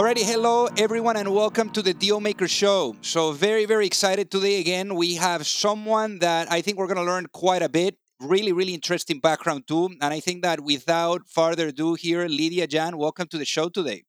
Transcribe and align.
Alrighty, 0.00 0.24
hello 0.24 0.66
everyone, 0.78 1.18
and 1.18 1.28
welcome 1.28 1.68
to 1.68 1.82
the 1.82 1.92
Dealmaker 1.92 2.48
Show. 2.48 2.96
So, 3.02 3.32
very, 3.32 3.66
very 3.66 3.84
excited 3.84 4.30
today. 4.30 4.58
Again, 4.58 4.94
we 4.94 5.16
have 5.16 5.46
someone 5.46 6.20
that 6.20 6.50
I 6.50 6.62
think 6.62 6.78
we're 6.78 6.86
going 6.86 7.04
to 7.04 7.12
learn 7.12 7.26
quite 7.34 7.60
a 7.60 7.68
bit. 7.68 7.98
Really, 8.18 8.50
really 8.50 8.72
interesting 8.72 9.20
background 9.20 9.68
too. 9.68 9.90
And 10.00 10.14
I 10.14 10.20
think 10.20 10.40
that 10.40 10.60
without 10.60 11.28
further 11.28 11.66
ado, 11.66 11.96
here, 11.96 12.26
Lidia 12.28 12.66
Yan, 12.70 12.96
welcome 12.96 13.28
to 13.28 13.36
the 13.36 13.44
show 13.44 13.68
today. 13.68 14.04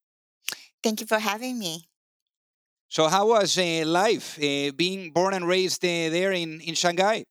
Thank 0.82 1.02
you 1.02 1.08
for 1.08 1.20
having 1.20 1.60
me. 1.60 1.90
So, 2.88 3.10
how 3.10 3.28
was 3.28 3.58
uh, 3.58 3.84
life 3.86 4.40
uh, 4.42 4.72
being 4.72 5.12
born 5.12 5.34
and 5.34 5.46
raised 5.46 5.84
uh, 5.84 6.08
there 6.08 6.32
in 6.32 6.62
in 6.62 6.74
Shanghai? 6.74 7.26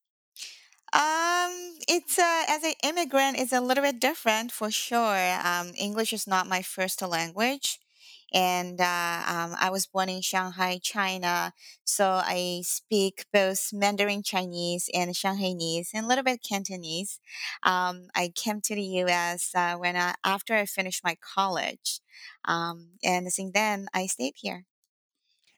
Um, 0.92 1.52
it's 1.88 2.18
uh, 2.18 2.44
as 2.46 2.62
an 2.62 2.74
immigrant, 2.84 3.38
it's 3.38 3.54
a 3.54 3.62
little 3.62 3.84
bit 3.84 3.98
different 3.98 4.52
for 4.52 4.70
sure. 4.70 5.38
Um, 5.42 5.72
English 5.78 6.12
is 6.12 6.26
not 6.26 6.46
my 6.46 6.60
first 6.60 7.00
language 7.00 7.78
and 8.32 8.80
uh, 8.80 9.22
um, 9.26 9.56
I 9.60 9.70
was 9.70 9.86
born 9.86 10.08
in 10.08 10.22
Shanghai, 10.22 10.78
China. 10.82 11.52
So 11.84 12.20
I 12.24 12.62
speak 12.64 13.24
both 13.32 13.70
Mandarin 13.72 14.22
Chinese 14.22 14.88
and 14.94 15.10
Shanghainese 15.14 15.88
and 15.94 16.04
a 16.04 16.08
little 16.08 16.24
bit 16.24 16.42
Cantonese. 16.42 17.20
Um, 17.62 18.08
I 18.14 18.32
came 18.34 18.60
to 18.62 18.74
the 18.74 18.82
U.S. 18.82 19.50
Uh, 19.54 19.76
when 19.76 19.96
I, 19.96 20.14
after 20.24 20.54
I 20.54 20.66
finished 20.66 21.02
my 21.04 21.16
college, 21.20 22.00
um, 22.44 22.90
and 23.02 23.32
since 23.32 23.52
then 23.52 23.88
I 23.94 24.06
stayed 24.06 24.34
here. 24.36 24.64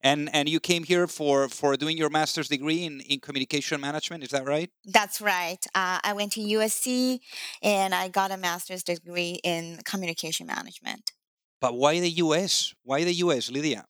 And 0.03 0.29
and 0.35 0.49
you 0.49 0.59
came 0.59 0.83
here 0.83 1.07
for 1.07 1.49
for 1.49 1.77
doing 1.77 1.97
your 1.97 2.11
master's 2.11 2.49
degree 2.49 2.85
in 2.85 3.01
in 3.03 3.21
communication 3.21 3.81
management. 3.81 4.25
Is 4.25 4.31
that 4.31 4.45
right? 4.45 4.69
That's 4.85 5.21
right. 5.21 5.65
Uh, 5.75 6.01
I 6.03 6.13
went 6.13 6.33
to 6.33 6.41
USC 6.41 7.21
and 7.63 7.95
I 7.95 8.09
got 8.09 8.33
a 8.33 8.37
master's 8.37 8.83
degree 8.83 9.39
in 9.45 9.79
communication 9.85 10.49
management. 10.49 11.13
But 11.63 11.77
why 11.77 12.01
the 12.01 12.11
US? 12.11 12.75
Why 12.85 13.05
the 13.05 13.15
US, 13.27 13.51
Lidia? 13.51 13.87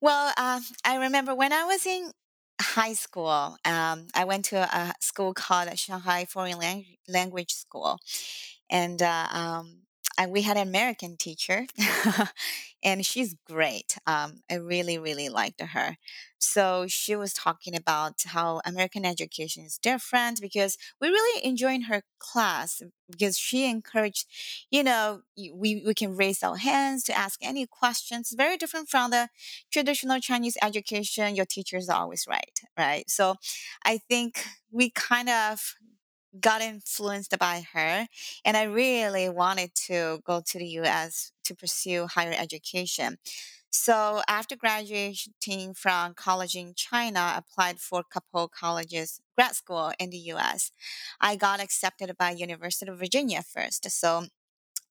Well, 0.00 0.32
uh, 0.36 0.60
I 0.84 0.96
remember 0.96 1.34
when 1.34 1.52
I 1.52 1.64
was 1.64 1.86
in 1.86 2.12
high 2.60 2.94
school, 2.94 3.56
um, 3.64 4.08
I 4.14 4.24
went 4.24 4.44
to 4.46 4.56
a 4.58 4.94
school 5.00 5.34
called 5.34 5.76
Shanghai 5.78 6.26
Foreign 6.26 6.58
Lang- 6.58 6.96
Language 7.08 7.52
School. 7.54 7.98
And 8.70 9.02
uh, 9.02 9.28
um, 9.32 9.82
and 10.18 10.32
we 10.32 10.42
had 10.42 10.56
an 10.56 10.68
American 10.68 11.16
teacher, 11.16 11.66
and 12.82 13.04
she's 13.04 13.34
great. 13.46 13.96
Um, 14.06 14.42
I 14.50 14.54
really, 14.56 14.98
really 14.98 15.28
liked 15.28 15.60
her. 15.60 15.96
So 16.38 16.86
she 16.88 17.14
was 17.14 17.32
talking 17.32 17.76
about 17.76 18.22
how 18.26 18.60
American 18.66 19.04
education 19.04 19.64
is 19.64 19.78
different 19.78 20.40
because 20.40 20.76
we 21.00 21.08
really 21.08 21.44
enjoyed 21.46 21.84
her 21.84 22.02
class 22.18 22.82
because 23.08 23.38
she 23.38 23.68
encouraged, 23.68 24.26
you 24.70 24.82
know, 24.82 25.20
we, 25.36 25.82
we 25.86 25.94
can 25.94 26.16
raise 26.16 26.42
our 26.42 26.56
hands 26.56 27.04
to 27.04 27.16
ask 27.16 27.38
any 27.42 27.66
questions. 27.66 28.34
Very 28.36 28.56
different 28.56 28.88
from 28.88 29.10
the 29.12 29.28
traditional 29.70 30.18
Chinese 30.18 30.56
education. 30.62 31.36
Your 31.36 31.46
teachers 31.46 31.88
are 31.88 32.00
always 32.02 32.26
right, 32.28 32.60
right? 32.76 33.08
So 33.08 33.36
I 33.84 33.98
think 33.98 34.44
we 34.70 34.90
kind 34.90 35.28
of 35.28 35.74
got 36.40 36.62
influenced 36.62 37.36
by 37.38 37.64
her 37.72 38.06
and 38.44 38.56
i 38.56 38.62
really 38.62 39.28
wanted 39.28 39.74
to 39.74 40.20
go 40.24 40.40
to 40.44 40.58
the 40.58 40.78
us 40.78 41.32
to 41.44 41.54
pursue 41.54 42.06
higher 42.06 42.34
education. 42.38 43.18
So 43.74 44.22
after 44.28 44.54
graduating 44.54 45.74
from 45.74 46.14
college 46.14 46.54
in 46.54 46.74
china 46.74 47.20
I 47.20 47.38
applied 47.38 47.80
for 47.80 48.00
a 48.00 48.04
couple 48.04 48.46
colleges 48.48 49.20
grad 49.36 49.54
school 49.54 49.92
in 49.98 50.10
the 50.10 50.18
us 50.18 50.70
i 51.20 51.36
got 51.36 51.60
accepted 51.60 52.16
by 52.18 52.30
university 52.30 52.90
of 52.90 52.98
virginia 52.98 53.42
first 53.42 53.90
so 53.90 54.26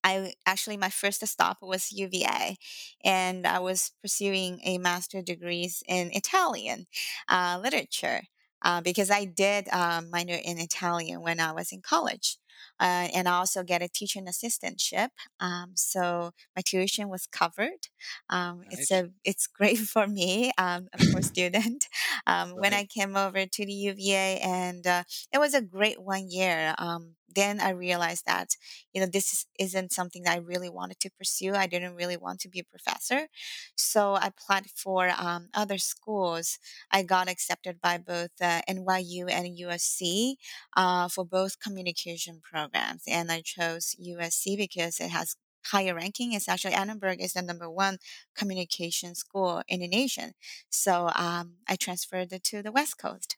I 0.04 0.34
actually 0.46 0.78
my 0.78 0.90
first 0.90 1.26
stop 1.28 1.58
was 1.62 1.92
UVA, 1.92 2.58
and 3.04 3.46
I 3.46 3.60
was 3.60 3.92
pursuing 4.02 4.60
a 4.64 4.78
master 4.78 5.22
degrees 5.22 5.84
in 5.88 6.10
Italian 6.12 6.88
uh, 7.30 7.60
literature 7.62 8.24
uh, 8.62 8.82
because 8.82 9.12
I 9.12 9.26
did 9.26 9.68
um, 9.70 10.10
minor 10.12 10.36
in 10.44 10.60
Italian 10.60 11.22
when 11.22 11.40
I 11.40 11.52
was 11.52 11.72
in 11.72 11.82
college. 11.82 12.38
Uh, 12.80 13.08
and 13.14 13.28
I 13.28 13.34
also 13.34 13.64
get 13.64 13.82
a 13.82 13.88
teaching 13.88 14.26
assistantship. 14.26 15.10
Um, 15.40 15.72
so 15.76 16.32
my 16.56 16.62
tuition 16.66 17.10
was 17.10 17.28
covered. 17.28 17.88
Um, 18.30 18.64
nice. 18.72 18.90
It's 18.90 18.92
a 18.92 19.10
it's 19.24 19.48
great 19.48 19.78
for 19.94 20.08
me, 20.08 20.52
um, 20.58 20.88
for 21.12 21.20
a 21.20 21.24
student. 21.24 21.88
Um, 22.28 22.52
right. 22.52 22.60
When 22.62 22.74
I 22.74 22.86
came 22.86 23.16
over 23.18 23.46
to 23.46 23.66
the 23.66 23.74
UVA, 23.74 24.40
and 24.44 24.86
uh, 24.86 25.04
it 25.34 25.40
was 25.40 25.54
a 25.56 25.62
great 25.62 26.02
one 26.02 26.30
year. 26.30 26.76
Um, 26.78 27.16
then 27.34 27.60
I 27.62 27.70
realized 27.72 28.26
that, 28.28 28.50
you 28.94 29.02
know, 29.02 29.08
this 29.08 29.46
isn't 29.58 29.92
something 29.94 30.24
that 30.24 30.34
I 30.34 30.40
really 30.40 30.70
wanted 30.70 31.00
to 31.00 31.10
pursue. 31.10 31.54
I 31.56 31.66
didn't 31.66 31.96
really 31.96 32.18
want 32.18 32.42
to 32.42 32.50
be 32.50 32.60
a 32.60 32.64
professor. 32.64 33.28
So 33.76 34.14
I 34.14 34.28
applied 34.28 34.68
for 34.76 35.12
um, 35.18 35.50
other 35.54 35.78
schools. 35.78 36.60
I 36.92 37.04
got 37.04 37.30
accepted 37.30 37.80
by 37.82 37.98
both 37.98 38.32
uh, 38.42 38.62
NYU 38.68 39.30
and 39.30 39.46
USC 39.48 40.38
uh, 40.76 41.08
for 41.08 41.26
both 41.26 41.60
communication 41.60 42.41
programs. 42.42 43.04
And 43.08 43.32
I 43.32 43.42
chose 43.42 43.96
USC 44.02 44.58
because 44.58 45.00
it 45.00 45.10
has 45.10 45.36
higher 45.66 45.94
ranking. 45.94 46.34
It's 46.34 46.50
actually 46.50 46.74
Annenberg 46.74 47.22
is 47.22 47.34
the 47.34 47.42
number 47.42 47.70
one 47.70 47.98
communication 48.36 49.16
school 49.16 49.62
in 49.68 49.82
the 49.82 49.88
nation. 49.88 50.34
So 50.70 51.12
um, 51.16 51.54
I 51.68 51.76
transferred 51.76 52.30
to 52.44 52.64
the 52.64 52.72
West 52.72 52.98
Coast. 52.98 53.38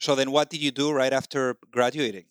So 0.00 0.16
then, 0.16 0.32
what 0.32 0.50
did 0.50 0.60
you 0.60 0.72
do 0.72 0.90
right 0.90 1.12
after 1.12 1.56
graduating? 1.70 2.24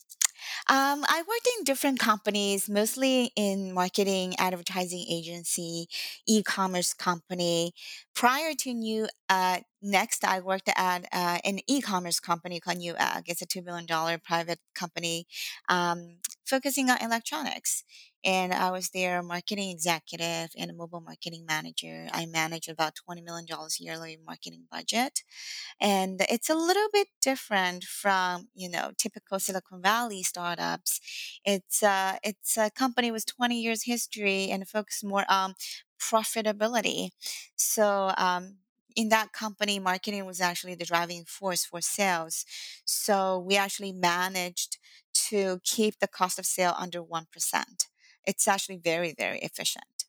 Um, 0.67 1.05
I 1.07 1.23
worked 1.27 1.49
in 1.57 1.63
different 1.63 1.99
companies, 1.99 2.69
mostly 2.69 3.31
in 3.35 3.73
marketing, 3.73 4.35
advertising 4.37 5.05
agency, 5.09 5.87
e-commerce 6.27 6.93
company. 6.93 7.73
Prior 8.13 8.53
to 8.59 8.73
New 8.73 9.07
uh, 9.29 9.59
Next, 9.83 10.23
I 10.23 10.41
worked 10.41 10.69
at 10.77 11.05
uh, 11.11 11.39
an 11.43 11.59
e-commerce 11.67 12.19
company 12.19 12.59
called 12.59 12.77
Newegg. 12.77 13.23
It's 13.25 13.41
a 13.41 13.47
two 13.47 13.63
billion 13.63 13.87
dollar 13.87 14.19
private 14.19 14.59
company 14.75 15.25
um, 15.69 16.17
focusing 16.45 16.91
on 16.91 16.99
electronics 17.01 17.83
and 18.23 18.53
I 18.53 18.71
was 18.71 18.89
their 18.89 19.23
marketing 19.23 19.69
executive 19.71 20.49
and 20.57 20.71
a 20.71 20.73
mobile 20.73 21.01
marketing 21.01 21.45
manager. 21.47 22.07
I 22.11 22.25
manage 22.25 22.67
about 22.67 22.93
$20 22.95 23.23
million 23.23 23.45
yearly 23.79 24.17
marketing 24.25 24.65
budget. 24.71 25.23
And 25.79 26.21
it's 26.29 26.49
a 26.49 26.55
little 26.55 26.87
bit 26.93 27.07
different 27.21 27.83
from, 27.85 28.49
you 28.55 28.69
know, 28.69 28.91
typical 28.97 29.39
Silicon 29.39 29.81
Valley 29.81 30.23
startups. 30.23 30.99
It's, 31.45 31.83
uh, 31.83 32.17
it's 32.23 32.57
a 32.57 32.69
company 32.71 33.11
with 33.11 33.25
20 33.25 33.59
years 33.61 33.83
history 33.85 34.49
and 34.49 34.67
focus 34.67 35.03
more 35.03 35.25
on 35.29 35.55
profitability. 35.99 37.09
So, 37.55 38.13
um, 38.17 38.57
in 38.95 39.07
that 39.09 39.31
company, 39.31 39.79
marketing 39.79 40.25
was 40.25 40.41
actually 40.41 40.75
the 40.75 40.85
driving 40.85 41.23
force 41.25 41.63
for 41.63 41.79
sales. 41.79 42.43
So 42.83 43.39
we 43.39 43.55
actually 43.55 43.93
managed 43.93 44.77
to 45.29 45.61
keep 45.63 45.99
the 45.99 46.07
cost 46.07 46.37
of 46.37 46.45
sale 46.45 46.75
under 46.77 47.01
1%. 47.01 47.87
It's 48.25 48.47
actually 48.47 48.77
very 48.77 49.13
very 49.17 49.39
efficient. 49.39 50.05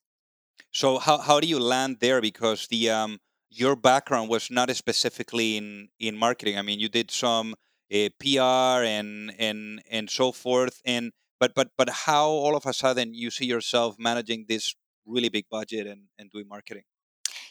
So 0.71 0.99
how 0.99 1.19
how 1.19 1.41
do 1.41 1.47
you 1.47 1.61
land 1.61 1.99
there? 2.01 2.21
Because 2.21 2.67
the 2.69 2.91
um 2.91 3.19
your 3.51 3.77
background 3.77 4.31
was 4.31 4.51
not 4.51 4.75
specifically 4.75 5.57
in 5.57 5.89
in 5.99 6.17
marketing. 6.17 6.59
I 6.59 6.63
mean, 6.63 6.81
you 6.81 6.89
did 6.89 7.11
some 7.11 7.55
uh, 7.93 8.09
PR 8.19 8.85
and 8.85 9.35
and 9.39 9.83
and 9.91 10.11
so 10.11 10.33
forth. 10.33 10.81
And 10.85 11.13
but 11.39 11.55
but 11.55 11.71
but 11.77 11.89
how 12.07 12.29
all 12.29 12.57
of 12.57 12.67
a 12.67 12.73
sudden 12.73 13.15
you 13.15 13.31
see 13.31 13.47
yourself 13.47 13.97
managing 13.99 14.47
this 14.49 14.75
really 15.07 15.29
big 15.29 15.47
budget 15.51 15.87
and 15.87 16.09
and 16.19 16.31
doing 16.31 16.49
marketing? 16.49 16.85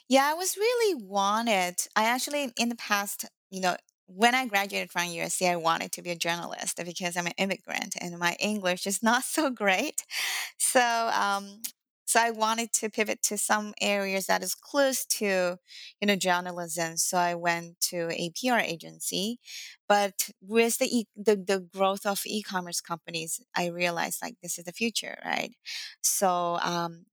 Yeah, 0.10 0.25
I 0.25 0.34
was 0.34 0.57
really 0.57 1.04
wanted. 1.04 1.75
I 1.96 2.04
actually, 2.04 2.52
in 2.57 2.68
the 2.68 2.75
past, 2.75 3.25
you 3.50 3.62
know, 3.62 3.78
when 4.16 4.36
I 4.36 4.46
graduated 4.46 4.92
from 4.92 5.08
USC, 5.08 5.50
I 5.50 5.56
wanted 5.56 5.92
to 5.94 6.02
be 6.02 6.12
a 6.12 6.16
journalist 6.16 6.80
because 6.86 7.16
I'm 7.18 7.28
an 7.28 7.34
immigrant 7.38 7.96
and 8.00 8.18
my 8.19 8.36
English 8.40 8.88
is 8.88 9.02
not 9.04 9.24
so 9.36 9.50
great. 9.50 10.04
So, 10.58 10.81
um, 11.13 11.62
so 12.06 12.19
I 12.19 12.31
wanted 12.31 12.74
to 12.74 12.90
pivot 12.90 13.24
to 13.24 13.38
some 13.38 13.74
areas 13.81 14.25
that 14.28 14.44
is 14.44 14.54
close 14.54 15.06
to, 15.06 15.58
you 16.02 16.08
know, 16.08 16.16
journalism. 16.18 16.98
So 16.98 17.18
I 17.18 17.36
went 17.36 17.80
to 17.92 18.10
a 18.12 18.31
PR 18.36 18.60
agency, 18.60 19.40
but 19.88 20.30
with 20.42 20.78
the 20.78 20.88
e- 20.88 21.07
the, 21.16 21.36
the 21.38 21.60
growth 21.62 22.06
of 22.06 22.22
e-commerce 22.25 22.81
companies, 22.81 23.40
I 23.56 23.68
realized 23.68 24.19
like 24.22 24.36
this 24.44 24.57
is 24.60 24.66
the 24.66 24.74
future, 24.74 25.18
right? 25.25 25.54
So 26.02 26.60
um, 26.62 27.06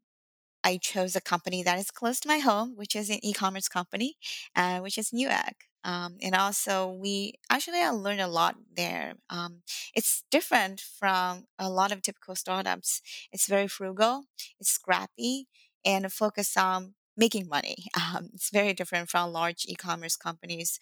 I 0.65 0.79
chose 0.79 1.15
a 1.17 1.21
company 1.21 1.63
that 1.63 1.79
is 1.79 1.91
close 1.91 2.21
to 2.21 2.29
my 2.29 2.39
home, 2.39 2.75
which 2.77 2.97
is 2.97 3.11
an 3.11 3.21
e-commerce 3.25 3.69
company, 3.69 4.17
uh, 4.57 4.81
which 4.81 4.99
is 4.99 5.11
Newegg. 5.11 5.55
Um, 5.89 6.19
and 6.23 6.35
also, 6.35 6.91
we 6.93 7.35
actually 7.51 7.81
I 7.81 7.91
learned 7.91 8.21
a 8.21 8.29
lot 8.29 8.57
there. 8.77 9.15
Um, 9.31 9.63
it's 9.95 10.25
different 10.31 10.81
from 10.81 11.47
a 11.59 11.71
lot 11.71 11.93
of 11.93 12.03
typical 12.03 12.37
startups. 12.37 13.01
It's 13.33 13.47
very 13.49 13.69
frugal, 13.69 14.25
it's 14.61 14.71
scrappy, 14.71 15.49
and 15.85 16.13
focused 16.13 16.57
on 16.59 16.95
making 17.17 17.49
money. 17.49 17.77
Um, 17.99 18.31
it's 18.35 18.51
very 18.51 18.75
different 18.75 19.11
from 19.11 19.33
large 19.33 19.65
e-commerce 19.69 20.17
companies, 20.17 20.79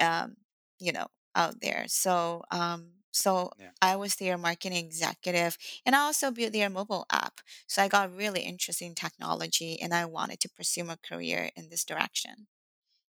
um, 0.00 0.36
you 0.78 0.92
know, 0.92 1.08
out 1.34 1.60
there. 1.60 1.84
So, 1.88 2.42
um, 2.50 2.92
so 3.12 3.50
Yeah. 3.56 3.72
I 3.82 3.96
was 3.96 4.16
their 4.16 4.38
marketing 4.38 4.84
executive, 4.84 5.56
and 5.86 5.94
I 5.96 6.00
also 6.00 6.30
built 6.30 6.52
their 6.52 6.70
mobile 6.70 7.06
app. 7.10 7.40
So 7.66 7.82
I 7.82 7.88
got 7.88 8.14
really 8.14 8.42
interested 8.42 8.84
in 8.86 8.94
technology, 8.94 9.80
and 9.80 9.94
I 9.94 10.04
wanted 10.06 10.40
to 10.40 10.50
pursue 10.50 10.88
a 10.90 10.96
career 10.98 11.50
in 11.56 11.70
this 11.70 11.84
direction. 11.84 12.46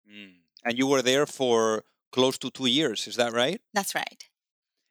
Mm. 0.06 0.45
And 0.64 0.78
you 0.78 0.86
were 0.86 1.02
there 1.02 1.26
for 1.26 1.84
close 2.12 2.38
to 2.38 2.50
two 2.50 2.66
years. 2.66 3.06
Is 3.06 3.16
that 3.16 3.32
right? 3.32 3.60
That's 3.74 3.94
right. 3.94 4.24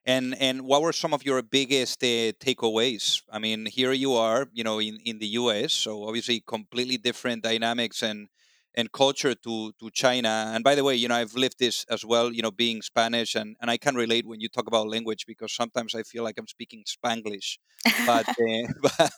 And 0.05 0.35
and 0.39 0.61
what 0.61 0.83
were 0.83 0.93
some 0.93 1.13
of 1.13 1.25
your 1.25 1.41
biggest 1.41 2.03
uh, 2.03 2.31
takeaways? 2.39 3.23
I 3.31 3.39
mean, 3.39 3.65
here 3.65 3.91
you 3.91 4.13
are, 4.13 4.47
you 4.53 4.63
know, 4.63 4.79
in, 4.79 4.99
in 5.03 5.17
the 5.17 5.27
U.S. 5.41 5.73
So 5.73 6.07
obviously, 6.07 6.41
completely 6.41 6.97
different 6.97 7.41
dynamics 7.41 8.03
and 8.03 8.27
and 8.75 8.91
culture 8.91 9.33
to 9.35 9.71
to 9.79 9.89
China. 9.91 10.51
And 10.53 10.63
by 10.63 10.75
the 10.75 10.83
way, 10.83 10.95
you 10.95 11.07
know, 11.07 11.15
I've 11.15 11.33
lived 11.35 11.59
this 11.59 11.85
as 11.89 12.05
well. 12.05 12.31
You 12.33 12.41
know, 12.41 12.51
being 12.51 12.81
Spanish, 12.81 13.35
and 13.35 13.55
and 13.61 13.69
I 13.71 13.77
can 13.77 13.95
relate 13.95 14.25
when 14.27 14.39
you 14.41 14.49
talk 14.49 14.67
about 14.67 14.87
language 14.87 15.25
because 15.27 15.53
sometimes 15.53 15.95
I 15.95 16.03
feel 16.03 16.23
like 16.23 16.37
I'm 16.37 16.47
speaking 16.47 16.83
Spanglish. 16.85 17.57
But 18.05 18.27
uh, 18.39 18.67
but, 18.81 19.11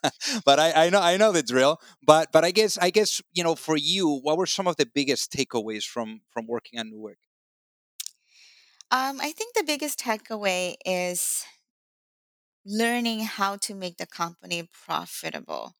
but 0.46 0.60
I, 0.60 0.86
I 0.86 0.90
know 0.90 1.02
I 1.02 1.18
know 1.18 1.32
the 1.32 1.44
drill. 1.44 1.80
But 2.06 2.32
but 2.32 2.44
I 2.46 2.52
guess 2.52 2.78
I 2.78 2.90
guess 2.90 3.22
you 3.34 3.44
know, 3.44 3.56
for 3.56 3.78
you, 3.78 4.08
what 4.24 4.38
were 4.38 4.48
some 4.48 4.68
of 4.68 4.78
the 4.78 4.86
biggest 4.86 5.32
takeaways 5.32 5.86
from 5.86 6.22
from 6.32 6.48
working 6.48 6.80
at 6.80 6.86
Newegg? 6.88 7.18
Um, 8.92 9.20
I 9.22 9.32
think 9.32 9.54
the 9.56 9.64
biggest 9.64 10.00
takeaway 10.00 10.76
is 10.86 11.46
learning 12.66 13.22
how 13.22 13.56
to 13.58 13.74
make 13.74 13.98
the 13.98 14.06
company 14.06 14.68
profitable. 14.86 15.76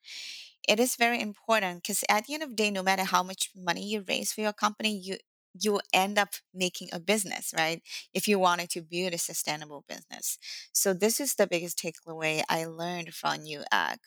It 0.68 0.80
is 0.80 0.96
very 0.96 1.22
important 1.22 1.84
because 1.84 2.04
at 2.10 2.26
the 2.26 2.34
end 2.34 2.44
of 2.44 2.50
the 2.50 2.56
day, 2.56 2.72
no 2.72 2.84
matter 2.84 3.04
how 3.04 3.24
much 3.24 3.52
money 3.56 3.86
you 3.88 4.04
raise 4.08 4.34
for 4.34 4.42
your 4.42 4.54
company, 4.54 4.98
you 4.98 5.18
you 5.60 5.80
end 5.92 6.20
up 6.20 6.30
making 6.54 6.90
a 6.94 7.00
business, 7.00 7.52
right? 7.58 7.82
If 8.14 8.28
you 8.28 8.38
wanted 8.38 8.70
to 8.72 8.82
build 8.84 9.14
a 9.14 9.18
sustainable 9.18 9.84
business. 9.88 10.38
So 10.72 10.94
this 10.94 11.20
is 11.20 11.34
the 11.34 11.48
biggest 11.48 11.80
takeaway 11.80 12.44
I 12.48 12.66
learned 12.66 13.16
from 13.16 13.40
Newegg. 13.40 13.98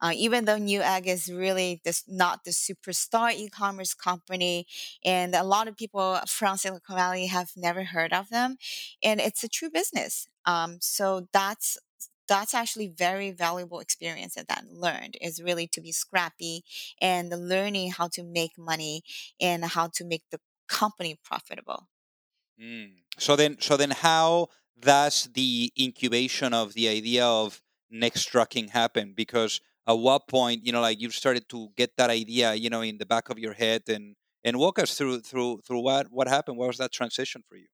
Uh, 0.00 0.12
even 0.16 0.44
though 0.46 0.58
Newegg 0.58 1.06
is 1.06 1.28
really 1.32 1.80
this 1.84 2.02
not 2.08 2.44
the 2.44 2.50
superstar 2.50 3.32
e-commerce 3.32 3.94
company, 3.94 4.66
and 5.04 5.34
a 5.34 5.44
lot 5.44 5.68
of 5.68 5.76
people 5.76 6.18
from 6.26 6.56
Silicon 6.56 6.96
Valley 6.96 7.26
have 7.26 7.50
never 7.56 7.84
heard 7.84 8.12
of 8.12 8.28
them, 8.30 8.56
and 9.02 9.20
it's 9.20 9.44
a 9.44 9.48
true 9.48 9.70
business. 9.70 10.26
Um, 10.44 10.78
so 10.80 11.28
that's 11.32 11.76
that's 12.28 12.54
actually 12.54 12.88
very 12.88 13.30
valuable 13.30 13.80
experience 13.80 14.34
that 14.34 14.46
I 14.50 14.60
learned 14.70 15.16
is 15.20 15.42
really 15.42 15.66
to 15.68 15.80
be 15.80 15.92
scrappy 15.92 16.64
and 17.00 17.30
learning 17.30 17.92
how 17.92 18.08
to 18.08 18.22
make 18.22 18.58
money 18.58 19.02
and 19.40 19.64
how 19.64 19.88
to 19.94 20.04
make 20.04 20.24
the 20.30 20.40
company 20.68 21.18
profitable. 21.22 21.88
Mm. 22.60 22.92
So 23.18 23.36
then, 23.36 23.56
so 23.60 23.76
then, 23.76 23.90
how 23.90 24.48
does 24.78 25.28
the 25.34 25.72
incubation 25.78 26.52
of 26.52 26.74
the 26.74 26.88
idea 26.88 27.24
of 27.24 27.62
next 27.90 28.24
trucking 28.26 28.68
happen? 28.68 29.14
Because 29.16 29.60
at 29.86 29.98
what 29.98 30.28
point, 30.28 30.66
you 30.66 30.72
know, 30.72 30.80
like 30.80 31.00
you 31.00 31.10
started 31.10 31.48
to 31.50 31.68
get 31.76 31.96
that 31.96 32.10
idea, 32.10 32.54
you 32.54 32.70
know, 32.70 32.82
in 32.82 32.98
the 32.98 33.06
back 33.06 33.30
of 33.30 33.38
your 33.38 33.52
head, 33.52 33.82
and 33.88 34.16
and 34.44 34.58
walk 34.58 34.78
us 34.78 34.96
through 34.96 35.20
through 35.20 35.60
through 35.66 35.80
what 35.80 36.06
what 36.10 36.28
happened. 36.28 36.56
What 36.58 36.68
was 36.68 36.78
that 36.78 36.92
transition 36.92 37.42
for 37.48 37.56
you? 37.56 37.66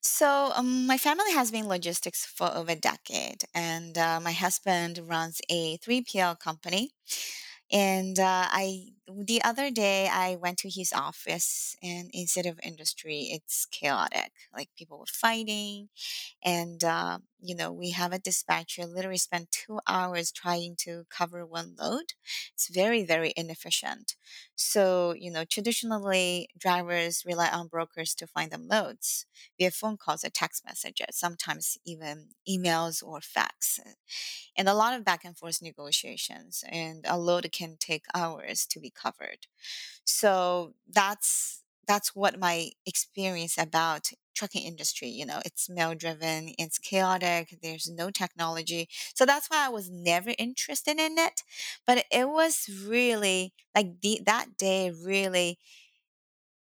So, 0.00 0.52
um, 0.54 0.86
my 0.86 0.96
family 0.96 1.32
has 1.32 1.50
been 1.50 1.66
logistics 1.66 2.24
for 2.24 2.54
over 2.54 2.72
a 2.72 2.76
decade, 2.76 3.42
and 3.52 3.98
uh, 3.98 4.20
my 4.20 4.32
husband 4.32 4.98
runs 5.02 5.40
a 5.50 5.76
3PL 5.78 6.36
company. 6.36 6.90
And 7.72 8.18
uh, 8.20 8.46
I, 8.50 8.90
the 9.08 9.42
other 9.42 9.70
day, 9.70 10.08
I 10.08 10.36
went 10.36 10.58
to 10.60 10.70
his 10.70 10.92
office, 10.92 11.76
and 11.82 12.10
instead 12.14 12.46
of 12.46 12.60
industry, 12.62 13.28
it's 13.32 13.66
chaotic. 13.66 14.32
Like 14.54 14.70
people 14.78 14.98
were 15.00 15.06
fighting, 15.08 15.88
and 16.44 16.82
uh, 16.84 17.18
you 17.40 17.54
know, 17.54 17.72
we 17.72 17.90
have 17.90 18.12
a 18.12 18.18
dispatcher 18.18 18.84
literally 18.86 19.18
spend 19.18 19.48
two 19.50 19.80
hours 19.86 20.32
trying 20.32 20.76
to 20.80 21.04
cover 21.10 21.46
one 21.46 21.76
load. 21.78 22.14
It's 22.54 22.68
very, 22.68 23.04
very 23.04 23.32
inefficient. 23.36 24.16
So, 24.56 25.14
you 25.16 25.30
know, 25.30 25.44
traditionally, 25.44 26.48
drivers 26.58 27.22
rely 27.26 27.48
on 27.50 27.68
brokers 27.68 28.14
to 28.16 28.26
find 28.26 28.50
them 28.50 28.66
loads 28.68 29.26
via 29.58 29.70
phone 29.70 29.96
calls 29.96 30.24
or 30.24 30.30
text 30.30 30.64
messages, 30.64 31.06
sometimes 31.16 31.78
even 31.84 32.30
emails 32.48 33.02
or 33.02 33.20
fax 33.20 33.78
eh, 33.84 33.92
and 34.56 34.68
a 34.68 34.74
lot 34.74 34.94
of 34.94 35.04
back 35.04 35.24
and 35.24 35.36
forth 35.36 35.62
negotiations 35.62 36.64
and 36.68 37.04
a 37.08 37.18
load 37.18 37.50
can 37.52 37.76
take 37.78 38.04
hours 38.14 38.66
to 38.66 38.80
be 38.80 38.90
covered 38.90 39.46
so 40.04 40.74
that's 40.88 41.57
that's 41.88 42.14
what 42.14 42.38
my 42.38 42.70
experience 42.86 43.56
about 43.58 44.10
trucking 44.36 44.62
industry 44.62 45.08
you 45.08 45.26
know 45.26 45.40
it's 45.44 45.68
male 45.68 45.94
driven 45.96 46.50
it's 46.58 46.78
chaotic 46.78 47.58
there's 47.62 47.90
no 47.90 48.10
technology. 48.10 48.88
So 49.14 49.26
that's 49.26 49.48
why 49.48 49.66
i 49.66 49.68
was 49.68 49.90
never 49.90 50.32
interested 50.38 50.98
in 51.00 51.18
it 51.18 51.42
but 51.86 52.04
it 52.12 52.28
was 52.28 52.68
really 52.86 53.52
like 53.74 54.00
the, 54.02 54.20
that 54.26 54.56
day 54.58 54.92
really 55.04 55.58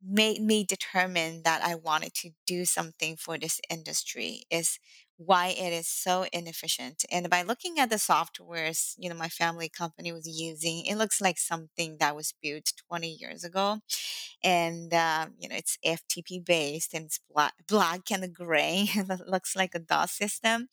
made 0.07 0.41
me 0.41 0.63
determine 0.63 1.41
that 1.43 1.63
I 1.63 1.75
wanted 1.75 2.13
to 2.15 2.29
do 2.45 2.65
something 2.65 3.17
for 3.17 3.37
this 3.37 3.59
industry 3.71 4.43
is 4.51 4.77
why 5.17 5.47
it 5.47 5.71
is 5.73 5.87
so 5.87 6.25
inefficient. 6.33 7.05
And 7.11 7.29
by 7.29 7.41
looking 7.43 7.79
at 7.79 7.89
the 7.89 7.95
softwares, 7.95 8.95
you 8.97 9.09
know, 9.09 9.15
my 9.15 9.29
family 9.29 9.69
company 9.69 10.11
was 10.11 10.27
using, 10.27 10.85
it 10.85 10.95
looks 10.97 11.21
like 11.21 11.37
something 11.37 11.97
that 11.99 12.15
was 12.15 12.33
built 12.41 12.73
20 12.89 13.09
years 13.19 13.43
ago. 13.43 13.79
And, 14.43 14.93
uh, 14.93 15.27
you 15.39 15.49
know, 15.49 15.55
it's 15.55 15.77
FTP 15.83 16.39
based 16.39 16.93
and 16.93 17.05
it's 17.05 17.19
black, 17.33 17.53
black 17.67 18.11
and 18.11 18.33
gray. 18.33 18.87
it 18.95 19.27
looks 19.27 19.55
like 19.55 19.75
a 19.75 19.79
DOS 19.79 20.11
system. 20.11 20.67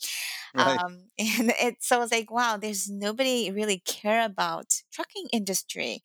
Right. 0.54 0.80
Um, 0.84 1.10
and 1.18 1.52
it, 1.60 1.76
so 1.80 1.96
I 1.96 1.98
was 2.00 2.12
like, 2.12 2.30
wow, 2.30 2.56
there's 2.56 2.88
nobody 2.90 3.50
really 3.50 3.78
care 3.78 4.24
about 4.24 4.82
trucking 4.92 5.28
industry. 5.32 6.02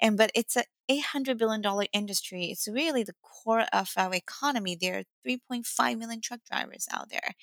And, 0.00 0.16
but 0.16 0.30
it's 0.34 0.56
a 0.56 0.64
$800 0.88 1.38
billion 1.38 1.62
industry. 1.92 2.46
It's 2.46 2.68
really 2.68 3.02
the 3.02 3.14
core 3.22 3.66
of 3.72 3.92
our 3.96 4.14
economy. 4.14 4.76
There 4.80 4.98
are 4.98 5.04
3.5 5.24 5.98
million 5.98 6.20
truck 6.20 6.40
drivers 6.50 6.86
out 6.92 7.10
there. 7.10 7.34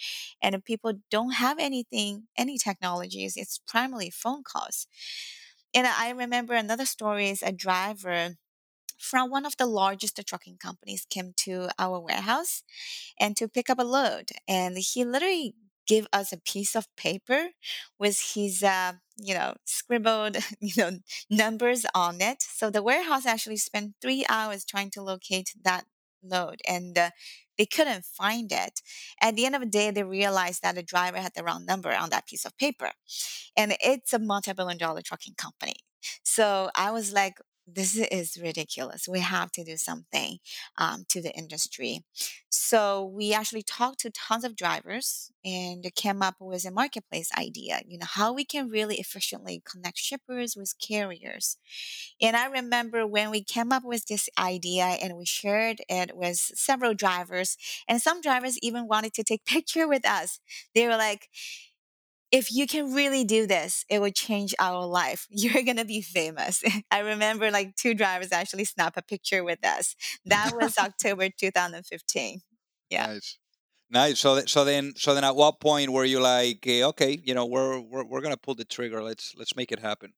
And 0.42 0.56
if 0.56 0.64
people 0.64 0.94
don't 1.12 1.34
have 1.34 1.60
anything, 1.60 2.28
any 2.38 2.58
technologies, 2.58 3.36
it's 3.38 3.60
primarily 3.68 4.10
phone 4.10 4.44
calls. 4.44 4.88
And 5.74 5.88
I 5.88 6.12
remember 6.12 6.54
another 6.54 6.86
story 6.86 7.30
is 7.30 7.44
a 7.44 7.52
driver 7.52 8.36
from 9.00 9.30
one 9.32 9.46
of 9.46 9.58
the 9.58 9.66
largest 9.68 10.20
trucking 10.28 10.58
companies 10.58 11.06
came 11.10 11.34
to 11.38 11.70
our 11.80 12.00
warehouse 12.00 12.64
and 13.20 13.38
to 13.38 13.48
pick 13.50 13.70
up 13.70 13.80
a 13.80 13.84
load. 13.84 14.32
And 14.48 14.78
he 14.78 15.06
literally 15.06 15.56
gave 15.88 16.08
us 16.14 16.32
a 16.32 16.38
piece 16.38 16.76
of 16.76 16.88
paper 16.96 17.50
with 18.00 18.34
his, 18.36 18.64
uh, 18.64 18.94
you 19.18 19.34
know, 19.34 19.56
scribbled, 19.66 20.38
you 20.60 20.74
know, 20.78 20.92
numbers 21.30 21.86
on 21.96 22.22
it. 22.22 22.42
So 22.42 22.70
the 22.70 22.84
warehouse 22.84 23.26
actually 23.26 23.58
spent 23.58 23.94
three 24.02 24.26
hours 24.30 24.66
trying 24.66 24.92
to 24.92 25.02
locate 25.02 25.54
that 25.64 25.86
load. 26.24 26.60
And 26.68 26.98
uh, 26.98 27.10
they 27.58 27.66
couldn't 27.66 28.06
find 28.06 28.52
it. 28.52 28.82
At 29.22 29.36
the 29.36 29.46
end 29.46 29.56
of 29.56 29.62
the 29.62 29.68
day, 29.68 29.92
they 29.92 30.04
realized 30.04 30.62
that 30.64 30.76
the 30.76 30.84
driver 30.84 31.18
had 31.20 31.34
the 31.36 31.44
wrong 31.44 31.66
number 31.66 31.94
on 31.94 32.10
that 32.10 32.28
piece 32.28 32.46
of 32.46 32.58
paper. 32.58 32.92
And 33.56 33.76
it's 33.82 34.14
a 34.14 34.20
multi 34.20 34.54
billion 34.54 34.78
dollar 34.78 35.02
trucking 35.02 35.36
company. 35.38 35.76
So 36.24 36.70
I 36.76 36.92
was 36.92 37.14
like, 37.14 37.36
this 37.68 37.98
is 37.98 38.38
ridiculous. 38.42 39.08
We 39.08 39.20
have 39.22 39.52
to 39.54 39.64
do 39.64 39.76
something 39.78 40.38
um, 40.78 41.06
to 41.10 41.22
the 41.22 41.32
industry. 41.36 42.04
So 42.50 43.04
we 43.04 43.34
actually 43.34 43.64
talked 43.64 44.00
to 44.02 44.12
tons 44.12 44.44
of 44.44 44.56
drivers 44.56 45.32
and 45.44 45.86
came 45.96 46.22
up 46.22 46.36
with 46.40 46.66
a 46.66 46.72
marketplace 46.72 47.30
idea. 47.38 47.82
You 47.86 47.98
know 47.98 48.06
how 48.08 48.34
we 48.34 48.46
can 48.46 48.70
really 48.70 48.98
efficiently 48.98 49.62
connect 49.70 49.98
shippers 49.98 50.56
with 50.56 50.76
carriers. 50.80 51.58
And 52.22 52.36
I 52.36 52.48
remember 52.48 53.06
when 53.08 53.30
we 53.30 53.44
came 53.44 53.72
up 53.72 53.84
with 53.84 54.06
this 54.08 54.30
idea 54.38 54.84
and 54.86 55.18
we 55.18 55.26
shared 55.26 55.80
it 55.90 56.16
with 56.16 56.38
several 56.38 56.94
drivers, 56.94 57.58
and 57.88 58.02
some 58.02 58.22
drivers 58.22 58.58
even 58.62 58.88
wanted 58.88 59.14
to 59.16 59.24
take 59.24 59.46
picture 59.48 59.88
with 59.88 60.08
us. 60.08 60.40
They 60.74 60.88
were 60.88 60.98
like, 60.98 61.30
if 62.32 62.52
you 62.52 62.68
can 62.68 62.94
really 62.94 63.24
do 63.24 63.48
this, 63.48 63.86
it 63.90 64.00
will 64.00 64.12
change 64.12 64.54
our 64.60 64.86
life. 64.86 65.28
You're 65.30 65.64
going 65.64 65.78
to 65.78 65.86
be 65.86 66.02
famous. 66.02 66.64
I 66.92 67.00
remember 67.00 67.52
like 67.52 67.76
two 67.76 67.94
drivers 67.94 68.32
actually 68.32 68.66
snap 68.66 68.98
a 68.98 69.02
picture 69.02 69.44
with 69.44 69.66
us. 69.66 69.96
That 70.26 70.54
was 70.60 70.78
October 70.80 71.30
2015. 71.30 72.42
Yeah. 72.90 73.08
Nice. 73.08 73.38
Nice. 73.90 74.20
So, 74.20 74.40
so 74.46 74.64
then, 74.66 74.94
so 74.96 75.14
then, 75.14 75.24
at 75.24 75.36
what 75.36 75.60
point 75.60 75.92
were 75.92 76.06
you 76.06 76.20
like, 76.20 76.66
okay, 76.68 77.20
you 77.24 77.34
know, 77.34 77.46
we're 77.46 77.80
we're, 77.80 78.04
we're 78.04 78.22
gonna 78.22 78.36
pull 78.36 78.56
the 78.56 78.66
trigger. 78.66 79.02
Let's 79.04 79.36
let's 79.38 79.56
make 79.56 79.72
it 79.72 79.80
happen. 79.80 80.14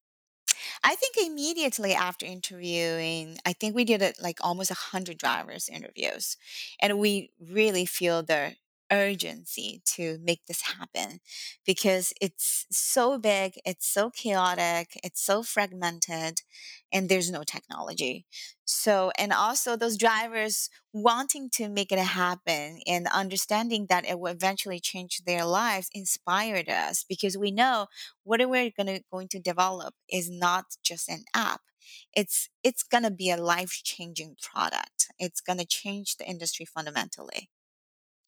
I 0.83 0.95
think 0.95 1.15
immediately 1.17 1.93
after 1.93 2.25
interviewing, 2.25 3.37
I 3.45 3.53
think 3.53 3.75
we 3.75 3.83
did 3.83 4.01
it 4.01 4.17
like 4.21 4.39
almost 4.41 4.71
a 4.71 4.75
hundred 4.75 5.17
drivers 5.17 5.69
interviews, 5.69 6.37
and 6.81 6.97
we 6.97 7.31
really 7.39 7.85
feel 7.85 8.23
the 8.23 8.55
urgency 8.91 9.81
to 9.85 10.17
make 10.23 10.45
this 10.47 10.61
happen 10.61 11.19
because 11.65 12.13
it's 12.21 12.65
so 12.71 13.17
big, 13.17 13.53
it's 13.65 13.87
so 13.87 14.09
chaotic, 14.09 14.99
it's 15.03 15.21
so 15.21 15.43
fragmented, 15.43 16.41
and 16.91 17.09
there's 17.09 17.31
no 17.31 17.43
technology. 17.43 18.25
So, 18.65 19.11
and 19.17 19.31
also 19.31 19.75
those 19.75 19.97
drivers 19.97 20.69
wanting 20.93 21.49
to 21.53 21.69
make 21.69 21.91
it 21.91 21.99
happen 21.99 22.79
and 22.87 23.07
understanding 23.07 23.85
that 23.89 24.05
it 24.05 24.19
will 24.19 24.31
eventually 24.31 24.79
change 24.79 25.21
their 25.25 25.45
lives 25.45 25.89
inspired 25.93 26.69
us 26.69 27.03
because 27.07 27.37
we 27.37 27.51
know 27.51 27.87
what 28.23 28.41
we're 28.49 28.71
gonna, 28.75 28.99
going 29.11 29.27
to 29.29 29.39
develop 29.39 29.93
is 30.09 30.29
not 30.29 30.65
just 30.83 31.07
an 31.09 31.23
app. 31.33 31.61
It's 32.13 32.49
it's 32.63 32.83
gonna 32.83 33.11
be 33.11 33.29
a 33.31 33.37
life 33.37 33.81
changing 33.83 34.35
product. 34.41 35.07
It's 35.19 35.39
gonna 35.39 35.65
change 35.65 36.17
the 36.17 36.27
industry 36.27 36.65
fundamentally 36.65 37.49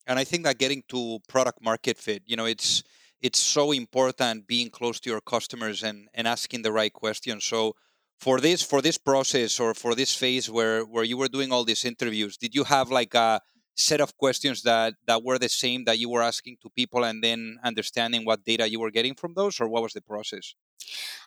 and 0.10 0.20
i 0.20 0.26
think 0.26 0.44
that 0.44 0.58
getting 0.58 0.84
to 0.90 1.20
product 1.30 1.64
market 1.64 1.98
fit 1.98 2.22
you 2.26 2.36
know 2.36 2.46
it's 2.46 2.84
it's 3.22 3.40
so 3.40 3.72
important 3.72 4.48
being 4.48 4.70
close 4.70 5.00
to 5.00 5.10
your 5.10 5.22
customers 5.22 5.84
and 5.84 6.08
and 6.14 6.28
asking 6.28 6.62
the 6.62 6.72
right 6.72 6.94
questions. 6.94 7.46
So 7.46 7.76
for 8.20 8.40
this 8.40 8.62
for 8.62 8.82
this 8.82 8.98
process 8.98 9.60
or 9.60 9.74
for 9.74 9.96
this 9.96 10.14
phase 10.16 10.50
where 10.50 10.84
where 10.84 11.04
you 11.04 11.18
were 11.18 11.28
doing 11.28 11.52
all 11.52 11.64
these 11.64 11.86
interviews 11.86 12.38
did 12.38 12.54
you 12.54 12.64
have 12.66 12.92
like 12.92 13.14
a 13.14 13.42
set 13.80 14.02
of 14.02 14.18
questions 14.18 14.62
that 14.64 14.94
that 15.06 15.24
were 15.24 15.40
the 15.40 15.50
same 15.50 15.86
that 15.86 16.00
you 16.00 16.10
were 16.10 16.22
asking 16.22 16.58
to 16.62 16.70
people 16.70 17.04
and 17.04 17.24
then 17.24 17.58
understanding 17.64 18.26
what 18.26 18.44
data 18.46 18.70
you 18.70 18.80
were 18.80 18.92
getting 18.92 19.16
from 19.16 19.34
those 19.34 19.60
or 19.60 19.68
what 19.68 19.84
was 19.84 19.94
the 19.94 20.02
process 20.02 20.56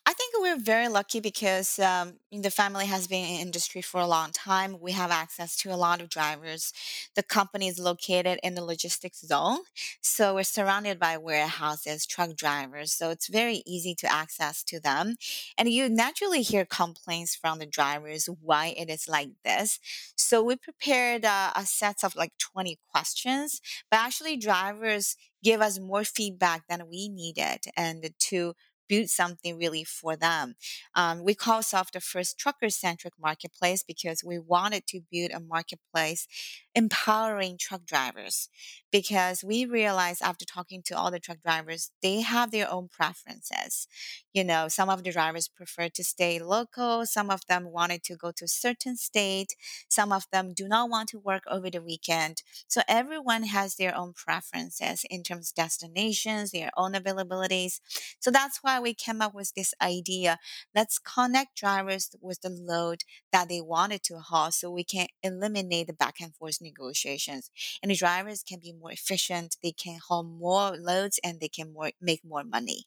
I 0.04 0.12
think 0.14 0.35
we're 0.38 0.59
very 0.59 0.88
lucky 0.88 1.21
because 1.21 1.78
um, 1.78 2.14
the 2.32 2.50
family 2.50 2.87
has 2.87 3.06
been 3.06 3.25
in 3.25 3.40
industry 3.40 3.82
for 3.82 4.00
a 4.00 4.06
long 4.06 4.32
time. 4.32 4.80
We 4.80 4.92
have 4.92 5.12
access 5.12 5.56
to 5.59 5.73
a 5.73 5.76
lot 5.76 6.00
of 6.00 6.09
drivers. 6.09 6.73
The 7.14 7.23
company 7.23 7.68
is 7.68 7.78
located 7.78 8.40
in 8.42 8.54
the 8.54 8.64
logistics 8.64 9.21
zone, 9.21 9.61
so 10.00 10.35
we're 10.35 10.42
surrounded 10.42 10.99
by 10.99 11.16
warehouses, 11.18 12.04
truck 12.04 12.35
drivers. 12.35 12.92
So 12.92 13.11
it's 13.11 13.28
very 13.28 13.62
easy 13.64 13.94
to 13.97 14.12
access 14.12 14.64
to 14.64 14.80
them, 14.80 15.16
and 15.56 15.68
you 15.68 15.88
naturally 15.88 16.42
hear 16.42 16.64
complaints 16.64 17.37
from 17.37 17.61
the 17.61 17.66
drivers 17.66 18.26
why 18.26 18.75
it 18.76 18.90
is 18.90 19.09
like 19.09 19.30
this. 19.44 19.78
So 20.16 20.42
we 20.42 20.56
prepared 20.56 21.25
uh, 21.25 21.52
a 21.54 21.64
set 21.64 22.02
of 22.02 22.16
like 22.16 22.32
twenty 22.50 22.78
questions, 22.92 23.61
but 23.90 24.00
actually 24.00 24.37
drivers 24.37 25.16
give 25.42 25.61
us 25.61 25.78
more 25.80 26.04
feedback 26.04 26.62
than 26.68 26.88
we 26.90 27.08
needed, 27.08 27.61
and 27.76 28.11
to 28.30 28.54
build 28.88 29.08
something 29.08 29.56
really 29.56 29.84
for 29.84 30.16
them. 30.16 30.54
Um, 30.94 31.25
we 31.25 31.34
call 31.34 31.56
ourselves 31.56 31.90
the 31.92 32.00
first 32.00 32.38
trucker 32.38 32.68
centric 32.68 33.14
marketplace 33.18 33.82
because 33.82 34.22
we 34.25 34.38
wanted 34.38 34.87
to 34.88 35.00
build 35.11 35.30
a 35.32 35.40
marketplace 35.40 36.26
empowering 36.75 37.59
truck 37.59 37.85
drivers 37.85 38.49
because 38.91 39.43
we 39.45 39.64
realized 39.64 40.23
after 40.23 40.45
talking 40.45 40.83
to 40.85 40.97
all 40.97 41.11
the 41.11 41.19
truck 41.19 41.38
drivers, 41.43 41.91
they 42.02 42.21
have 42.21 42.50
their 42.50 42.71
own 42.71 42.88
preferences. 42.88 43.87
You 44.33 44.45
know, 44.45 44.69
some 44.69 44.88
of 44.88 45.02
the 45.02 45.12
drivers 45.12 45.49
prefer 45.49 45.88
to 45.91 46.05
stay 46.05 46.38
local, 46.38 47.05
some 47.07 47.31
of 47.31 47.41
them 47.49 47.71
wanted 47.71 48.02
to 48.05 48.17
go 48.17 48.33
to 48.37 48.45
a 48.45 48.49
certain 48.49 48.97
state, 48.97 49.55
some 49.88 50.12
of 50.12 50.25
them 50.33 50.52
do 50.55 50.69
not 50.69 50.88
want 50.91 51.09
to 51.11 51.19
work 51.19 51.43
over 51.50 51.71
the 51.71 51.83
weekend. 51.83 52.43
So 52.69 52.83
everyone 52.88 53.45
has 53.45 53.76
their 53.76 53.97
own 53.97 54.12
preferences 54.14 55.05
in 55.11 55.23
terms 55.23 55.50
of 55.50 55.55
destinations, 55.57 56.50
their 56.50 56.71
own 56.76 56.93
availabilities. 56.93 57.81
So 58.21 58.31
that's 58.31 58.59
why 58.62 58.81
we 58.81 58.95
came 58.95 59.21
up 59.21 59.35
with 59.35 59.52
this 59.55 59.75
idea. 59.81 60.38
Let's 60.75 60.99
connect 60.99 61.57
drivers 61.57 62.11
with 62.21 62.41
the 62.41 62.50
load 62.50 63.05
that 63.33 63.49
they 63.49 63.61
wanted 63.61 64.02
to 64.05 64.19
haul 64.19 64.50
so 64.52 64.71
we 64.71 64.85
can 64.85 65.09
eliminate 65.23 65.87
the 65.87 65.93
back 65.93 66.17
and 66.21 66.35
forth 66.35 66.61
negotiations. 66.62 67.50
And 67.83 67.90
the 67.90 67.97
drivers 67.97 68.42
can 68.42 68.61
be 68.61 68.73
more 68.73 68.92
efficient, 68.92 69.57
they 69.62 69.73
can 69.73 69.99
haul 70.09 70.23
more 70.23 70.76
loads 70.76 71.21
and 71.23 71.40
they 71.40 71.49
can 71.49 71.73
more 71.73 71.90
make 72.00 72.25
more 72.25 72.45
money. 72.45 72.85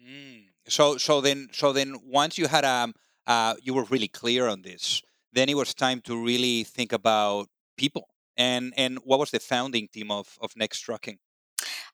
Mm. 0.00 0.44
So 0.68 0.96
so 0.96 1.20
then 1.20 1.48
so 1.52 1.72
then 1.72 1.96
once 2.04 2.38
you 2.38 2.46
had 2.48 2.64
um 2.64 2.94
uh 3.26 3.54
you 3.62 3.74
were 3.74 3.84
really 3.84 4.08
clear 4.08 4.48
on 4.48 4.62
this, 4.62 5.02
then 5.32 5.48
it 5.48 5.56
was 5.56 5.74
time 5.74 6.00
to 6.02 6.22
really 6.22 6.64
think 6.64 6.92
about 6.92 7.48
people. 7.76 8.08
And 8.36 8.72
and 8.76 8.98
what 9.04 9.18
was 9.18 9.30
the 9.30 9.40
founding 9.40 9.88
team 9.88 10.10
of 10.10 10.38
of 10.40 10.52
Next 10.56 10.80
Trucking? 10.80 11.18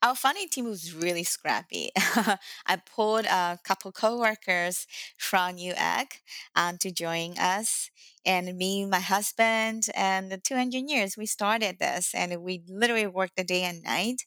Our 0.01 0.15
founding 0.15 0.49
team 0.49 0.67
was 0.67 0.95
really 0.95 1.25
scrappy. 1.25 1.91
I 1.97 2.77
pulled 2.95 3.27
a 3.27 3.59
couple 3.65 3.91
coworkers 3.91 4.87
from 5.19 5.57
Newegg 5.57 6.21
um, 6.55 6.79
to 6.79 6.93
join 6.93 7.37
us. 7.37 7.91
And 8.27 8.57
me, 8.57 8.85
my 8.85 9.01
husband, 9.01 9.85
and 9.95 10.31
the 10.31 10.39
two 10.39 10.55
engineers, 10.55 11.17
we 11.17 11.27
started 11.27 11.79
this 11.79 12.15
and 12.15 12.43
we 12.43 12.63
literally 12.69 13.07
worked 13.07 13.37
the 13.37 13.45
day 13.45 13.63
and 13.63 13.83
night 13.83 14.23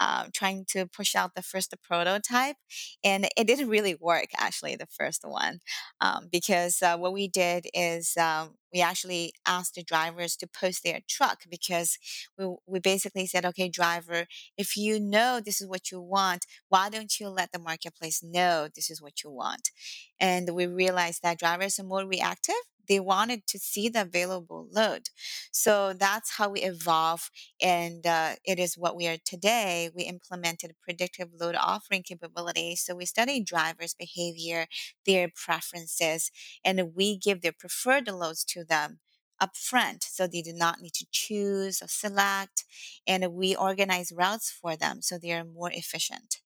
um, 0.00 0.28
trying 0.32 0.64
to 0.70 0.86
push 0.86 1.14
out 1.14 1.34
the 1.34 1.42
first 1.42 1.74
prototype. 1.82 2.56
And 3.02 3.28
it 3.36 3.46
didn't 3.46 3.68
really 3.68 3.94
work, 3.94 4.28
actually, 4.36 4.76
the 4.76 4.86
first 4.86 5.22
one, 5.24 5.60
um, 6.00 6.28
because 6.30 6.82
uh, 6.82 6.96
what 6.96 7.12
we 7.12 7.28
did 7.28 7.66
is 7.74 8.16
um, 8.16 8.54
we 8.72 8.80
actually 8.80 9.32
asked 9.46 9.74
the 9.76 9.82
drivers 9.82 10.36
to 10.36 10.48
post 10.48 10.82
their 10.82 11.00
truck 11.08 11.42
because 11.48 11.96
we, 12.36 12.46
we 12.66 12.80
basically 12.80 13.26
said, 13.26 13.44
okay, 13.46 13.68
driver, 13.68 14.26
if 14.58 14.76
you 14.76 14.98
know 14.98 15.40
this 15.44 15.60
is 15.60 15.68
what 15.68 15.90
you 15.90 16.00
want, 16.00 16.46
why 16.68 16.88
don't 16.90 17.20
you 17.20 17.28
let 17.28 17.52
the 17.52 17.58
marketplace 17.58 18.22
know 18.22 18.68
this 18.74 18.90
is 18.90 19.00
what 19.00 19.22
you 19.22 19.30
want? 19.30 19.70
And 20.18 20.50
we 20.54 20.66
realized 20.66 21.22
that 21.22 21.38
drivers 21.38 21.78
are 21.78 21.84
more 21.84 22.04
reactive 22.06 22.54
they 22.88 23.00
wanted 23.00 23.46
to 23.48 23.58
see 23.58 23.88
the 23.88 24.02
available 24.02 24.68
load. 24.70 25.08
So 25.52 25.92
that's 25.92 26.36
how 26.36 26.50
we 26.50 26.60
evolve, 26.62 27.30
and 27.60 28.06
uh, 28.06 28.34
it 28.44 28.58
is 28.58 28.76
what 28.76 28.96
we 28.96 29.06
are 29.08 29.18
today. 29.24 29.90
We 29.94 30.04
implemented 30.04 30.74
predictive 30.82 31.28
load 31.38 31.56
offering 31.58 32.02
capabilities. 32.02 32.82
So 32.84 32.94
we 32.94 33.06
study 33.06 33.40
drivers' 33.42 33.94
behavior, 33.94 34.66
their 35.06 35.30
preferences, 35.34 36.30
and 36.64 36.94
we 36.94 37.16
give 37.16 37.42
their 37.42 37.52
preferred 37.52 38.08
loads 38.08 38.44
to 38.46 38.64
them 38.64 38.98
upfront 39.42 40.04
so 40.04 40.26
they 40.26 40.42
do 40.42 40.52
not 40.52 40.80
need 40.80 40.92
to 40.94 41.06
choose 41.10 41.82
or 41.82 41.88
select 41.88 42.64
and 43.06 43.32
we 43.32 43.56
organize 43.56 44.12
routes 44.12 44.50
for 44.50 44.76
them 44.76 45.02
so 45.02 45.18
they 45.18 45.32
are 45.32 45.44
more 45.44 45.70
efficient 45.72 46.40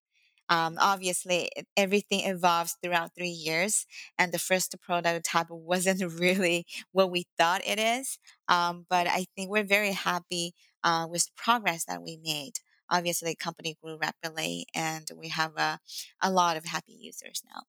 um, 0.48 0.76
obviously, 0.80 1.50
everything 1.76 2.20
evolves 2.20 2.76
throughout 2.82 3.14
three 3.14 3.28
years, 3.28 3.86
and 4.18 4.32
the 4.32 4.38
first 4.38 4.74
prototype 4.80 5.50
wasn't 5.50 6.02
really 6.20 6.66
what 6.92 7.10
we 7.10 7.26
thought 7.38 7.62
it 7.66 7.78
is. 7.78 8.18
Um, 8.48 8.86
but 8.88 9.06
I 9.06 9.26
think 9.36 9.50
we're 9.50 9.64
very 9.64 9.92
happy 9.92 10.54
uh, 10.82 11.06
with 11.10 11.26
the 11.26 11.32
progress 11.36 11.84
that 11.84 12.02
we 12.02 12.18
made. 12.22 12.54
Obviously, 12.90 13.30
the 13.32 13.36
company 13.36 13.76
grew 13.82 13.98
rapidly, 13.98 14.66
and 14.74 15.06
we 15.16 15.28
have 15.28 15.56
a, 15.56 15.78
a 16.22 16.30
lot 16.30 16.56
of 16.56 16.64
happy 16.64 16.96
users 16.98 17.42
now. 17.54 17.62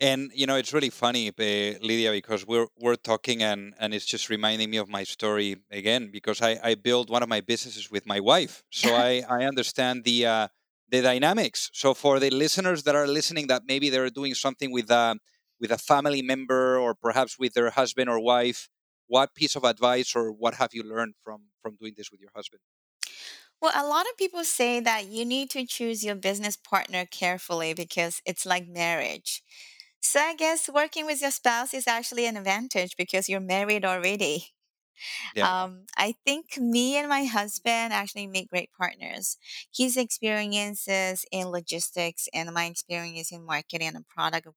And 0.00 0.30
you 0.34 0.46
know, 0.46 0.56
it's 0.56 0.72
really 0.72 0.90
funny, 0.90 1.28
uh, 1.28 1.78
Lidia, 1.80 2.10
because 2.10 2.46
we're 2.46 2.66
we're 2.78 2.96
talking, 2.96 3.42
and 3.42 3.74
and 3.78 3.94
it's 3.94 4.06
just 4.06 4.28
reminding 4.28 4.70
me 4.70 4.76
of 4.78 4.88
my 4.88 5.04
story 5.04 5.56
again 5.70 6.10
because 6.10 6.40
I 6.42 6.58
I 6.62 6.74
built 6.74 7.10
one 7.10 7.22
of 7.22 7.28
my 7.28 7.40
businesses 7.40 7.90
with 7.90 8.06
my 8.06 8.20
wife, 8.20 8.64
so 8.70 8.94
I 8.94 9.22
I 9.28 9.44
understand 9.44 10.04
the. 10.04 10.26
Uh, 10.26 10.48
the 10.88 11.02
dynamics. 11.02 11.70
So 11.72 11.94
for 11.94 12.18
the 12.20 12.30
listeners 12.30 12.82
that 12.84 12.94
are 12.94 13.06
listening, 13.06 13.46
that 13.48 13.62
maybe 13.66 13.90
they're 13.90 14.10
doing 14.10 14.34
something 14.34 14.72
with 14.72 14.90
a 14.90 15.18
with 15.60 15.70
a 15.70 15.78
family 15.78 16.22
member 16.22 16.78
or 16.78 16.94
perhaps 16.94 17.38
with 17.38 17.54
their 17.54 17.70
husband 17.70 18.10
or 18.10 18.20
wife, 18.20 18.68
what 19.06 19.34
piece 19.34 19.56
of 19.56 19.64
advice 19.64 20.14
or 20.16 20.32
what 20.32 20.54
have 20.54 20.74
you 20.74 20.82
learned 20.82 21.14
from 21.22 21.44
from 21.62 21.76
doing 21.76 21.94
this 21.96 22.10
with 22.10 22.20
your 22.20 22.30
husband? 22.34 22.60
Well, 23.60 23.72
a 23.74 23.86
lot 23.86 24.06
of 24.06 24.16
people 24.18 24.44
say 24.44 24.80
that 24.80 25.06
you 25.06 25.24
need 25.24 25.50
to 25.50 25.66
choose 25.66 26.04
your 26.04 26.14
business 26.14 26.56
partner 26.56 27.06
carefully 27.06 27.72
because 27.72 28.20
it's 28.26 28.44
like 28.44 28.66
marriage. 28.68 29.42
So 30.00 30.20
I 30.20 30.34
guess 30.34 30.68
working 30.68 31.06
with 31.06 31.22
your 31.22 31.30
spouse 31.30 31.72
is 31.72 31.86
actually 31.86 32.26
an 32.26 32.36
advantage 32.36 32.96
because 32.96 33.28
you're 33.28 33.40
married 33.40 33.84
already. 33.84 34.52
Yeah. 35.32 35.48
Um, 35.48 35.86
I 35.96 36.14
think 36.24 36.58
me 36.58 36.96
and 36.96 37.08
my 37.08 37.24
husband 37.24 37.92
actually 37.92 38.26
make 38.26 38.50
great 38.50 38.70
partners. 38.72 39.36
His 39.74 39.96
experiences 39.96 41.24
in 41.32 41.48
logistics 41.48 42.28
and 42.34 42.52
my 42.52 42.66
experience 42.66 43.32
in 43.32 43.44
marketing 43.44 43.88
and 43.94 44.06
product. 44.08 44.48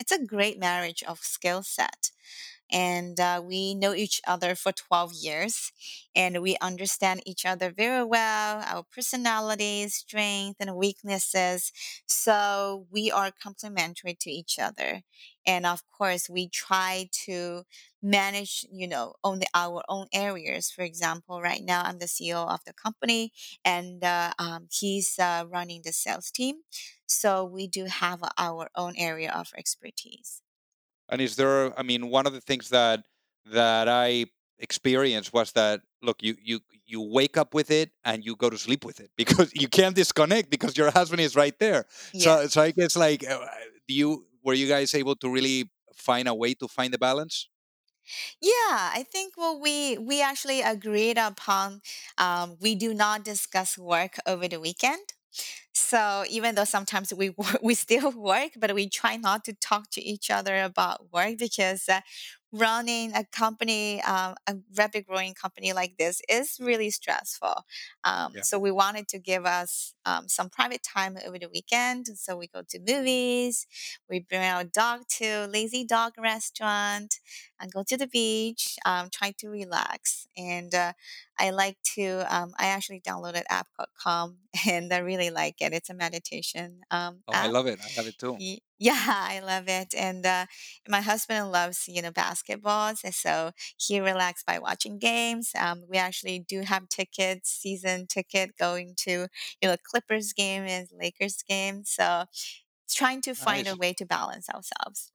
It's 0.00 0.12
a 0.12 0.24
great 0.24 0.58
marriage 0.58 1.02
of 1.04 1.20
skill 1.20 1.62
set 1.62 2.10
and 2.70 3.18
uh, 3.20 3.42
we 3.44 3.74
know 3.74 3.94
each 3.94 4.20
other 4.26 4.54
for 4.54 4.72
12 4.72 5.12
years 5.14 5.72
and 6.14 6.40
we 6.42 6.56
understand 6.60 7.22
each 7.26 7.44
other 7.44 7.70
very 7.70 8.04
well 8.04 8.62
our 8.66 8.84
personalities 8.92 9.94
strengths 9.96 10.58
and 10.60 10.76
weaknesses 10.76 11.72
so 12.06 12.86
we 12.90 13.10
are 13.10 13.30
complementary 13.32 14.14
to 14.14 14.30
each 14.30 14.58
other 14.58 15.02
and 15.46 15.66
of 15.66 15.82
course 15.90 16.28
we 16.28 16.48
try 16.48 17.08
to 17.12 17.64
manage 18.02 18.66
you 18.72 18.86
know 18.88 19.14
on 19.24 19.38
the, 19.40 19.46
our 19.54 19.82
own 19.88 20.06
areas 20.12 20.70
for 20.70 20.82
example 20.82 21.40
right 21.40 21.62
now 21.64 21.82
i'm 21.84 21.98
the 21.98 22.06
ceo 22.06 22.46
of 22.48 22.60
the 22.66 22.72
company 22.72 23.32
and 23.64 24.04
uh, 24.04 24.32
um, 24.38 24.68
he's 24.70 25.18
uh, 25.18 25.44
running 25.48 25.82
the 25.84 25.92
sales 25.92 26.30
team 26.30 26.56
so 27.06 27.44
we 27.44 27.66
do 27.66 27.84
have 27.86 28.22
our 28.38 28.68
own 28.76 28.94
area 28.96 29.30
of 29.32 29.52
expertise 29.56 30.42
And 31.08 31.20
is 31.20 31.36
there? 31.36 31.78
I 31.78 31.82
mean, 31.82 32.08
one 32.10 32.26
of 32.26 32.32
the 32.32 32.40
things 32.40 32.68
that 32.70 33.04
that 33.46 33.88
I 33.88 34.26
experienced 34.58 35.32
was 35.32 35.52
that 35.52 35.80
look, 36.02 36.22
you 36.22 36.36
you 36.42 36.60
you 36.86 37.00
wake 37.02 37.36
up 37.36 37.54
with 37.54 37.70
it 37.70 37.90
and 38.04 38.24
you 38.24 38.36
go 38.36 38.50
to 38.50 38.58
sleep 38.58 38.84
with 38.84 39.00
it 39.00 39.10
because 39.16 39.50
you 39.54 39.68
can't 39.68 39.94
disconnect 39.96 40.50
because 40.50 40.76
your 40.76 40.90
husband 40.90 41.20
is 41.20 41.36
right 41.36 41.58
there. 41.58 41.86
yeah 42.12 42.34
So 42.34 42.46
so 42.48 42.62
I 42.62 42.72
guess 42.72 42.96
like, 42.96 43.28
uh, 43.28 43.38
do 43.88 43.94
you 43.94 44.26
were 44.42 44.54
you 44.54 44.68
guys 44.68 44.94
able 44.94 45.16
to 45.16 45.30
really 45.30 45.70
find 45.94 46.28
a 46.28 46.34
way 46.34 46.54
to 46.54 46.68
find 46.68 46.92
the 46.92 46.98
balance? 46.98 47.48
Yeah, 48.40 48.90
I 48.94 49.04
think 49.10 49.34
well 49.36 49.58
we 49.60 49.98
we 49.98 50.22
actually 50.22 50.60
agreed 50.62 51.18
upon 51.18 51.80
um, 52.18 52.56
we 52.60 52.74
do 52.74 52.94
not 52.94 53.24
discuss 53.24 53.78
work 53.78 54.16
over 54.26 54.48
the 54.48 54.60
weekend. 54.60 55.12
So 55.74 56.24
even 56.30 56.54
though 56.56 56.64
sometimes 56.64 57.12
we 57.14 57.34
we 57.62 57.74
still 57.74 58.12
work, 58.12 58.52
but 58.58 58.74
we 58.74 58.88
try 58.88 59.16
not 59.16 59.44
to 59.46 59.54
talk 59.54 59.90
to 59.92 60.02
each 60.02 60.30
other 60.30 60.62
about 60.62 61.12
work 61.12 61.38
because 61.38 61.88
uh, 61.88 62.00
running 62.52 63.14
a 63.14 63.24
company, 63.24 64.02
um, 64.02 64.34
a 64.46 64.56
rapid 64.76 65.06
growing 65.06 65.34
company 65.34 65.72
like 65.72 65.96
this 65.98 66.20
is 66.28 66.58
really 66.60 66.90
stressful. 66.90 67.64
Um, 68.04 68.32
Yeah. 68.34 68.42
so 68.42 68.58
we 68.58 68.70
wanted 68.70 69.08
to 69.08 69.18
give 69.18 69.46
us 69.46 69.94
um, 70.04 70.28
some 70.28 70.50
private 70.50 70.82
time 70.82 71.16
over 71.26 71.38
the 71.38 71.48
weekend. 71.48 72.06
So 72.18 72.36
we 72.36 72.46
go 72.48 72.62
to 72.68 72.78
movies, 72.78 73.66
we 74.08 74.20
bring 74.20 74.42
our 74.42 74.64
dog 74.64 75.02
to 75.18 75.46
lazy 75.46 75.84
dog 75.84 76.12
restaurant, 76.18 77.20
and 77.60 77.72
go 77.72 77.82
to 77.84 77.96
the 77.96 78.06
beach, 78.06 78.76
um, 78.84 79.08
try 79.10 79.32
to 79.38 79.48
relax. 79.48 80.26
And 80.36 80.74
uh, 80.74 80.92
I 81.42 81.50
like 81.50 81.78
to. 81.96 82.24
Um, 82.34 82.54
I 82.58 82.66
actually 82.68 83.00
downloaded 83.00 83.44
app 83.50 83.68
called 83.76 83.90
Calm, 83.98 84.38
and 84.68 84.92
I 84.92 84.98
really 84.98 85.30
like 85.30 85.56
it. 85.60 85.72
It's 85.74 85.90
a 85.90 85.94
meditation 85.94 86.82
um, 86.90 87.24
Oh, 87.26 87.34
I 87.34 87.46
love 87.48 87.66
it. 87.66 87.80
I 87.80 87.88
love 87.96 88.06
it 88.06 88.18
too. 88.18 88.44
Yeah, 88.78 89.04
I 89.06 89.38
love 89.40 89.68
it. 89.68 89.94
And 89.96 90.26
uh, 90.26 90.46
my 90.88 91.00
husband 91.02 91.52
loves, 91.52 91.86
you 91.86 92.02
know, 92.02 92.10
basketballs, 92.10 93.04
and 93.04 93.14
so 93.14 93.52
he 93.78 94.00
relaxed 94.00 94.44
by 94.44 94.58
watching 94.58 94.98
games. 94.98 95.52
Um, 95.56 95.84
we 95.88 95.98
actually 95.98 96.40
do 96.40 96.62
have 96.62 96.88
tickets, 96.88 97.50
season 97.50 98.08
ticket, 98.08 98.56
going 98.58 98.94
to, 99.00 99.28
you 99.60 99.68
know, 99.68 99.76
Clippers 99.84 100.32
game 100.32 100.64
and 100.64 100.88
Lakers 100.92 101.42
game. 101.48 101.84
So 101.84 102.24
trying 102.90 103.22
to 103.22 103.34
find 103.34 103.68
a 103.68 103.76
way 103.76 103.94
to 103.94 104.06
balance 104.06 104.48
ourselves. 104.50 105.11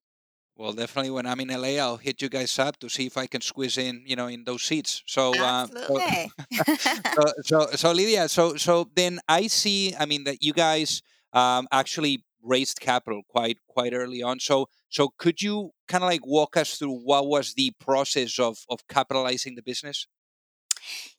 Well, 0.57 0.73
definitely 0.73 1.11
when 1.11 1.27
I'm 1.27 1.39
in 1.39 1.49
LA, 1.49 1.77
I'll 1.77 1.97
hit 1.97 2.19
you 2.19 2.29
guys 2.29 2.57
up 2.57 2.79
to 2.79 2.89
see 2.89 3.05
if 3.05 3.15
I 3.15 3.27
can 3.27 3.41
squeeze 3.41 3.77
in, 3.77 4.03
you 4.07 4.15
know, 4.15 4.25
in 4.25 4.43
those 4.43 4.63
seats. 4.63 5.03
So, 5.05 5.31
uh, 5.39 5.67
so, 5.67 5.99
so, 7.13 7.23
so, 7.43 7.67
so, 7.75 7.91
Lidia, 7.91 8.27
so, 8.27 8.55
so 8.55 8.89
then 8.95 9.19
I 9.29 9.45
see, 9.47 9.95
I 9.95 10.07
mean, 10.07 10.23
that 10.23 10.41
you 10.41 10.53
guys 10.53 11.03
um, 11.31 11.67
actually 11.71 12.23
raised 12.41 12.79
capital 12.79 13.21
quite, 13.29 13.59
quite 13.67 13.93
early 13.93 14.23
on. 14.23 14.39
So, 14.39 14.67
so 14.89 15.09
could 15.19 15.43
you 15.43 15.73
kind 15.87 16.03
of 16.03 16.09
like 16.09 16.25
walk 16.25 16.57
us 16.57 16.75
through 16.79 17.01
what 17.03 17.27
was 17.27 17.53
the 17.53 17.71
process 17.79 18.39
of 18.39 18.57
of 18.69 18.79
capitalizing 18.87 19.55
the 19.55 19.61
business? 19.61 20.07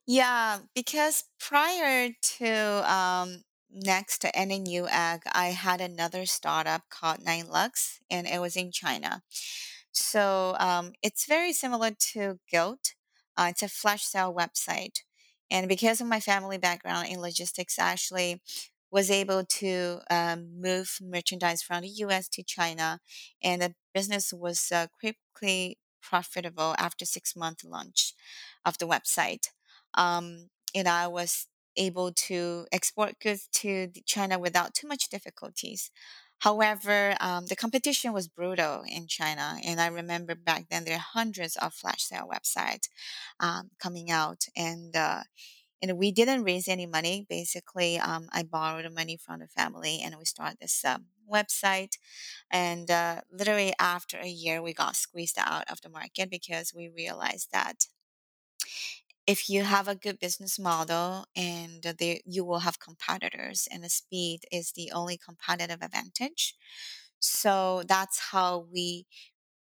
Yeah, 0.06 0.58
because 0.74 1.24
prior 1.38 2.10
to 2.38 2.92
um, 2.92 3.44
Next 3.70 4.18
to 4.20 4.28
NNU 4.28 4.88
Ag, 4.88 5.22
I 5.32 5.48
had 5.48 5.80
another 5.80 6.24
startup 6.24 6.88
called 6.88 7.22
Nine 7.22 7.48
Lux, 7.48 8.00
and 8.10 8.26
it 8.26 8.40
was 8.40 8.56
in 8.56 8.72
China. 8.72 9.22
So 9.92 10.56
um, 10.58 10.92
it's 11.02 11.26
very 11.26 11.52
similar 11.52 11.90
to 12.12 12.38
Gilt. 12.50 12.94
Uh, 13.36 13.48
it's 13.50 13.62
a 13.62 13.68
flash 13.68 14.04
sale 14.04 14.34
website. 14.34 15.00
And 15.50 15.68
because 15.68 16.00
of 16.00 16.06
my 16.06 16.20
family 16.20 16.58
background 16.58 17.08
in 17.08 17.20
logistics, 17.20 17.78
I 17.78 17.90
actually 17.90 18.40
was 18.90 19.10
able 19.10 19.44
to 19.44 20.00
um, 20.10 20.60
move 20.60 20.96
merchandise 21.02 21.62
from 21.62 21.82
the 21.82 21.88
US 21.88 22.28
to 22.30 22.42
China. 22.42 23.00
And 23.42 23.60
the 23.60 23.74
business 23.94 24.32
was 24.32 24.72
uh, 24.72 24.86
quickly 24.98 25.78
profitable 26.02 26.74
after 26.78 27.04
six 27.04 27.36
month 27.36 27.64
launch 27.64 28.14
of 28.64 28.78
the 28.78 28.86
website. 28.86 29.48
Um, 29.94 30.48
and 30.74 30.88
I 30.88 31.06
was 31.06 31.48
able 31.78 32.12
to 32.12 32.66
export 32.72 33.20
goods 33.20 33.48
to 33.54 33.88
China 34.06 34.38
without 34.38 34.74
too 34.74 34.88
much 34.88 35.08
difficulties. 35.08 35.90
However, 36.40 37.16
um, 37.20 37.46
the 37.46 37.56
competition 37.56 38.12
was 38.12 38.28
brutal 38.28 38.84
in 38.88 39.08
China, 39.08 39.58
and 39.64 39.80
I 39.80 39.88
remember 39.88 40.34
back 40.36 40.66
then 40.70 40.84
there 40.84 40.94
are 40.96 40.98
hundreds 40.98 41.56
of 41.56 41.74
flash 41.74 42.04
sale 42.04 42.28
websites 42.32 42.88
um, 43.40 43.70
coming 43.80 44.10
out, 44.10 44.46
and 44.56 44.94
uh, 44.96 45.22
and 45.82 45.96
we 45.98 46.10
didn't 46.12 46.44
raise 46.44 46.68
any 46.68 46.86
money. 46.86 47.26
Basically, 47.28 47.98
um, 47.98 48.28
I 48.32 48.42
borrowed 48.42 48.84
the 48.84 48.90
money 48.90 49.16
from 49.16 49.40
the 49.40 49.48
family, 49.48 50.00
and 50.04 50.16
we 50.18 50.24
started 50.24 50.58
this 50.60 50.84
um, 50.84 51.06
website. 51.32 51.98
And 52.50 52.90
uh, 52.90 53.22
literally 53.32 53.72
after 53.78 54.18
a 54.18 54.28
year, 54.28 54.62
we 54.62 54.72
got 54.74 54.96
squeezed 54.96 55.38
out 55.38 55.64
of 55.70 55.80
the 55.82 55.88
market 55.90 56.30
because 56.30 56.74
we 56.74 56.88
realized 56.88 57.48
that 57.52 57.86
if 59.28 59.50
you 59.50 59.64
have 59.64 59.88
a 59.88 59.96
good 59.96 60.18
business 60.20 60.58
model 60.58 61.26
and 61.36 61.84
there 62.00 62.18
you 62.26 62.44
will 62.44 62.60
have 62.60 62.80
competitors 62.80 63.68
and 63.72 63.84
the 63.84 63.90
speed 63.90 64.40
is 64.52 64.72
the 64.72 64.92
only 64.92 65.18
competitive 65.18 65.82
advantage. 65.82 66.56
So 67.20 67.84
that's 67.88 68.20
how 68.32 68.66
we 68.72 69.06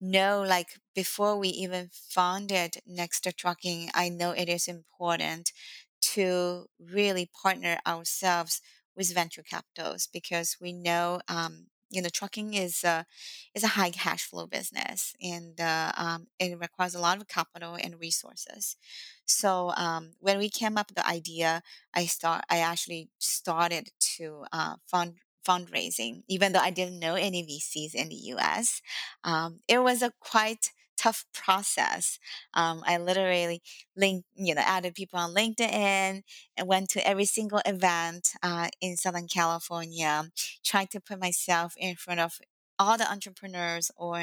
know 0.00 0.42
like 0.46 0.68
before 0.94 1.38
we 1.38 1.48
even 1.48 1.88
founded 1.92 2.76
next 2.86 3.26
trucking 3.38 3.88
i 3.94 4.08
know 4.08 4.32
it 4.32 4.48
is 4.48 4.68
important 4.68 5.52
to 6.00 6.66
really 6.80 7.30
partner 7.42 7.78
ourselves 7.86 8.60
with 8.96 9.14
venture 9.14 9.42
capitals 9.42 10.08
because 10.12 10.56
we 10.60 10.72
know 10.72 11.20
um, 11.28 11.66
you 11.92 12.02
know 12.02 12.08
trucking 12.08 12.54
is 12.54 12.84
a 12.84 13.06
is 13.54 13.64
a 13.64 13.68
high 13.78 13.90
cash 13.90 14.24
flow 14.24 14.46
business 14.46 15.14
and 15.22 15.60
uh, 15.60 15.92
um, 15.96 16.26
it 16.38 16.58
requires 16.58 16.94
a 16.94 17.00
lot 17.00 17.20
of 17.20 17.28
capital 17.28 17.76
and 17.82 18.00
resources. 18.00 18.76
So 19.26 19.72
um, 19.76 20.12
when 20.20 20.38
we 20.38 20.48
came 20.48 20.76
up 20.76 20.88
with 20.88 20.96
the 20.96 21.06
idea 21.06 21.62
i 21.94 22.06
start 22.06 22.44
i 22.50 22.58
actually 22.58 23.08
started 23.18 23.90
to 24.16 24.44
uh, 24.52 24.76
fund 24.86 25.14
fundraising 25.46 26.22
even 26.28 26.52
though 26.52 26.60
i 26.60 26.70
didn't 26.70 27.00
know 27.00 27.14
any 27.14 27.42
vcs 27.44 27.94
in 27.94 28.08
the 28.08 28.16
us 28.16 28.80
um, 29.24 29.60
it 29.68 29.78
was 29.82 30.02
a 30.02 30.12
quite 30.20 30.70
tough 31.02 31.24
process 31.32 32.18
um, 32.54 32.82
i 32.86 32.96
literally 32.96 33.60
link 33.96 34.24
you 34.34 34.54
know 34.54 34.62
added 34.64 34.94
people 34.94 35.18
on 35.18 35.34
linkedin 35.34 36.22
and 36.56 36.68
went 36.68 36.88
to 36.88 37.06
every 37.06 37.24
single 37.24 37.60
event 37.66 38.30
uh, 38.42 38.68
in 38.80 38.96
southern 38.96 39.26
california 39.26 40.24
tried 40.64 40.90
to 40.90 41.00
put 41.00 41.20
myself 41.20 41.74
in 41.76 41.96
front 41.96 42.20
of 42.20 42.38
all 42.78 42.96
the 42.96 43.10
entrepreneurs 43.10 43.90
or 43.96 44.18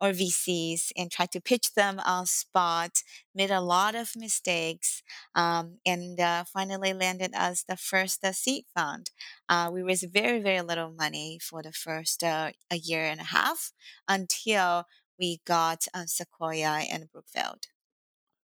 or 0.00 0.12
vcs 0.12 0.92
and 0.96 1.10
tried 1.10 1.30
to 1.32 1.40
pitch 1.40 1.74
them 1.74 2.00
on 2.04 2.26
spot 2.26 3.02
made 3.34 3.50
a 3.50 3.60
lot 3.60 3.94
of 3.94 4.12
mistakes 4.16 5.02
um, 5.34 5.78
and 5.86 6.20
uh, 6.20 6.44
finally 6.44 6.92
landed 6.92 7.30
as 7.34 7.64
the 7.68 7.76
first 7.76 8.24
uh, 8.24 8.32
seed 8.32 8.64
fund. 8.74 9.10
Uh, 9.48 9.70
we 9.72 9.82
raised 9.82 10.06
very 10.12 10.40
very 10.40 10.60
little 10.60 10.90
money 10.92 11.38
for 11.40 11.62
the 11.62 11.72
first 11.72 12.22
uh, 12.22 12.50
a 12.70 12.76
year 12.76 13.04
and 13.04 13.20
a 13.20 13.24
half 13.24 13.72
until 14.08 14.84
we 15.18 15.40
got 15.46 15.86
uh, 15.94 16.06
sequoia 16.06 16.84
and 16.90 17.10
brookfield 17.12 17.66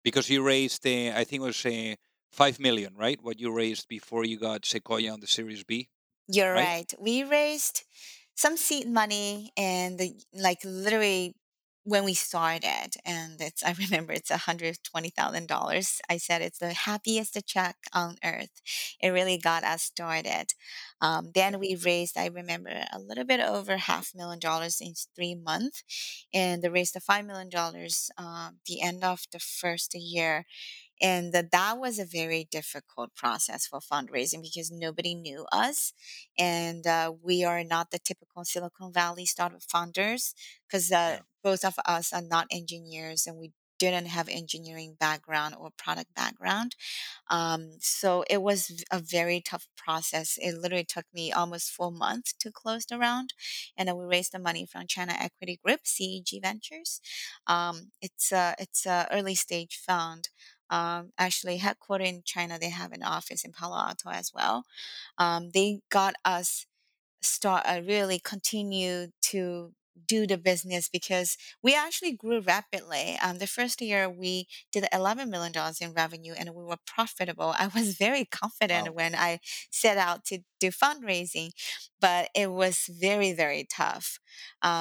Because 0.05 0.29
you 0.31 0.43
raised, 0.43 0.87
uh, 0.87 1.13
I 1.17 1.25
think 1.25 1.43
it 1.43 1.47
was 1.47 1.67
uh, 1.67 1.97
five 2.31 2.61
million, 2.61 2.95
right? 2.95 3.21
What 3.21 3.41
you 3.41 3.51
raised 3.53 3.89
before 3.89 4.25
you 4.25 4.39
got 4.39 4.65
Sequoia 4.67 5.13
on 5.13 5.21
the 5.21 5.27
Series 5.27 5.65
B, 5.65 5.91
You're 6.29 6.55
right? 6.55 6.75
right. 6.75 6.93
We 6.99 7.23
raised 7.25 7.85
some 8.37 8.57
seed 8.57 8.89
money 8.89 9.53
and 9.57 9.99
the, 9.99 10.15
like 10.33 10.59
literally 10.65 11.37
when 11.85 12.05
we 12.05 12.14
started 12.14 12.90
and 13.05 13.40
it's 13.40 13.62
i 13.64 13.75
remember 13.79 14.12
it's 14.12 14.31
$120000 14.31 16.01
i 16.09 16.16
said 16.16 16.42
it's 16.42 16.59
the 16.59 16.73
happiest 16.73 17.37
check 17.47 17.77
on 17.92 18.16
earth 18.25 18.61
it 19.01 19.11
really 19.11 19.38
got 19.38 19.64
us 19.64 19.83
started 19.83 20.47
um, 21.01 21.31
then 21.35 21.59
we 21.59 21.77
raised 21.85 22.16
i 22.18 22.27
remember 22.27 22.70
a 22.92 22.99
little 22.99 23.25
bit 23.25 23.40
over 23.40 23.77
half 23.77 24.12
million 24.14 24.38
dollars 24.38 24.79
in 24.81 24.94
three 25.14 25.35
months 25.35 25.83
and 26.33 26.62
the 26.62 26.70
raised 26.70 26.94
the 26.94 27.01
five 27.01 27.25
million 27.27 27.49
dollars 27.49 28.11
um, 28.18 28.59
the 28.66 28.81
end 28.81 29.05
of 29.05 29.23
the 29.33 29.38
first 29.38 29.94
year 29.94 30.47
and 31.01 31.33
that 31.33 31.51
that 31.51 31.79
was 31.79 31.99
a 31.99 32.05
very 32.05 32.47
difficult 32.51 33.14
process 33.14 33.66
for 33.66 33.81
fundraising 33.81 34.42
because 34.42 34.70
nobody 34.70 35.14
knew 35.14 35.47
us 35.53 35.92
and 36.38 36.87
uh, 36.87 37.12
we 37.23 37.44
are 37.44 37.64
not 37.64 37.90
the 37.90 37.99
typical 37.99 38.44
silicon 38.44 38.92
valley 38.92 39.27
startup 39.27 39.62
founders 39.62 40.35
because 40.66 40.90
uh, 40.92 41.18
Yeah. 41.18 41.20
Both 41.44 41.64
of 41.64 41.76
us 41.87 42.12
are 42.12 42.22
not 42.22 42.48
engineers 42.50 43.26
and 43.26 43.38
we 43.38 43.52
didn't 43.78 44.07
have 44.07 44.28
engineering 44.28 44.96
background 44.98 45.54
or 45.59 45.70
product 45.76 46.14
background 46.14 46.74
um, 47.28 47.72
so 47.80 48.24
it 48.30 48.42
was 48.42 48.85
a 48.90 48.98
very 49.00 49.40
tough 49.40 49.66
process 49.76 50.38
it 50.40 50.57
literally 50.59 50.85
took 50.85 51.07
me 51.12 51.33
almost 51.33 51.70
four 51.70 51.92
months 51.92 52.33
to 52.38 52.52
close 52.52 52.87
the 52.87 52.98
round 52.98 53.35
and 53.76 53.88
then 53.88 53.96
we 53.96 54.04
raised 54.04 54.33
the 54.33 54.38
money 54.38 54.66
from 54.66 54.87
china 54.87 55.12
equity 55.20 55.59
group 55.64 55.80
ceg 55.85 56.40
ventures 56.42 57.00
um, 57.46 57.90
it's 58.00 58.33
a 58.33 58.54
it's 58.59 58.87
a 58.87 59.07
early 59.12 59.35
stage 59.35 59.76
fund 59.85 60.28
um, 60.70 61.12
actually 61.18 61.59
headquartered 61.59 62.07
in 62.07 62.22
China. 62.24 62.59
They 62.59 62.70
have 62.70 62.92
an 62.92 63.02
office 63.02 63.44
in 63.44 63.52
Palo 63.52 63.76
Alto 63.76 64.11
as 64.11 64.33
well. 64.35 64.64
Um, 65.18 65.50
they 65.52 65.80
got 65.90 66.14
us 66.24 66.66
start 67.22 67.64
uh, 67.66 67.80
really 67.87 68.18
continue 68.18 69.09
to 69.22 69.72
do 70.07 70.26
the 70.26 70.38
business 70.38 70.88
because 70.88 71.37
we 71.62 71.74
actually 71.74 72.12
grew 72.12 72.40
rapidly. 72.40 73.18
Um, 73.22 73.38
the 73.38 73.46
first 73.46 73.80
year 73.80 74.09
we 74.09 74.46
did 74.72 74.85
$11 74.92 75.30
million 75.30 75.52
in 75.80 75.92
revenue 75.92 76.35
and 76.37 76.50
we 76.54 76.64
were 76.64 76.76
profitable. 76.87 77.54
I 77.59 77.68
was 77.68 77.96
very 77.96 78.24
confident 78.24 78.92
Wow. 78.92 78.94
when 78.94 79.14
I 79.14 79.40
set 79.70 79.96
out 79.98 80.24
to 80.26 80.40
do 80.61 80.70
fundraising, 80.70 81.50
but 82.00 82.28
it 82.35 82.50
was 82.52 82.87
very, 82.88 83.33
very 83.33 83.66
tough. 83.70 84.18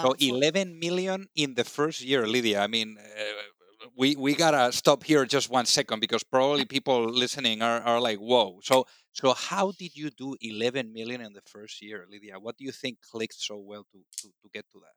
So 0.01 0.13
Um, 0.13 0.15
for 0.17 0.39
11 0.39 0.79
million 0.79 1.27
in 1.35 1.55
the 1.55 1.63
first 1.63 2.01
year, 2.01 2.27
Lydia. 2.27 2.61
I 2.61 2.67
mean, 2.67 2.97
uh, 2.97 3.87
we 3.95 4.15
we 4.15 4.35
gotta 4.35 4.71
stop 4.71 5.03
here 5.03 5.25
just 5.25 5.49
one 5.49 5.65
second 5.65 5.99
because 5.99 6.23
probably 6.23 6.65
people 6.75 7.05
listening 7.05 7.61
are, 7.61 7.81
are 7.81 7.99
like, 8.01 8.19
whoa. 8.19 8.59
So 8.63 8.85
so 9.13 9.33
how 9.33 9.71
did 9.71 9.95
you 9.95 10.09
do 10.09 10.35
11 10.41 10.93
million 10.93 11.21
in 11.21 11.33
the 11.33 11.41
first 11.45 11.81
year, 11.81 12.05
Lydia? 12.09 12.39
What 12.39 12.57
do 12.57 12.63
you 12.65 12.71
think 12.71 13.01
clicked 13.01 13.35
so 13.39 13.57
well 13.57 13.85
to 13.91 13.99
to, 14.19 14.27
to 14.41 14.49
get 14.53 14.65
to 14.71 14.79
that? 14.79 14.95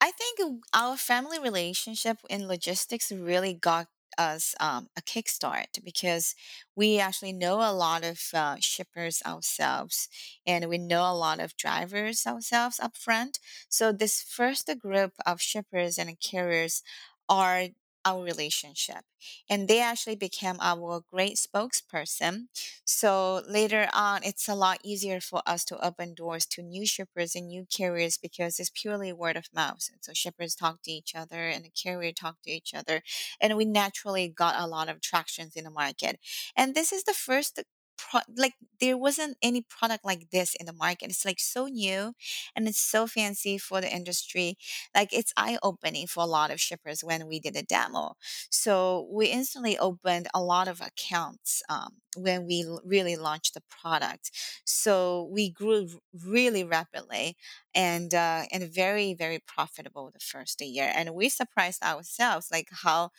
I 0.00 0.10
think 0.12 0.38
our 0.72 0.96
family 0.96 1.38
relationship 1.38 2.18
in 2.30 2.46
logistics 2.46 3.10
really 3.10 3.54
got 3.54 3.88
us 4.16 4.54
um, 4.58 4.88
a 4.96 5.02
kickstart 5.02 5.82
because 5.84 6.34
we 6.74 6.98
actually 6.98 7.32
know 7.32 7.56
a 7.60 7.72
lot 7.72 8.04
of 8.04 8.20
uh, 8.34 8.56
shippers 8.58 9.22
ourselves 9.26 10.08
and 10.46 10.68
we 10.68 10.78
know 10.78 11.02
a 11.02 11.14
lot 11.14 11.40
of 11.40 11.56
drivers 11.56 12.26
ourselves 12.26 12.80
up 12.80 12.96
front. 12.96 13.38
So, 13.68 13.92
this 13.92 14.22
first 14.22 14.68
group 14.80 15.12
of 15.26 15.40
shippers 15.40 15.98
and 15.98 16.18
carriers 16.20 16.82
are 17.28 17.68
our 18.04 18.22
relationship 18.22 19.04
and 19.48 19.68
they 19.68 19.80
actually 19.80 20.16
became 20.16 20.56
our 20.60 21.00
great 21.10 21.36
spokesperson 21.36 22.46
so 22.84 23.42
later 23.46 23.88
on, 23.92 24.20
it's 24.24 24.48
a 24.48 24.54
lot 24.54 24.78
easier 24.82 25.20
for 25.20 25.42
us 25.46 25.64
to 25.66 25.84
open 25.84 26.14
doors 26.14 26.46
to 26.46 26.62
new 26.62 26.86
shippers 26.86 27.34
and 27.34 27.48
new 27.48 27.66
carriers 27.70 28.16
because 28.16 28.58
it's 28.58 28.70
purely 28.74 29.12
word 29.12 29.36
of 29.36 29.48
mouth. 29.54 29.88
And 29.92 30.02
so 30.02 30.12
shippers 30.14 30.54
talk 30.54 30.82
to 30.82 30.90
each 30.90 31.14
other 31.14 31.48
and 31.48 31.64
the 31.64 31.70
carrier 31.70 32.12
talk 32.12 32.36
to 32.44 32.50
each 32.50 32.72
other. 32.74 33.02
And 33.40 33.56
we 33.56 33.64
naturally 33.64 34.28
got 34.28 34.54
a 34.58 34.66
lot 34.66 34.88
of 34.88 35.00
tractions 35.00 35.54
in 35.54 35.64
the 35.64 35.70
market. 35.70 36.18
And 36.56 36.74
this 36.74 36.92
is 36.92 37.04
the 37.04 37.14
first 37.14 37.62
pro- 37.98 38.20
like 38.36 38.54
there 38.80 38.96
wasn't 38.96 39.36
any 39.42 39.62
product 39.62 40.04
like 40.04 40.30
this 40.30 40.54
in 40.54 40.66
the 40.66 40.72
market. 40.72 41.10
It's 41.10 41.24
like 41.24 41.40
so 41.40 41.66
new 41.66 42.14
and 42.56 42.68
it's 42.68 42.80
so 42.80 43.06
fancy 43.06 43.58
for 43.58 43.80
the 43.80 43.92
industry. 43.94 44.56
Like 44.94 45.12
it's 45.12 45.32
eye-opening 45.36 46.06
for 46.06 46.22
a 46.22 46.26
lot 46.26 46.50
of 46.50 46.60
shippers 46.60 47.02
when 47.04 47.26
we 47.26 47.40
did 47.40 47.56
a 47.56 47.62
demo. 47.62 48.14
So 48.50 49.08
we 49.10 49.26
instantly 49.26 49.78
opened 49.78 50.28
a 50.34 50.42
lot 50.42 50.68
of 50.68 50.80
accounts 50.80 51.62
um, 51.68 51.96
when 52.16 52.46
we 52.46 52.64
really 52.84 53.16
launched 53.16 53.54
the 53.54 53.62
product. 53.68 54.30
So 54.64 55.28
we 55.32 55.50
grew 55.50 55.88
really 56.24 56.64
rapidly 56.64 57.36
and 57.74 58.12
uh, 58.14 58.44
and 58.52 58.64
very 58.72 59.14
very 59.14 59.38
profitable 59.46 60.10
the 60.12 60.20
first 60.20 60.60
year. 60.60 60.90
And 60.94 61.14
we 61.14 61.28
surprised 61.28 61.82
ourselves 61.82 62.48
like 62.50 62.68
how 62.82 63.10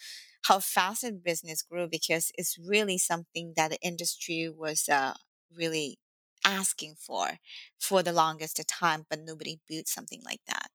how 0.46 0.60
fast 0.60 1.02
the 1.02 1.12
business 1.12 1.62
grew 1.62 1.88
because 1.88 2.32
it's 2.36 2.58
really 2.58 2.98
something 2.98 3.54
that 3.56 3.72
the 3.72 3.80
industry 3.82 4.50
was 4.50 4.88
uh, 4.90 5.14
really 5.52 6.00
asking 6.46 6.96
for 6.96 7.40
for 7.80 8.02
the 8.04 8.14
longest 8.14 8.62
time, 8.68 9.06
but 9.10 9.20
nobody 9.20 9.60
built 9.68 9.88
something 9.88 10.22
like 10.24 10.42
that. 10.48 10.70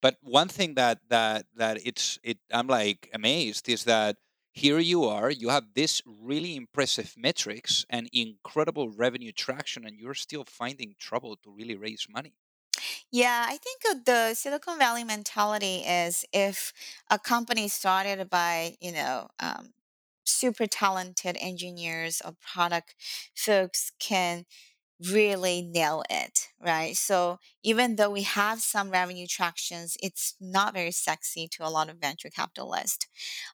But 0.00 0.18
one 0.22 0.48
thing 0.48 0.74
that 0.74 1.00
that 1.08 1.46
that 1.54 1.84
it's 1.86 2.18
it 2.22 2.38
I'm 2.50 2.66
like 2.66 3.10
amazed 3.12 3.68
is 3.68 3.84
that 3.84 4.16
here 4.52 4.78
you 4.78 5.04
are, 5.04 5.30
you 5.30 5.50
have 5.50 5.74
this 5.74 6.00
really 6.06 6.56
impressive 6.56 7.14
metrics 7.16 7.84
and 7.90 8.08
incredible 8.12 8.88
revenue 8.90 9.32
traction, 9.32 9.84
and 9.84 9.98
you're 9.98 10.14
still 10.14 10.44
finding 10.44 10.94
trouble 10.98 11.36
to 11.38 11.50
really 11.50 11.76
raise 11.76 12.06
money. 12.08 12.36
Yeah, 13.12 13.46
I 13.48 13.58
think 13.58 14.04
the 14.04 14.34
Silicon 14.34 14.78
Valley 14.78 15.04
mentality 15.04 15.76
is 15.86 16.24
if 16.32 16.72
a 17.10 17.18
company 17.18 17.68
started 17.68 18.28
by, 18.28 18.76
you 18.80 18.92
know, 18.92 19.28
um, 19.40 19.72
super 20.24 20.66
talented 20.66 21.36
engineers 21.40 22.20
or 22.24 22.32
product 22.42 22.94
folks 23.34 23.92
can 24.00 24.44
really 25.12 25.62
nail 25.62 26.04
it, 26.10 26.48
right? 26.60 26.96
So 26.96 27.38
even 27.64 27.96
though 27.96 28.10
we 28.10 28.22
have 28.22 28.60
some 28.62 28.90
revenue 28.90 29.26
tractions, 29.28 29.96
it's 30.02 30.34
not 30.40 30.74
very 30.74 30.92
sexy 30.92 31.48
to 31.52 31.66
a 31.66 31.70
lot 31.70 31.90
of 31.90 31.98
venture 31.98 32.30
capitalists. 32.30 33.06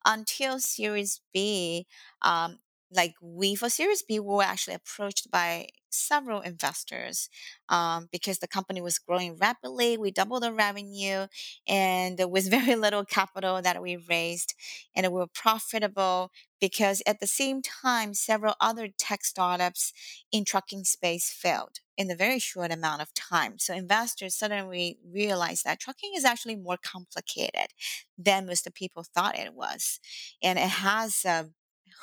Until 0.05 0.59
Series 0.61 1.21
B, 1.35 1.87
um, 2.23 2.59
like 2.95 3.15
we 3.23 3.55
for 3.55 3.69
Series 3.71 4.03
B, 4.03 4.21
we 4.21 4.35
were 4.35 4.43
actually 4.43 4.75
approached 4.75 5.31
by 5.31 5.69
several 5.91 6.41
investors 6.41 7.29
um, 7.69 8.09
because 8.11 8.39
the 8.39 8.49
company 8.49 8.81
was 8.81 8.99
growing 8.99 9.37
rapidly. 9.37 9.97
We 9.99 10.11
doubled 10.11 10.43
the 10.43 10.53
revenue 10.53 11.27
and 11.67 12.21
with 12.31 12.51
very 12.51 12.77
little 12.77 13.05
capital 13.05 13.61
that 13.63 13.81
we 13.83 13.97
raised, 13.97 14.55
and 14.95 15.07
we 15.07 15.13
were 15.19 15.27
profitable 15.27 16.31
because 16.61 17.03
at 17.07 17.21
the 17.21 17.27
same 17.27 17.61
time, 17.63 18.15
several 18.15 18.55
other 18.61 18.89
tech 18.97 19.25
startups 19.25 19.93
in 20.31 20.45
trucking 20.45 20.85
space 20.85 21.31
failed 21.31 21.79
in 21.97 22.11
a 22.11 22.15
very 22.17 22.39
short 22.39 22.73
amount 22.73 23.03
of 23.03 23.13
time. 23.15 23.59
So 23.59 23.75
investors 23.75 24.35
suddenly 24.37 24.99
realized 25.05 25.65
that 25.65 25.81
trucking 25.81 26.13
is 26.17 26.25
actually 26.25 26.57
more 26.57 26.79
complicated 26.83 27.69
than 28.17 28.47
most 28.47 28.69
people 28.75 29.03
thought 29.05 29.39
it 29.39 29.55
was. 29.55 30.01
And 30.43 30.59
it 30.59 30.69
has 30.69 31.25
uh, 31.25 31.45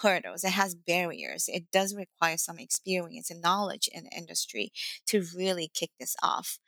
hurdles, 0.01 0.43
it 0.43 0.51
has 0.51 0.75
barriers. 0.75 1.45
It 1.47 1.71
does 1.71 1.95
require 1.95 2.37
some 2.37 2.59
experience 2.59 3.29
and 3.29 3.41
knowledge 3.41 3.89
in 3.91 4.05
the 4.05 4.11
industry 4.11 4.71
to 5.07 5.23
really 5.35 5.69
kick 5.73 5.91
this 5.99 6.15
off. 6.21 6.59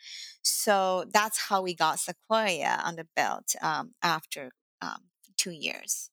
So 0.42 1.06
that's 1.12 1.50
how 1.50 1.62
we 1.62 1.76
got 1.76 2.00
Sequoia 2.00 2.82
on 2.84 2.96
the 2.96 3.08
belt 3.16 3.56
um, 3.62 3.94
after 4.02 4.52
um, 4.82 5.10
two 5.38 5.52
years. 5.52 6.10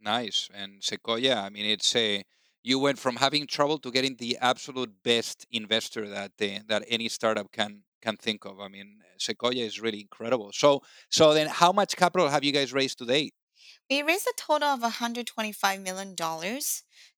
Nice. 0.00 0.48
And 0.52 0.82
Sequoia, 0.82 1.36
I 1.36 1.50
mean, 1.50 1.66
it's 1.66 1.94
a 1.94 2.24
you 2.64 2.78
went 2.78 2.98
from 2.98 3.16
having 3.16 3.46
trouble 3.46 3.78
to 3.78 3.90
getting 3.90 4.16
the 4.16 4.38
absolute 4.40 4.90
best 5.02 5.46
investor 5.50 6.08
that 6.08 6.32
the, 6.38 6.60
that 6.68 6.84
any 6.88 7.08
startup 7.08 7.50
can 7.52 7.82
can 8.00 8.16
think 8.16 8.44
of. 8.44 8.60
I 8.60 8.68
mean, 8.68 8.98
Sequoia 9.18 9.64
is 9.64 9.80
really 9.80 10.00
incredible. 10.00 10.50
So 10.52 10.82
so 11.08 11.34
then, 11.34 11.48
how 11.48 11.72
much 11.72 11.96
capital 11.96 12.28
have 12.28 12.44
you 12.44 12.52
guys 12.52 12.72
raised 12.72 12.98
to 12.98 13.04
date? 13.04 13.34
We 13.92 14.00
raised 14.00 14.26
a 14.26 14.32
total 14.38 14.68
of 14.68 14.80
$125 14.80 15.82
million. 15.82 16.16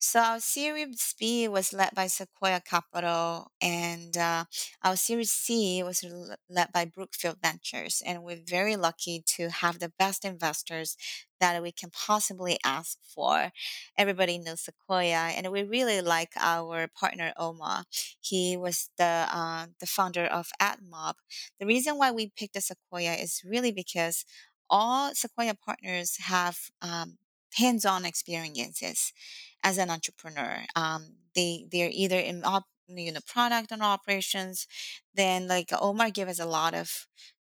So 0.01 0.19
our 0.19 0.41
Series 0.41 1.15
B 1.17 1.47
was 1.47 1.73
led 1.73 1.95
by 1.95 2.09
Sequoia 2.09 2.61
Capital, 2.69 3.53
and 3.63 4.17
uh, 4.17 4.47
our 4.83 4.97
Series 4.97 5.31
C 5.31 5.85
was 5.85 6.05
led 6.51 6.73
by 6.73 6.85
Brookfield 6.85 7.37
Ventures. 7.41 8.03
And 8.05 8.25
we're 8.25 8.43
very 8.45 8.75
lucky 8.75 9.23
to 9.37 9.51
have 9.51 9.79
the 9.79 9.93
best 10.01 10.25
investors 10.25 10.97
that 11.39 11.63
we 11.63 11.71
can 11.71 11.91
possibly 11.91 12.59
ask 12.65 12.99
for. 13.15 13.53
Everybody 13.97 14.39
knows 14.39 14.63
Sequoia, 14.63 15.31
and 15.37 15.53
we 15.53 15.63
really 15.63 16.01
like 16.01 16.33
our 16.41 16.89
partner 16.89 17.33
Omar. 17.37 17.85
He 18.21 18.57
was 18.57 18.91
the 18.99 19.29
uh, 19.31 19.67
the 19.79 19.87
founder 19.87 20.25
of 20.25 20.49
AdMob. 20.61 21.15
The 21.61 21.67
reason 21.67 21.99
why 21.99 22.11
we 22.11 22.33
picked 22.37 22.55
the 22.55 22.61
Sequoia 22.61 23.15
is 23.15 23.43
really 23.45 23.71
because 23.71 24.25
all 24.75 25.15
Sequoia 25.15 25.55
partners 25.55 26.17
have 26.35 26.59
um, 26.83 27.19
hands-on 27.55 28.05
experiences 28.05 29.13
as 29.63 29.79
an 29.79 29.89
entrepreneur. 29.91 30.55
Um, 30.75 31.03
they 31.37 31.67
they're 31.71 31.91
either 31.93 32.19
in 32.19 32.43
op, 32.45 32.65
you 32.89 33.13
know 33.13 33.21
product 33.27 33.71
and 33.73 33.83
operations. 33.83 34.67
Then 35.15 35.47
like 35.49 35.71
Omar 35.81 36.11
gave 36.11 36.29
us 36.29 36.41
a 36.41 36.47
lot 36.59 36.75
of 36.75 37.07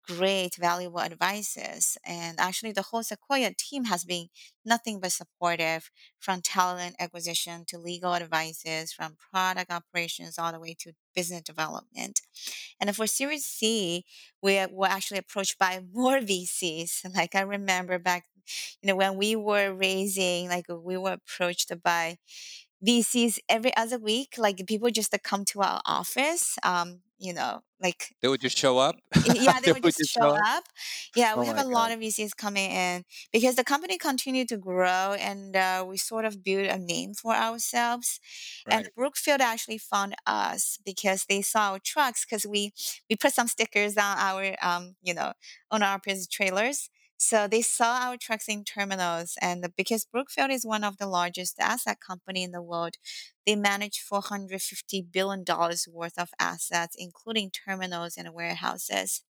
great, 0.08 0.56
valuable 0.56 1.02
advices. 1.02 1.98
And 2.06 2.40
actually, 2.40 2.72
the 2.72 2.84
whole 2.84 3.04
Sequoia 3.04 3.52
team 3.58 3.86
has 3.86 4.04
been 4.06 4.28
nothing 4.66 5.00
but 5.00 5.12
supportive 5.12 5.90
from 6.20 6.42
talent 6.42 6.96
acquisition 7.00 7.66
to 7.68 7.78
legal 7.78 8.14
advices, 8.16 8.94
from 8.94 9.18
product 9.32 9.72
operations 9.72 10.38
all 10.40 10.52
the 10.52 10.60
way 10.60 10.76
to 10.80 10.94
business 11.16 11.42
development. 11.42 12.22
And 12.80 12.94
for 12.96 13.08
Series 13.08 13.46
C, 13.46 14.06
we 14.42 14.66
were 14.72 14.88
actually 14.88 15.20
approached 15.20 15.58
by 15.58 15.82
more 15.94 16.20
VCs. 16.22 17.06
Like 17.16 17.36
I 17.36 17.42
remember 17.42 18.00
back, 18.00 18.26
you 18.82 18.88
know, 18.88 18.96
when 18.96 19.18
we 19.18 19.36
were 19.36 19.74
raising, 19.74 20.50
like 20.50 20.66
we 20.70 20.98
were 20.98 21.14
approached 21.14 21.72
by 21.84 22.18
VCs 22.86 23.40
every 23.50 23.76
other 23.76 23.98
week. 24.00 24.36
Like 24.38 24.66
people 24.68 24.90
just 24.92 25.12
to 25.12 25.20
come 25.20 25.46
to 25.46 25.62
our 25.62 25.82
office. 25.86 26.58
Um, 26.64 27.02
you 27.18 27.34
know, 27.34 27.64
like 27.82 28.16
They 28.22 28.28
would 28.28 28.42
just 28.42 28.58
show 28.58 28.78
up. 28.78 28.96
yeah, 29.24 29.60
they 29.60 29.70
they 29.70 29.72
would 29.72 29.84
would 29.84 29.96
just 29.98 30.06
show 30.06 30.30
up. 30.30 30.46
up. 30.46 30.66
Yeah, 31.16 31.36
we 31.36 31.46
Oh 31.46 31.48
have 31.48 31.58
a 31.58 31.64
lot 31.64 31.92
of 31.92 32.00
VCs 32.00 32.34
coming 32.36 32.70
in 32.72 33.06
because 33.32 33.56
the 33.56 33.64
company 33.64 33.98
continued 33.98 34.50
to 34.50 34.58
grow 34.58 35.16
and 35.20 35.56
uh, 35.56 35.86
we 35.88 35.98
sort 35.98 36.26
of 36.26 36.44
built 36.44 36.68
a 36.70 36.78
name 36.78 37.14
for 37.14 37.34
ourselves. 37.34 38.20
And 38.70 38.90
Brookfield 38.96 39.42
actually 39.42 39.78
found 39.80 40.16
us 40.26 40.78
because 40.86 41.26
they 41.30 41.42
saw 41.42 41.72
our 41.72 41.80
trucks 41.80 42.26
because 42.26 42.46
we 42.46 42.74
we 43.10 43.16
put 43.16 43.34
some 43.34 43.48
stickers 43.48 43.98
on 43.98 44.18
our 44.18 44.56
um 44.62 44.96
you 45.02 45.14
know 45.14 45.34
on 45.72 45.82
our 45.84 46.00
trailers. 46.30 46.90
So 47.18 47.48
they 47.48 47.62
saw 47.62 47.98
our 48.04 48.18
trucks 48.18 48.48
in 48.48 48.64
terminals, 48.64 49.38
and 49.42 49.74
because 49.76 50.06
Brookfield 50.06 50.50
is 50.52 50.66
one 50.66 50.84
of 50.84 50.98
the 50.98 51.08
largest 51.08 51.60
asset 51.60 52.00
company 52.00 52.44
in 52.44 52.52
the 52.52 52.62
world, 52.62 52.96
they 53.46 53.56
manage 53.56 54.00
$450 54.00 55.02
billion 55.02 55.44
worth 55.92 56.18
of 56.18 56.30
assets, 56.40 56.96
including 56.98 57.52
terminals 57.52 58.16
and 58.18 58.34
warehouses. 58.34 59.24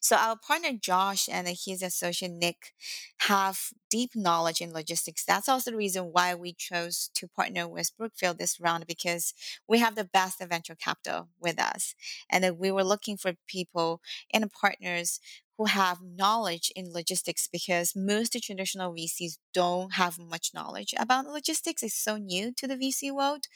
So 0.00 0.16
our 0.16 0.36
partner 0.36 0.72
Josh 0.72 1.28
and 1.28 1.48
his 1.48 1.82
associate 1.82 2.30
Nick 2.32 2.74
have 3.20 3.70
deep 3.90 4.10
knowledge 4.14 4.60
in 4.60 4.72
logistics. 4.72 5.24
That's 5.24 5.48
also 5.48 5.70
the 5.70 5.76
reason 5.76 6.10
why 6.12 6.34
we 6.34 6.52
chose 6.52 7.10
to 7.14 7.28
partner 7.28 7.68
with 7.68 7.96
Brookfield 7.96 8.38
this 8.38 8.60
round 8.60 8.86
because 8.86 9.34
we 9.68 9.78
have 9.78 9.94
the 9.94 10.04
best 10.04 10.40
venture 10.40 10.74
capital 10.74 11.28
with 11.40 11.58
us. 11.60 11.94
And 12.30 12.58
we 12.58 12.70
were 12.70 12.84
looking 12.84 13.16
for 13.16 13.34
people 13.46 14.00
and 14.32 14.50
partners 14.52 15.20
who 15.56 15.66
have 15.66 16.02
knowledge 16.02 16.72
in 16.74 16.92
logistics 16.92 17.46
because 17.46 17.94
most 17.94 18.36
traditional 18.42 18.92
VCs 18.92 19.38
don't 19.52 19.94
have 19.94 20.18
much 20.18 20.50
knowledge 20.52 20.94
about 20.98 21.26
logistics. 21.26 21.82
It's 21.82 21.94
so 21.94 22.16
new 22.16 22.52
to 22.52 22.66
the 22.66 22.76
VC 22.76 23.12
world. 23.12 23.46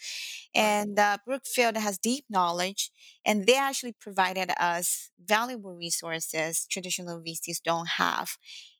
And 0.54 0.98
uh, 0.98 1.18
Brookfield 1.24 1.76
has 1.76 1.98
deep 1.98 2.24
knowledge, 2.30 2.90
and 3.24 3.46
they 3.46 3.56
actually 3.56 3.92
provided 3.92 4.50
us 4.60 5.10
valuable 5.20 5.74
resources 5.74 6.66
traditional 6.70 7.20
VCs 7.20 7.60
don't 7.62 7.88
have. 7.88 8.36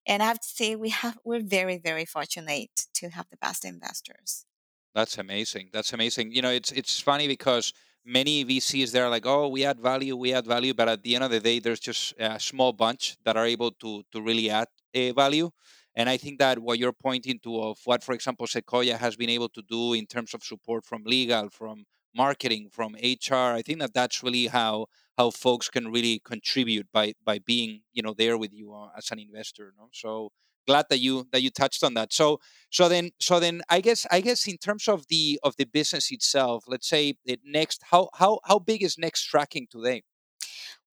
And 0.07 0.23
I 0.23 0.27
have 0.27 0.41
to 0.41 0.49
say, 0.49 0.77
we 0.77 0.91
have 0.91 1.19
we're 1.25 1.43
very 1.43 1.79
very 1.79 2.05
fortunate 2.05 2.87
to 2.95 3.11
have 3.11 3.27
the 3.31 3.37
best 3.37 3.65
investors. 3.65 4.47
That's 4.95 5.19
amazing. 5.19 5.71
That's 5.73 5.93
amazing. 5.93 6.33
You 6.33 6.43
know, 6.43 6.51
it's 6.51 6.73
it's 6.73 7.01
funny 7.01 7.29
because 7.29 7.73
many 8.09 8.45
VCs 8.45 8.91
they're 8.91 9.11
like, 9.11 9.27
oh, 9.27 9.49
we 9.49 9.65
add 9.65 9.81
value, 9.81 10.17
we 10.17 10.33
add 10.33 10.47
value, 10.47 10.75
but 10.75 10.89
at 10.89 11.03
the 11.03 11.15
end 11.15 11.25
of 11.25 11.31
the 11.31 11.41
day, 11.41 11.61
there's 11.61 11.81
just 11.81 12.15
a 12.19 12.41
small 12.41 12.73
bunch 12.73 13.17
that 13.25 13.37
are 13.37 13.47
able 13.47 13.71
to 13.83 14.03
to 14.13 14.23
really 14.23 14.51
add 14.51 14.69
a 14.95 15.13
value. 15.13 15.51
And 15.95 16.09
I 16.09 16.17
think 16.17 16.39
that 16.39 16.61
what 16.61 16.79
you're 16.79 16.93
pointing 16.93 17.39
to 17.41 17.61
of 17.61 17.79
what, 17.85 18.03
for 18.05 18.15
example, 18.15 18.47
Sequoia 18.47 18.97
has 18.97 19.17
been 19.17 19.31
able 19.31 19.49
to 19.51 19.63
do 19.63 19.95
in 19.95 20.07
terms 20.07 20.33
of 20.33 20.45
support 20.45 20.85
from 20.85 21.03
legal, 21.05 21.51
from 21.51 21.85
marketing, 22.15 22.69
from 22.71 22.95
HR, 22.95 23.55
I 23.59 23.63
think 23.63 23.81
that 23.81 23.95
that's 23.95 24.23
really 24.23 24.47
how 24.47 24.87
how 25.17 25.31
folks 25.31 25.69
can 25.69 25.91
really 25.91 26.21
contribute 26.25 26.87
by 26.93 27.15
by 27.25 27.39
being 27.39 27.83
you 27.93 28.03
know 28.03 28.15
there 28.15 28.39
with 28.39 28.53
you 28.53 28.73
uh, 28.75 28.89
as 28.97 29.11
an 29.11 29.19
investor. 29.19 29.75
No? 29.79 29.89
So 29.93 30.31
glad 30.69 30.87
that 30.91 30.99
you 31.01 31.27
that 31.33 31.43
you 31.43 31.51
touched 31.51 31.83
on 31.85 31.95
that. 31.95 32.13
So 32.13 32.41
so 32.71 32.89
then 32.89 33.11
so 33.19 33.41
then 33.41 33.63
i 33.71 33.81
guess 33.81 34.07
i 34.11 34.21
guess 34.21 34.47
in 34.47 34.59
terms 34.59 34.89
of 34.89 35.07
the 35.09 35.41
of 35.43 35.57
the 35.57 35.65
business 35.65 36.11
itself 36.13 36.65
let's 36.67 36.89
say 36.89 37.15
it 37.25 37.41
next 37.45 37.83
how 37.91 38.11
how 38.21 38.41
how 38.45 38.59
big 38.59 38.83
is 38.83 38.99
next 38.99 39.25
trucking 39.25 39.67
today 39.71 40.03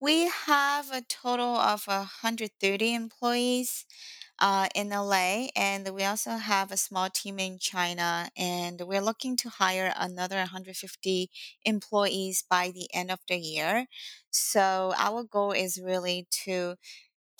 We 0.00 0.28
have 0.28 0.90
a 0.92 1.00
total 1.02 1.56
of 1.56 1.86
130 1.86 2.94
employees 2.94 3.86
uh, 4.38 4.68
in 4.74 4.92
LA, 4.92 5.48
and 5.56 5.88
we 5.94 6.04
also 6.04 6.32
have 6.32 6.70
a 6.70 6.76
small 6.76 7.08
team 7.10 7.38
in 7.38 7.58
China, 7.58 8.28
and 8.36 8.82
we're 8.82 9.00
looking 9.00 9.36
to 9.38 9.48
hire 9.48 9.92
another 9.96 10.36
150 10.36 11.30
employees 11.64 12.44
by 12.48 12.70
the 12.70 12.88
end 12.92 13.10
of 13.10 13.20
the 13.28 13.38
year. 13.38 13.86
So 14.30 14.92
our 14.98 15.24
goal 15.24 15.52
is 15.52 15.80
really 15.82 16.28
to 16.44 16.76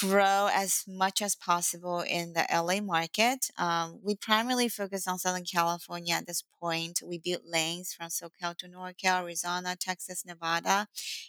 grow 0.01 0.49
as 0.53 0.85
much 0.87 1.23
as 1.23 1.35
possible 1.35 2.01
in 2.01 2.35
the 2.35 2.47
LA 2.53 2.81
market. 2.81 3.49
Um, 3.57 3.99
we 4.03 4.15
primarily 4.15 4.69
focus 4.69 5.09
on 5.09 5.19
Southern 5.19 5.45
California 5.45 6.15
at 6.15 6.27
this 6.27 6.45
point. 6.61 7.01
We 7.05 7.19
build 7.19 7.43
lanes 7.47 7.95
from 7.95 8.09
SoCal 8.09 8.57
to 8.59 8.69
NorCal, 8.69 9.23
Arizona, 9.23 9.75
Texas, 9.79 10.25
Nevada, 10.27 10.87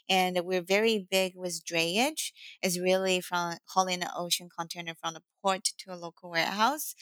and 0.09 0.39
we're 0.43 0.61
very 0.61 1.07
big 1.09 1.33
with 1.35 1.63
drayage. 1.65 2.31
It's 2.61 2.77
really 2.77 3.21
from 3.21 3.57
hauling 3.69 4.01
an 4.03 4.09
ocean 4.15 4.49
container 4.55 4.93
from 4.95 5.13
the 5.13 5.21
port 5.41 5.63
to 5.77 5.93
a 5.93 5.95
local 5.95 6.31
warehouse. 6.31 6.93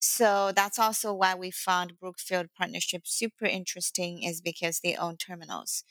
So 0.00 0.52
that's 0.54 0.78
also 0.78 1.14
why 1.14 1.34
we 1.34 1.50
found 1.50 1.98
Brookfield 1.98 2.48
partnership 2.56 3.02
super 3.06 3.46
interesting 3.46 4.22
is 4.22 4.42
because 4.42 4.80
they 4.80 4.94
own 4.94 5.16
terminals. 5.16 5.84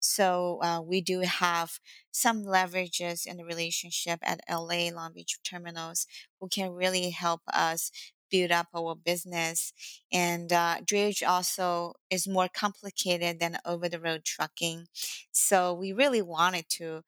So 0.00 0.60
uh, 0.62 0.80
we 0.80 1.00
do 1.00 1.20
have 1.20 1.78
some 2.10 2.44
leverages 2.44 3.26
in 3.26 3.36
the 3.36 3.44
relationship 3.44 4.20
at 4.22 4.40
LA 4.48 4.90
Long 4.90 5.12
Beach 5.14 5.38
terminals 5.44 6.06
who 6.40 6.48
can 6.48 6.70
really 6.72 7.10
help 7.10 7.42
us 7.52 7.90
build 8.30 8.52
up 8.52 8.68
our 8.74 8.94
business. 8.94 9.72
And 10.12 10.52
uh, 10.52 10.76
drayage 10.84 11.26
also 11.26 11.94
is 12.10 12.28
more 12.28 12.48
complicated 12.48 13.40
than 13.40 13.58
over 13.64 13.88
the 13.88 14.00
road 14.00 14.24
trucking. 14.24 14.86
So 15.32 15.74
we 15.74 15.92
really 15.92 16.22
wanted 16.22 16.68
to 16.70 17.02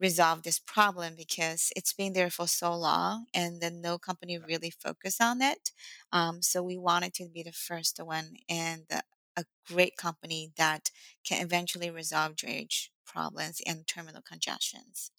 resolve 0.00 0.42
this 0.44 0.60
problem 0.60 1.14
because 1.16 1.72
it's 1.74 1.92
been 1.92 2.12
there 2.12 2.30
for 2.30 2.46
so 2.46 2.72
long 2.74 3.26
and 3.34 3.60
then 3.60 3.80
no 3.80 3.98
company 3.98 4.38
really 4.38 4.70
focused 4.70 5.20
on 5.20 5.42
it. 5.42 5.72
Um, 6.12 6.40
so 6.40 6.62
we 6.62 6.78
wanted 6.78 7.14
to 7.14 7.28
be 7.28 7.42
the 7.42 7.52
first 7.52 7.98
one 8.02 8.36
and 8.48 8.82
uh, 8.92 9.00
a 9.38 9.44
great 9.66 9.96
company 9.96 10.52
that 10.56 10.90
can 11.24 11.42
eventually 11.44 11.90
resolve 11.90 12.34
drayage 12.36 12.90
problems 13.06 13.60
and 13.66 13.86
terminal 13.86 14.22
congestions. 14.22 15.10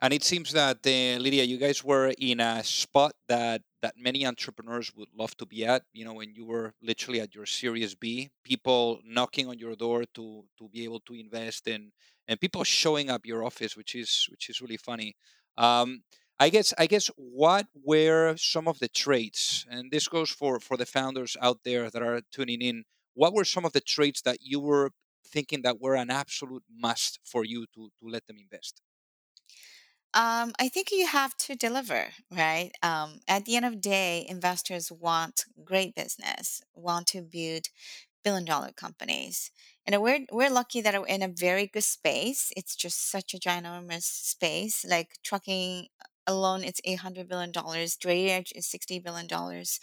and 0.00 0.12
it 0.12 0.22
seems 0.22 0.52
that 0.52 0.78
uh, 0.86 1.20
lidia 1.22 1.44
you 1.44 1.58
guys 1.58 1.84
were 1.84 2.12
in 2.18 2.40
a 2.40 2.62
spot 2.64 3.12
that 3.28 3.62
that 3.82 3.94
many 3.96 4.24
entrepreneurs 4.26 4.94
would 4.94 5.08
love 5.14 5.36
to 5.36 5.46
be 5.46 5.64
at 5.64 5.82
you 5.92 6.04
know 6.04 6.14
when 6.14 6.34
you 6.34 6.44
were 6.44 6.72
literally 6.82 7.20
at 7.20 7.34
your 7.34 7.46
series 7.46 7.94
b 7.94 8.30
people 8.44 9.00
knocking 9.04 9.48
on 9.48 9.58
your 9.58 9.76
door 9.76 10.04
to 10.14 10.44
to 10.58 10.68
be 10.68 10.84
able 10.84 11.00
to 11.00 11.14
invest 11.14 11.66
and 11.68 11.92
and 12.28 12.40
people 12.40 12.64
showing 12.64 13.10
up 13.10 13.26
your 13.26 13.44
office 13.44 13.76
which 13.76 13.94
is 13.94 14.26
which 14.30 14.48
is 14.50 14.60
really 14.60 14.76
funny 14.76 15.14
um 15.56 16.02
i 16.40 16.48
guess 16.48 16.72
i 16.78 16.86
guess 16.86 17.08
what 17.16 17.66
were 17.74 18.34
some 18.36 18.66
of 18.68 18.78
the 18.80 18.88
traits 18.88 19.64
and 19.70 19.90
this 19.90 20.08
goes 20.08 20.30
for 20.30 20.58
for 20.60 20.76
the 20.76 20.86
founders 20.86 21.36
out 21.40 21.60
there 21.64 21.90
that 21.90 22.02
are 22.02 22.20
tuning 22.32 22.60
in 22.60 22.84
what 23.14 23.34
were 23.34 23.44
some 23.44 23.64
of 23.64 23.72
the 23.72 23.80
traits 23.80 24.22
that 24.22 24.38
you 24.42 24.60
were 24.60 24.90
thinking 25.24 25.62
that 25.62 25.80
were 25.80 25.94
an 25.96 26.10
absolute 26.10 26.64
must 26.70 27.20
for 27.24 27.44
you 27.44 27.66
to 27.74 27.90
to 28.00 28.06
let 28.08 28.26
them 28.26 28.38
invest 28.38 28.82
Um, 30.14 30.52
I 30.58 30.68
think 30.68 30.90
you 30.90 31.06
have 31.06 31.36
to 31.38 31.54
deliver, 31.56 32.10
right? 32.30 32.70
Um, 32.82 33.20
at 33.26 33.46
the 33.46 33.56
end 33.56 33.64
of 33.64 33.72
the 33.72 33.78
day, 33.78 34.26
investors 34.28 34.92
want 34.92 35.46
great 35.64 35.94
business, 35.94 36.62
want 36.74 37.06
to 37.08 37.22
build 37.22 37.68
billion 38.24 38.46
dollar 38.46 38.72
companies. 38.72 39.52
And 39.86 40.02
we're 40.02 40.26
we're 40.32 40.50
lucky 40.50 40.80
that 40.80 40.98
we're 40.98 41.06
in 41.08 41.22
a 41.22 41.28
very 41.28 41.66
good 41.68 41.84
space. 41.84 42.52
It's 42.56 42.76
just 42.76 43.00
such 43.10 43.34
a 43.34 43.38
ginormous 43.38 44.04
space. 44.04 44.84
Like 44.86 45.18
trucking 45.24 45.88
alone, 46.26 46.64
it's 46.64 46.80
eight 46.86 47.00
hundred 47.00 47.28
billion 47.28 47.52
dollars. 47.52 47.98
Drayage 47.98 48.52
is 48.56 48.66
sixty 48.66 48.98
billion 49.00 49.26
dollars. 49.28 49.80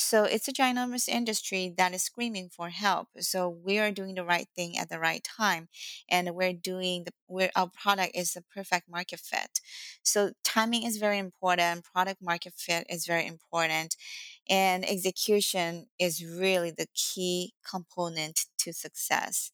So 0.00 0.22
it's 0.22 0.46
a 0.46 0.52
ginormous 0.52 1.08
industry 1.08 1.74
that 1.76 1.92
is 1.92 2.04
screaming 2.04 2.50
for 2.50 2.68
help. 2.68 3.08
So 3.18 3.48
we 3.48 3.78
are 3.80 3.90
doing 3.90 4.14
the 4.14 4.24
right 4.24 4.46
thing 4.54 4.78
at 4.78 4.88
the 4.88 4.98
right 5.00 5.24
time, 5.24 5.68
and 6.08 6.34
we're 6.36 6.52
doing 6.52 7.04
the 7.04 7.50
our 7.56 7.68
product 7.68 8.12
is 8.14 8.32
the 8.32 8.42
perfect 8.42 8.88
market 8.88 9.18
fit. 9.20 9.60
So 10.04 10.32
timing 10.44 10.84
is 10.84 10.98
very 10.98 11.18
important. 11.18 11.84
Product 11.84 12.22
market 12.22 12.54
fit 12.56 12.86
is 12.88 13.06
very 13.06 13.26
important 13.26 13.96
and 14.48 14.88
execution 14.88 15.86
is 15.98 16.24
really 16.24 16.70
the 16.70 16.86
key 16.94 17.52
component 17.68 18.46
to 18.58 18.72
success. 18.72 19.50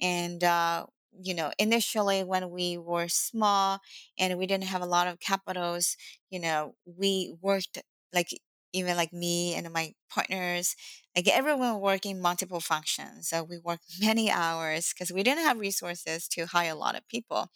And, 0.00 0.42
uh, 0.44 0.86
you 1.18 1.34
know, 1.34 1.50
initially 1.58 2.22
when 2.24 2.50
we 2.50 2.76
were 2.78 3.08
small 3.08 3.80
and 4.18 4.38
we 4.38 4.46
didn't 4.46 4.64
have 4.64 4.82
a 4.82 4.86
lot 4.86 5.06
of 5.06 5.20
capitals, 5.20 5.96
you 6.30 6.38
know, 6.40 6.74
we 6.84 7.34
worked 7.40 7.78
like 8.12 8.28
even 8.76 8.96
like 8.96 9.12
me 9.12 9.54
and 9.54 9.72
my 9.72 9.94
partners, 10.10 10.76
like 11.16 11.28
everyone 11.28 11.80
working 11.80 12.20
multiple 12.20 12.60
functions. 12.60 13.28
So 13.30 13.42
we 13.44 13.58
work 13.58 13.80
many 14.00 14.30
hours 14.30 14.92
because 14.92 15.12
we 15.12 15.22
didn't 15.24 15.44
have 15.44 15.58
resources 15.60 16.28
to 16.28 16.46
hire 16.46 16.72
a 16.72 16.76
lot 16.76 16.96
of 16.96 17.08
people. 17.08 17.50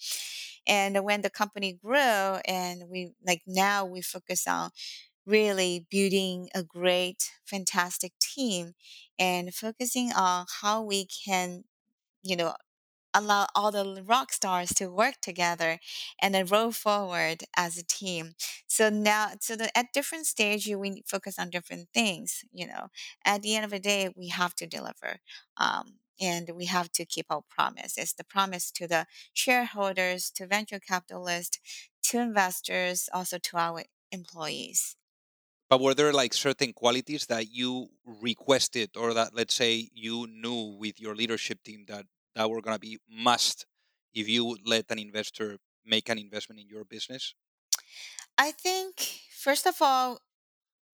And 0.66 1.04
when 1.04 1.22
the 1.22 1.30
company 1.30 1.72
grew 1.72 1.96
and 2.46 2.84
we 2.90 3.12
like 3.26 3.42
now 3.46 3.84
we 3.84 4.02
focus 4.02 4.46
on 4.46 4.70
really 5.26 5.86
building 5.90 6.48
a 6.54 6.62
great, 6.64 7.30
fantastic 7.46 8.12
team 8.20 8.74
and 9.18 9.54
focusing 9.54 10.12
on 10.12 10.46
how 10.62 10.82
we 10.82 11.06
can, 11.06 11.64
you 12.22 12.36
know, 12.36 12.54
allow 13.14 13.46
all 13.54 13.70
the 13.72 14.02
rock 14.06 14.32
stars 14.32 14.70
to 14.74 14.86
work 14.88 15.20
together 15.20 15.78
and 16.20 16.34
then 16.34 16.46
roll 16.46 16.72
forward 16.72 17.44
as 17.56 17.76
a 17.78 17.84
team. 17.84 18.34
So 18.66 18.88
now 18.90 19.32
so 19.40 19.56
that 19.56 19.72
at 19.76 19.92
different 19.92 20.26
stage 20.26 20.66
we 20.66 21.02
focus 21.06 21.38
on 21.38 21.50
different 21.50 21.88
things 21.92 22.44
you 22.52 22.66
know. 22.66 22.88
At 23.24 23.42
the 23.42 23.54
end 23.56 23.64
of 23.64 23.70
the 23.70 23.80
day 23.80 24.10
we 24.16 24.28
have 24.28 24.54
to 24.56 24.66
deliver 24.66 25.20
um, 25.56 25.98
and 26.20 26.50
we 26.54 26.66
have 26.66 26.92
to 26.92 27.04
keep 27.04 27.26
our 27.30 27.42
promise. 27.48 27.96
It's 27.96 28.12
the 28.12 28.24
promise 28.24 28.70
to 28.72 28.86
the 28.86 29.06
shareholders 29.32 30.30
to 30.32 30.46
venture 30.46 30.78
capitalists 30.80 31.58
to 32.04 32.18
investors 32.18 33.08
also 33.12 33.38
to 33.38 33.56
our 33.56 33.84
employees. 34.10 34.96
But 35.68 35.80
were 35.80 35.94
there 35.94 36.12
like 36.12 36.34
certain 36.34 36.72
qualities 36.72 37.26
that 37.26 37.48
you 37.50 37.90
requested 38.04 38.96
or 38.96 39.14
that 39.14 39.34
let's 39.34 39.54
say 39.54 39.88
you 39.94 40.26
knew 40.26 40.76
with 40.78 41.00
your 41.00 41.14
leadership 41.14 41.62
team 41.62 41.84
that 41.86 42.06
that 42.34 42.50
were 42.50 42.60
going 42.60 42.76
to 42.76 42.80
be 42.80 42.98
must 43.08 43.66
if 44.14 44.28
you 44.28 44.44
would 44.44 44.66
let 44.66 44.90
an 44.90 44.98
investor 44.98 45.58
make 45.84 46.08
an 46.08 46.18
investment 46.18 46.60
in 46.60 46.68
your 46.68 46.84
business? 46.84 47.34
i 48.38 48.50
think 48.50 49.20
first 49.36 49.66
of 49.66 49.76
all 49.80 50.18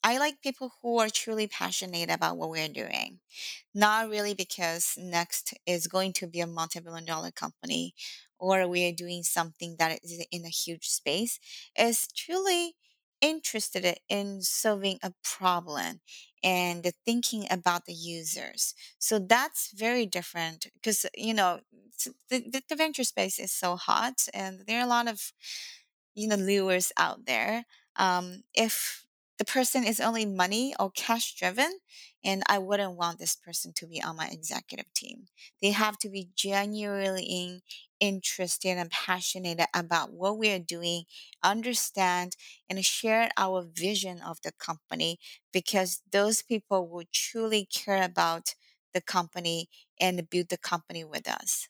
I 0.04 0.18
like 0.18 0.40
people 0.40 0.72
who 0.82 0.98
are 1.00 1.08
truly 1.08 1.48
passionate 1.48 2.10
about 2.10 2.36
what 2.36 2.50
we're 2.50 2.68
doing. 2.68 3.18
Not 3.74 4.08
really 4.08 4.34
because 4.34 4.96
Next 4.96 5.54
is 5.66 5.88
going 5.88 6.12
to 6.14 6.28
be 6.28 6.40
a 6.40 6.46
multi 6.46 6.80
billion 6.80 7.04
dollar 7.04 7.32
company 7.32 7.94
or 8.38 8.68
we 8.68 8.88
are 8.88 8.92
doing 8.92 9.24
something 9.24 9.76
that 9.78 9.98
is 10.04 10.24
in 10.30 10.44
a 10.44 10.48
huge 10.48 10.88
space. 10.88 11.40
Is 11.76 12.06
truly 12.14 12.76
interested 13.20 13.98
in 14.08 14.42
solving 14.42 14.98
a 15.02 15.12
problem 15.22 16.00
and 16.42 16.90
thinking 17.04 17.46
about 17.50 17.86
the 17.86 17.92
users. 17.94 18.74
So 18.98 19.18
that's 19.18 19.72
very 19.72 20.06
different 20.06 20.66
because, 20.74 21.06
you 21.16 21.34
know, 21.34 21.60
the, 22.30 22.62
the 22.68 22.76
venture 22.76 23.04
space 23.04 23.38
is 23.38 23.52
so 23.52 23.76
hot 23.76 24.26
and 24.34 24.60
there 24.66 24.80
are 24.80 24.84
a 24.84 24.88
lot 24.88 25.08
of 25.08 25.32
you 26.14 26.28
know 26.28 26.36
lures 26.36 26.92
out 26.96 27.26
there 27.26 27.64
um, 27.96 28.42
if 28.54 29.04
the 29.38 29.44
person 29.44 29.84
is 29.84 30.00
only 30.00 30.24
money 30.24 30.74
or 30.80 30.90
cash 30.90 31.34
driven 31.34 31.78
and 32.24 32.42
i 32.48 32.58
wouldn't 32.58 32.96
want 32.96 33.18
this 33.18 33.36
person 33.36 33.72
to 33.74 33.86
be 33.86 34.02
on 34.02 34.16
my 34.16 34.28
executive 34.28 34.92
team 34.94 35.26
they 35.62 35.70
have 35.70 35.98
to 35.98 36.08
be 36.08 36.28
genuinely 36.34 37.62
interested 38.00 38.76
and 38.78 38.90
passionate 38.90 39.60
about 39.74 40.12
what 40.12 40.38
we 40.38 40.50
are 40.50 40.58
doing 40.58 41.04
understand 41.42 42.36
and 42.68 42.84
share 42.84 43.30
our 43.36 43.62
vision 43.62 44.20
of 44.20 44.40
the 44.42 44.52
company 44.52 45.18
because 45.52 46.02
those 46.10 46.42
people 46.42 46.88
will 46.88 47.04
truly 47.12 47.64
care 47.66 48.02
about 48.02 48.54
the 48.92 49.00
company 49.00 49.68
and 50.00 50.28
build 50.30 50.48
the 50.48 50.58
company 50.58 51.04
with 51.04 51.28
us 51.28 51.68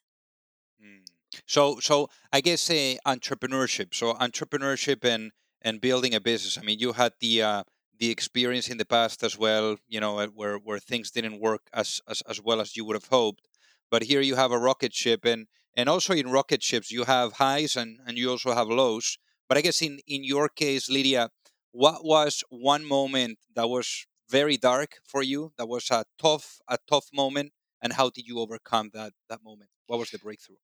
Mm. 0.83 1.05
So, 1.47 1.81
so 1.81 2.09
I 2.33 2.41
guess 2.41 2.69
uh, 2.71 2.97
entrepreneurship. 3.07 3.95
So, 3.95 4.15
entrepreneurship 4.15 5.05
and 5.05 5.33
and 5.62 5.81
building 5.81 6.15
a 6.15 6.21
business. 6.21 6.59
I 6.59 6.62
mean, 6.62 6.79
you 6.79 6.93
had 6.93 7.12
the 7.21 7.43
uh, 7.43 7.65
the 7.99 8.11
experience 8.11 8.69
in 8.69 8.79
the 8.79 8.85
past 8.85 9.23
as 9.23 9.37
well. 9.39 9.77
You 9.89 10.01
know, 10.01 10.27
where 10.29 10.59
where 10.59 10.79
things 10.79 11.11
didn't 11.11 11.41
work 11.41 11.62
as, 11.73 12.01
as 12.09 12.23
as 12.23 12.41
well 12.41 12.61
as 12.61 12.77
you 12.77 12.85
would 12.85 12.97
have 12.97 13.07
hoped. 13.09 13.47
But 13.91 14.03
here 14.05 14.21
you 14.21 14.35
have 14.37 14.53
a 14.53 14.59
rocket 14.59 14.93
ship, 14.95 15.25
and 15.25 15.47
and 15.77 15.89
also 15.89 16.15
in 16.15 16.31
rocket 16.31 16.62
ships 16.62 16.91
you 16.91 17.05
have 17.05 17.35
highs 17.35 17.77
and 17.77 18.01
and 18.07 18.19
you 18.19 18.31
also 18.31 18.55
have 18.55 18.69
lows. 18.69 19.19
But 19.49 19.59
I 19.59 19.62
guess 19.62 19.83
in 19.83 20.01
in 20.07 20.25
your 20.25 20.49
case, 20.49 20.89
Lidia, 20.91 21.31
what 21.73 22.05
was 22.05 22.43
one 22.51 22.85
moment 22.85 23.39
that 23.55 23.69
was 23.69 24.07
very 24.29 24.57
dark 24.57 24.99
for 25.05 25.23
you? 25.23 25.53
That 25.59 25.69
was 25.69 25.91
a 25.91 26.05
tough 26.19 26.61
a 26.69 26.79
tough 26.89 27.07
moment, 27.12 27.53
and 27.83 27.93
how 27.95 28.11
did 28.11 28.27
you 28.27 28.39
overcome 28.41 28.91
that 28.95 29.12
that 29.29 29.43
moment? 29.45 29.71
What 29.87 29.99
was 29.99 30.11
the 30.11 30.19
breakthrough? 30.19 30.57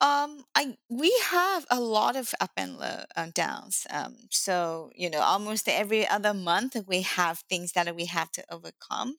Um, 0.00 0.44
I 0.54 0.76
we 0.88 1.12
have 1.24 1.66
a 1.70 1.78
lot 1.80 2.16
of 2.16 2.34
up 2.40 2.52
and 2.56 2.78
low 2.78 3.04
uh, 3.16 3.28
downs. 3.34 3.86
Um, 3.90 4.16
so 4.30 4.90
you 4.94 5.10
know, 5.10 5.20
almost 5.20 5.68
every 5.68 6.08
other 6.08 6.32
month 6.32 6.76
we 6.86 7.02
have 7.02 7.40
things 7.50 7.72
that 7.72 7.94
we 7.94 8.06
have 8.06 8.30
to 8.32 8.44
overcome, 8.50 9.16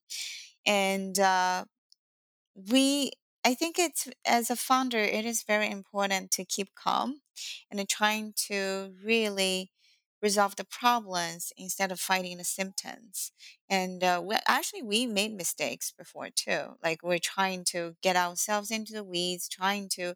and 0.66 1.20
uh, 1.20 1.66
we. 2.56 3.12
I 3.44 3.54
think 3.56 3.80
it's 3.80 4.08
as 4.26 4.50
a 4.50 4.56
founder, 4.56 5.00
it 5.00 5.26
is 5.26 5.44
very 5.44 5.70
important 5.70 6.32
to 6.32 6.46
keep 6.46 6.76
calm 6.76 7.22
and 7.72 7.88
trying 7.90 8.34
to 8.48 8.94
really 9.04 9.72
resolve 10.22 10.56
the 10.56 10.64
problems 10.64 11.52
instead 11.58 11.92
of 11.92 12.00
fighting 12.00 12.38
the 12.38 12.44
symptoms. 12.44 13.32
And 13.68 14.04
uh, 14.04 14.22
we, 14.24 14.36
actually, 14.48 14.84
we 14.84 15.08
made 15.08 15.34
mistakes 15.34 15.92
before 15.92 16.30
too. 16.30 16.76
Like 16.84 17.02
we're 17.02 17.18
trying 17.18 17.64
to 17.70 17.96
get 18.04 18.16
ourselves 18.16 18.70
into 18.70 18.94
the 18.94 19.04
weeds, 19.04 19.50
trying 19.50 19.90
to 19.94 20.14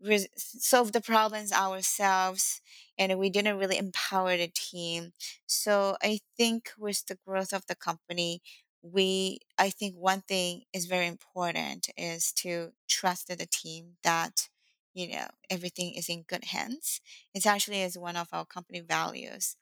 res- 0.00 0.28
solve 0.36 0.92
the 0.92 1.00
problems 1.00 1.52
ourselves 1.52 2.60
and 2.98 3.18
we 3.18 3.30
didn't 3.30 3.58
really 3.58 3.78
empower 3.78 4.36
the 4.36 4.48
team 4.54 5.12
so 5.46 5.96
i 6.02 6.20
think 6.36 6.70
with 6.78 7.04
the 7.06 7.18
growth 7.26 7.52
of 7.52 7.66
the 7.66 7.74
company 7.74 8.40
we 8.82 9.38
i 9.58 9.68
think 9.70 9.94
one 9.96 10.20
thing 10.22 10.62
is 10.72 10.86
very 10.86 11.06
important 11.06 11.88
is 11.96 12.32
to 12.32 12.72
trust 12.88 13.28
the 13.28 13.46
team 13.50 13.96
that 14.02 14.48
you 14.94 15.08
know 15.12 15.26
everything 15.50 15.92
is 15.94 16.08
in 16.08 16.22
good 16.22 16.44
hands. 16.46 17.00
It's 17.32 17.46
actually 17.46 17.82
is 17.82 17.96
one 17.96 18.16
of 18.16 18.28
our 18.32 18.44
company 18.44 18.80
values. 18.80 19.56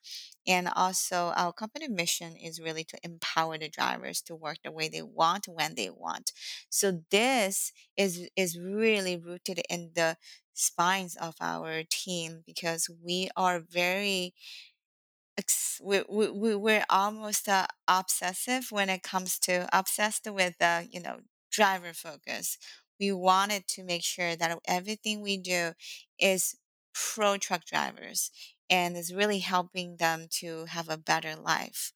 And 0.47 0.69
also 0.75 1.33
our 1.37 1.53
company 1.53 1.89
mission 1.89 2.37
is 2.37 2.61
really 2.61 2.85
to 2.85 2.99
empower 3.03 3.59
the 3.59 3.69
drivers 3.69 4.23
to 4.23 4.35
work 4.35 4.59
the 4.65 4.71
way 4.73 4.89
they 4.89 5.03
want 5.03 5.47
when 5.49 5.75
they 5.75 5.91
want. 5.91 6.33
So 6.71 7.03
this 7.11 7.73
is 7.97 8.29
is 8.37 8.59
really 8.59 9.17
rooted 9.17 9.61
in 9.69 9.91
the 9.95 10.17
spines 10.55 11.17
of 11.17 11.35
our 11.41 11.83
team 11.83 12.43
because 12.47 12.89
we 13.05 13.29
are 13.37 13.61
very 13.61 14.33
we, 15.83 16.03
we, 16.09 16.31
we- 16.31 16.55
we're 16.57 16.85
almost 16.91 17.49
uh, 17.49 17.67
obsessive 17.89 18.69
when 18.71 18.89
it 18.89 19.03
comes 19.03 19.39
to 19.41 19.69
obsessed 19.77 20.29
with 20.31 20.59
the 20.59 20.89
you 20.91 21.01
know 21.01 21.21
driver 21.51 21.93
focus. 21.93 22.59
We 23.01 23.13
wanted 23.13 23.67
to 23.69 23.85
make 23.85 24.03
sure 24.03 24.37
that 24.37 24.59
everything 24.67 25.21
we 25.23 25.37
do 25.37 25.73
is 26.19 26.57
pro 26.95 27.37
truck 27.37 27.65
drivers 27.67 28.31
and 28.71 28.97
is 28.97 29.13
really 29.15 29.41
helping 29.41 29.97
them 29.99 30.27
to 30.31 30.65
have 30.67 30.89
a 30.89 30.97
better 30.97 31.37
life. 31.37 31.93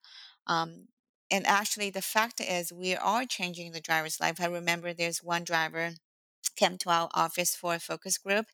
Um, 0.46 0.88
and 1.30 1.46
actually 1.46 1.90
the 1.90 2.02
fact 2.02 2.40
is 2.40 2.72
we 2.72 2.94
are 2.96 3.24
changing 3.24 3.72
the 3.72 3.80
driver's 3.80 4.20
life. 4.20 4.40
I 4.40 4.46
remember 4.46 4.92
there's 4.92 5.22
one 5.22 5.44
driver 5.44 5.92
came 6.56 6.76
to 6.78 6.90
our 6.90 7.08
office 7.14 7.54
for 7.54 7.74
a 7.74 7.80
focus 7.80 8.18
group 8.18 8.46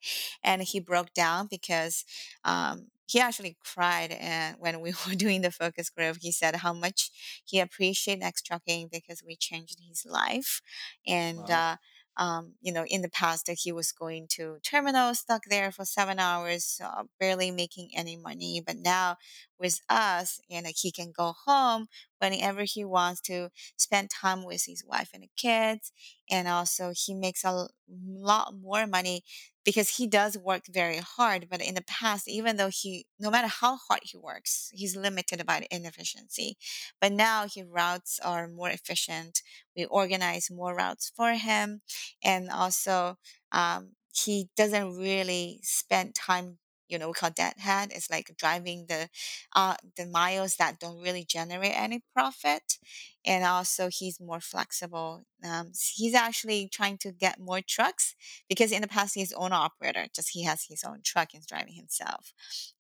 and 0.43 0.63
he 0.63 0.81
broke 0.81 1.13
down 1.15 1.49
because 1.51 2.05
um, 2.45 2.89
he 3.07 3.21
actually 3.21 3.57
cried 3.65 4.11
and 4.13 4.57
when 4.59 4.81
we 4.81 4.93
were 5.09 5.15
doing 5.15 5.43
the 5.43 5.51
focus 5.53 5.91
group 5.91 6.19
he 6.21 6.33
said 6.33 6.57
how 6.57 6.73
much 6.73 7.11
he 7.45 7.61
appreciated 7.61 8.21
next 8.21 8.43
trucking 8.47 8.89
because 8.91 9.23
we 9.27 9.37
changed 9.37 9.79
his 9.89 10.05
life 10.07 10.61
and 11.07 11.49
Wow. 11.49 11.51
uh, 11.51 11.77
um, 12.17 12.55
you 12.63 12.73
know 12.73 12.85
in 12.87 13.03
the 13.03 13.11
past 13.11 13.49
he 13.59 13.73
was 13.73 13.93
going 13.93 14.27
to 14.31 14.59
terminal 14.63 15.15
stuck 15.15 15.43
there 15.49 15.71
for 15.71 15.85
seven 15.85 16.19
hours 16.19 16.81
uh, 16.83 17.05
barely 17.21 17.51
making 17.51 17.91
any 17.95 18.17
money 18.17 18.63
but 18.65 18.77
now 18.77 19.17
with 19.59 19.81
us 19.89 20.41
you 20.49 20.61
know 20.63 20.71
he 20.75 20.91
can 20.91 21.13
go 21.17 21.35
home 21.47 21.87
whenever 22.19 22.63
he 22.65 22.85
wants 22.85 23.21
to 23.23 23.51
spend 23.77 24.11
time 24.11 24.45
with 24.45 24.65
his 24.67 24.85
wife 24.85 25.11
and 25.15 25.23
the 25.23 25.31
kids 25.37 25.93
and 26.31 26.49
also 26.49 26.93
he 26.95 27.15
makes 27.15 27.45
a 27.45 27.69
lot 27.89 28.55
more 28.61 28.87
money 28.87 29.23
because 29.65 29.97
he 29.97 30.07
does 30.07 30.39
work 30.39 30.63
very 30.69 30.99
hard 30.99 31.49
but 31.51 31.61
in 31.61 31.75
the 31.75 31.83
past 31.83 32.29
even 32.29 32.57
though 32.57 32.71
he 32.73 33.07
no 33.19 33.31
matter 33.31 33.49
how 33.49 33.77
hard 33.77 34.01
he 34.03 34.17
works 34.17 34.71
he's 34.73 34.97
limited 34.97 35.45
by 35.47 35.67
inefficiency. 35.71 36.57
But 37.01 37.13
now 37.13 37.47
his 37.47 37.65
routes 37.69 38.19
are 38.25 38.49
more 38.49 38.71
efficient 38.71 39.43
we 39.77 39.85
organize 39.87 40.51
more 40.51 40.75
routes 40.75 41.13
for 41.15 41.33
him 41.33 41.83
and 42.23 42.51
also 42.51 43.17
um, 43.53 43.93
he 44.13 44.49
doesn't 44.57 44.97
really 44.97 45.61
spend 45.63 46.15
time 46.15 46.59
you 46.89 46.99
know 46.99 47.09
we 47.09 47.15
call 47.15 47.31
deadhead 47.31 47.91
it's 47.95 48.11
like 48.11 48.31
driving 48.39 48.87
the 48.89 49.09
uh 49.55 49.75
the 49.97 50.07
miles 50.07 50.57
that 50.57 50.79
don't 50.79 51.01
really 51.03 51.25
generate 51.25 51.73
any 51.77 52.03
profit 52.15 52.79
and 53.25 53.45
also 53.45 53.89
he's 53.91 54.21
more 54.21 54.41
flexible 54.41 55.25
um, 55.45 55.73
he's 55.95 56.15
actually 56.15 56.69
trying 56.73 56.97
to 56.99 57.13
get 57.13 57.39
more 57.41 57.61
trucks 57.61 58.15
because 58.49 58.73
in 58.73 58.83
the 58.83 58.89
past 58.89 59.15
he's 59.15 59.33
own 59.33 59.53
operator 59.53 60.07
just 60.15 60.31
he 60.33 60.45
has 60.45 60.65
his 60.69 60.83
own 60.85 61.01
truck 61.05 61.29
and 61.35 61.45
driving 61.47 61.75
himself 61.75 62.33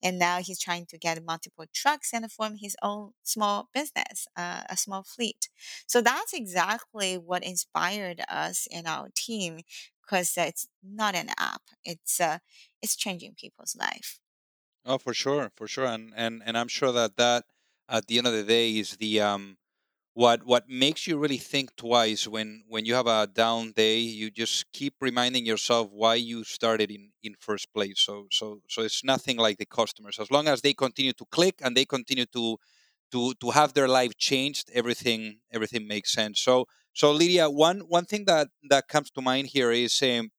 and 0.02 0.18
now 0.18 0.38
he's 0.38 0.58
trying 0.60 0.86
to 0.86 0.98
get 0.98 1.22
multiple 1.24 1.66
trucks 1.72 2.12
and 2.12 2.30
form 2.30 2.56
his 2.56 2.76
own 2.82 3.12
small 3.22 3.68
business 3.74 4.26
uh, 4.36 4.62
a 4.68 4.76
small 4.76 5.02
fleet. 5.02 5.48
So 5.86 6.00
that's 6.00 6.32
exactly 6.32 7.16
what 7.16 7.44
inspired 7.44 8.20
us 8.28 8.66
in 8.70 8.86
our 8.86 9.08
team 9.14 9.60
because 10.02 10.34
it's 10.36 10.68
not 10.84 11.16
an 11.16 11.28
app 11.38 11.62
it's 11.84 12.20
uh, 12.20 12.38
it's 12.82 12.96
changing 12.96 13.34
people's 13.34 13.76
life 13.76 14.20
Oh, 14.84 14.98
for 14.98 15.12
sure, 15.14 15.50
for 15.56 15.66
sure, 15.66 15.86
and 15.86 16.12
and 16.16 16.42
and 16.44 16.56
I'm 16.56 16.68
sure 16.68 16.92
that 16.92 17.16
that 17.16 17.44
at 17.88 18.06
the 18.06 18.18
end 18.18 18.26
of 18.26 18.32
the 18.32 18.44
day 18.44 18.76
is 18.76 18.96
the 18.98 19.20
um 19.20 19.58
what 20.14 20.44
what 20.44 20.68
makes 20.68 21.06
you 21.06 21.18
really 21.18 21.38
think 21.38 21.76
twice 21.76 22.28
when 22.28 22.64
when 22.68 22.84
you 22.86 22.94
have 22.94 23.06
a 23.08 23.26
down 23.28 23.72
day. 23.72 23.98
You 24.00 24.30
just 24.30 24.72
keep 24.72 24.96
reminding 25.00 25.46
yourself 25.46 25.90
why 25.92 26.16
you 26.16 26.44
started 26.44 26.90
in 26.92 27.12
in 27.22 27.34
first 27.40 27.72
place. 27.74 28.00
So 28.00 28.28
so 28.32 28.62
so 28.68 28.82
it's 28.82 29.04
nothing 29.04 29.38
like 29.38 29.58
the 29.58 29.66
customers. 29.66 30.18
As 30.20 30.30
long 30.30 30.48
as 30.48 30.62
they 30.62 30.74
continue 30.74 31.14
to 31.14 31.26
click 31.26 31.60
and 31.62 31.76
they 31.76 31.86
continue 31.86 32.26
to 32.26 32.58
to 33.12 33.34
to 33.34 33.50
have 33.50 33.74
their 33.74 33.88
life 33.88 34.16
changed, 34.16 34.70
everything 34.74 35.40
everything 35.52 35.86
makes 35.86 36.12
sense. 36.12 36.40
So 36.40 36.66
so 36.94 37.12
Lidia, 37.12 37.50
one 37.50 37.80
one 37.88 38.04
thing 38.06 38.24
that 38.26 38.48
that 38.70 38.88
comes 38.88 39.10
to 39.12 39.22
mind 39.22 39.48
here 39.48 39.70
is 39.72 40.00
um, 40.02 40.30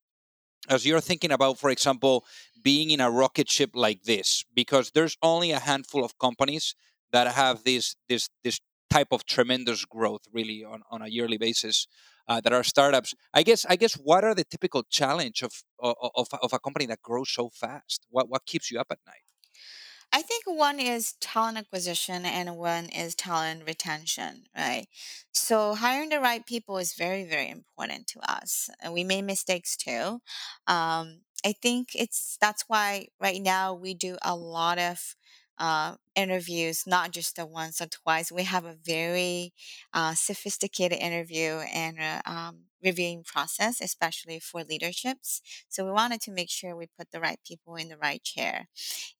as 0.68 0.86
you're 0.86 1.00
thinking 1.00 1.32
about, 1.32 1.58
for 1.58 1.70
example, 1.70 2.24
being 2.62 2.90
in 2.90 3.00
a 3.00 3.10
rocket 3.10 3.48
ship 3.50 3.70
like 3.74 4.02
this, 4.04 4.44
because 4.54 4.90
there's 4.92 5.16
only 5.22 5.50
a 5.52 5.58
handful 5.58 6.04
of 6.04 6.18
companies 6.18 6.74
that 7.12 7.28
have 7.34 7.64
this 7.64 7.96
this 8.08 8.28
this 8.44 8.60
type 8.90 9.08
of 9.12 9.24
tremendous 9.26 9.84
growth 9.84 10.22
really 10.32 10.64
on, 10.64 10.82
on 10.90 11.02
a 11.02 11.08
yearly 11.08 11.36
basis 11.36 11.86
uh, 12.26 12.40
that 12.40 12.52
are 12.52 12.64
startups. 12.64 13.14
I 13.34 13.42
guess 13.42 13.66
i 13.68 13.76
guess 13.76 13.94
what 13.94 14.24
are 14.24 14.34
the 14.34 14.44
typical 14.44 14.82
challenge 14.90 15.42
of, 15.42 15.52
of 15.80 15.94
of 16.16 16.28
of 16.42 16.52
a 16.52 16.58
company 16.58 16.86
that 16.86 17.02
grows 17.02 17.30
so 17.30 17.50
fast? 17.50 18.06
What 18.10 18.28
what 18.28 18.46
keeps 18.46 18.70
you 18.70 18.80
up 18.80 18.88
at 18.90 18.98
night 19.06 19.24
I 20.12 20.22
think 20.22 20.44
one 20.46 20.80
is 20.80 21.12
talent 21.20 21.58
acquisition 21.58 22.24
and 22.24 22.56
one 22.56 22.86
is 22.86 23.14
talent 23.14 23.64
retention, 23.66 24.46
right? 24.56 24.86
So 25.32 25.74
hiring 25.74 26.08
the 26.08 26.18
right 26.20 26.44
people 26.46 26.78
is 26.78 26.94
very, 26.94 27.24
very 27.24 27.48
important 27.50 28.06
to 28.08 28.20
us. 28.30 28.70
And 28.80 28.94
we 28.94 29.04
made 29.04 29.22
mistakes 29.22 29.76
too. 29.76 30.20
Um, 30.66 31.20
I 31.44 31.52
think 31.52 31.90
it's 31.94 32.38
that's 32.40 32.64
why 32.68 33.08
right 33.20 33.40
now 33.40 33.74
we 33.74 33.94
do 33.94 34.16
a 34.22 34.34
lot 34.34 34.78
of 34.78 35.14
uh, 35.58 35.96
interviews, 36.14 36.84
not 36.86 37.12
just 37.12 37.36
the 37.36 37.46
once 37.46 37.80
or 37.80 37.86
twice. 37.86 38.32
We 38.32 38.44
have 38.44 38.64
a 38.64 38.76
very 38.84 39.52
uh, 39.92 40.14
sophisticated 40.14 40.98
interview 40.98 41.60
and 41.74 41.98
uh, 42.00 42.22
um, 42.26 42.58
reviewing 42.84 43.24
process, 43.24 43.80
especially 43.80 44.38
for 44.38 44.62
leaderships. 44.64 45.40
So 45.68 45.84
we 45.84 45.90
wanted 45.90 46.20
to 46.22 46.30
make 46.32 46.50
sure 46.50 46.76
we 46.76 46.86
put 46.86 47.10
the 47.10 47.20
right 47.20 47.40
people 47.46 47.76
in 47.76 47.88
the 47.88 47.96
right 47.96 48.22
chair 48.22 48.68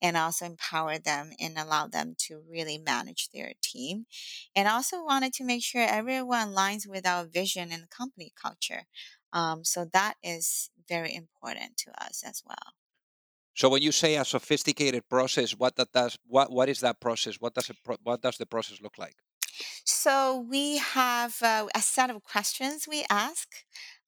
and 0.03 0.17
also 0.17 0.47
empower 0.47 0.99
them 0.99 1.33
and 1.41 1.59
allow 1.59 1.87
them 1.87 2.15
to 2.19 2.43
really 2.49 2.79
manage 2.79 3.31
their 3.31 3.53
team. 3.63 4.07
And 4.55 4.69
also 4.69 5.05
wanted 5.05 5.33
to 5.35 5.45
make 5.45 5.63
sure 5.63 5.83
everyone 5.83 6.49
aligns 6.49 6.87
with 6.87 7.07
our 7.07 7.25
vision 7.25 7.71
and 7.73 7.91
company 7.91 8.33
culture. 8.41 8.85
Um, 9.33 9.65
so 9.65 9.85
that 9.93 10.15
is 10.23 10.71
very 10.89 11.15
important 11.15 11.77
to 11.79 11.91
us 12.05 12.23
as 12.27 12.43
well. 12.47 12.78
So 13.59 13.69
when 13.69 13.83
you 13.83 13.93
say 13.93 14.13
a 14.17 14.25
sophisticated 14.25 15.03
process 15.09 15.51
what 15.63 15.75
that 15.77 15.91
does 15.93 16.19
what 16.27 16.51
what 16.57 16.69
is 16.69 16.81
that 16.81 17.01
process 17.01 17.35
what 17.43 17.55
does 17.55 17.69
it 17.71 17.77
what 18.03 18.23
does 18.23 18.37
the 18.39 18.47
process 18.47 18.79
look 18.81 18.97
like 18.99 19.17
So 19.85 20.47
we 20.49 20.79
have 20.79 21.37
uh, 21.43 21.67
a 21.75 21.81
set 21.81 22.11
of 22.11 22.23
questions 22.23 22.87
we 22.89 23.05
ask. 23.11 23.49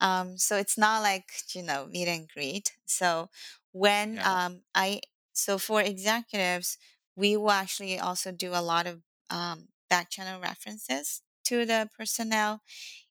Um, 0.01 0.37
so 0.39 0.57
it's 0.57 0.79
not 0.79 1.03
like, 1.03 1.31
you 1.55 1.63
know, 1.63 1.87
meet 1.87 2.09
and 2.09 2.29
greet. 2.29 2.77
So 2.87 3.31
when 3.73 4.17
yeah 4.17 4.47
um, 4.47 4.63
I, 4.75 5.01
so 5.33 5.59
for 5.59 5.81
executives, 5.83 6.79
we 7.17 7.37
will 7.37 7.51
actually 7.51 7.99
also 7.99 8.33
do 8.33 8.53
a 8.55 8.63
lot 8.63 8.87
of 8.87 9.03
um, 9.31 9.69
back 9.89 10.11
channel 10.11 10.41
references 10.41 11.23
to 11.45 11.65
the 11.65 11.89
personnel 11.97 12.63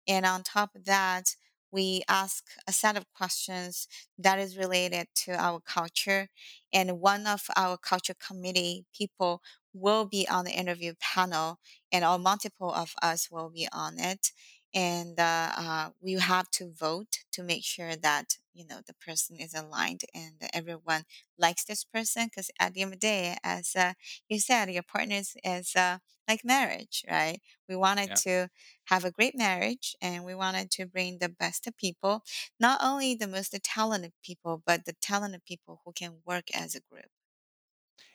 and 0.07 0.25
on 0.25 0.43
top 0.43 0.75
of 0.75 0.85
that, 0.85 1.35
we 1.71 2.01
ask 2.07 2.45
a 2.67 2.71
set 2.73 2.97
of 2.97 3.05
questions 3.13 3.87
that 4.17 4.39
is 4.39 4.57
related 4.57 5.07
to 5.23 5.33
our 5.33 5.59
culture. 5.59 6.29
And 6.73 6.99
one 6.99 7.27
of 7.27 7.45
our 7.55 7.77
culture 7.77 8.15
committee 8.15 8.85
people 8.95 9.41
will 9.73 10.05
be 10.05 10.27
on 10.27 10.45
the 10.45 10.51
interview 10.51 10.93
panel, 10.99 11.59
and 11.91 12.03
all 12.03 12.17
multiple 12.17 12.73
of 12.73 12.93
us 13.01 13.29
will 13.31 13.49
be 13.49 13.67
on 13.71 13.99
it. 13.99 14.31
And 14.73 15.19
uh, 15.19 15.51
uh, 15.57 15.89
we 16.01 16.13
have 16.13 16.49
to 16.51 16.71
vote 16.71 17.19
to 17.31 17.43
make 17.43 17.63
sure 17.63 17.95
that 17.95 18.37
you 18.59 18.65
know 18.65 18.81
the 18.85 18.93
person 18.93 19.37
is 19.39 19.53
aligned 19.53 20.01
and 20.13 20.35
everyone 20.53 21.03
likes 21.37 21.63
this 21.65 21.83
person. 21.83 22.25
Because 22.27 22.51
at 22.59 22.73
the 22.73 22.81
end 22.81 22.93
of 22.93 22.99
the 22.99 23.07
day, 23.07 23.37
as 23.43 23.75
uh, 23.75 23.93
you 24.27 24.39
said, 24.39 24.69
your 24.71 24.83
partner 24.83 25.15
is, 25.15 25.35
is 25.43 25.75
uh, 25.75 25.99
like 26.27 26.43
marriage, 26.45 27.03
right? 27.09 27.41
We 27.67 27.75
wanted 27.75 28.11
yeah 28.11 28.19
to 28.25 28.49
have 28.85 29.05
a 29.05 29.11
great 29.11 29.35
marriage 29.35 29.95
and 30.01 30.25
we 30.25 30.35
wanted 30.35 30.71
to 30.71 30.85
bring 30.85 31.19
the 31.19 31.29
best 31.29 31.67
of 31.67 31.77
people, 31.77 32.23
not 32.59 32.79
only 32.83 33.15
the 33.15 33.27
most 33.27 33.57
talented 33.63 34.13
people, 34.23 34.61
but 34.65 34.85
the 34.85 34.93
talented 34.93 35.45
people 35.45 35.81
who 35.85 35.93
can 35.93 36.21
work 36.25 36.45
as 36.53 36.75
a 36.75 36.81
group. 36.81 37.09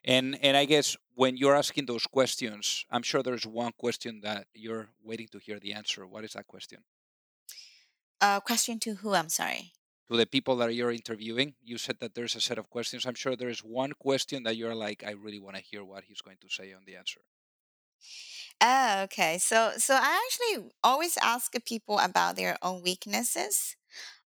and 0.04 0.38
and 0.42 0.56
i 0.56 0.64
guess 0.64 0.96
when 1.14 1.36
you're 1.36 1.54
asking 1.54 1.86
those 1.86 2.06
questions 2.06 2.84
i'm 2.90 3.02
sure 3.02 3.22
there's 3.22 3.46
one 3.46 3.72
question 3.72 4.20
that 4.20 4.46
you're 4.54 4.88
waiting 5.02 5.28
to 5.28 5.38
hear 5.38 5.58
the 5.60 5.72
answer 5.72 6.06
what 6.06 6.24
is 6.24 6.32
that 6.32 6.46
question 6.46 6.84
Uh, 8.20 8.40
question 8.40 8.80
to 8.80 8.94
who? 8.96 9.14
I'm 9.14 9.28
sorry. 9.28 9.72
To 10.10 10.16
the 10.16 10.26
people 10.26 10.56
that 10.56 10.74
you're 10.74 10.90
interviewing 10.92 11.54
you 11.62 11.78
said 11.78 11.98
that 12.00 12.14
there's 12.14 12.36
a 12.36 12.40
set 12.40 12.58
of 12.58 12.70
questions 12.70 13.06
i'm 13.06 13.14
sure 13.14 13.36
there's 13.36 13.60
one 13.64 13.92
question 13.92 14.42
that 14.44 14.56
you're 14.56 14.74
like 14.74 15.04
i 15.04 15.10
really 15.12 15.38
want 15.40 15.56
to 15.56 15.62
hear 15.62 15.84
what 15.84 16.04
he's 16.04 16.20
going 16.22 16.38
to 16.40 16.48
say 16.48 16.72
on 16.72 16.84
the 16.84 16.96
answer 16.96 17.20
Oh, 18.60 19.02
okay. 19.04 19.38
So, 19.38 19.72
so 19.78 19.94
I 19.94 20.20
actually 20.26 20.70
always 20.82 21.16
ask 21.22 21.52
people 21.64 21.98
about 21.98 22.36
their 22.36 22.56
own 22.62 22.82
weaknesses 22.82 23.76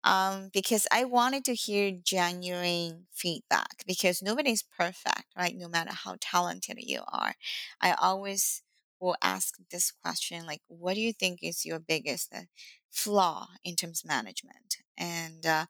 um, 0.04 0.50
because 0.52 0.86
I 0.92 1.04
wanted 1.04 1.44
to 1.46 1.54
hear 1.54 1.92
genuine 1.92 3.06
feedback 3.12 3.84
because 3.86 4.22
nobody's 4.22 4.62
perfect, 4.62 5.26
right? 5.36 5.56
No 5.56 5.68
matter 5.68 5.92
how 5.92 6.16
talented 6.20 6.78
you 6.80 7.02
are. 7.08 7.34
I 7.80 7.92
always 7.94 8.62
will 9.00 9.16
ask 9.22 9.56
this 9.70 9.90
question 9.92 10.46
like, 10.46 10.62
what 10.68 10.94
do 10.94 11.00
you 11.00 11.12
think 11.12 11.40
is 11.42 11.64
your 11.64 11.78
biggest 11.78 12.32
uh, 12.34 12.42
flaw 12.90 13.48
in 13.64 13.76
terms 13.76 14.02
of 14.02 14.08
management? 14.08 14.76
And 14.96 15.46
uh, 15.46 15.66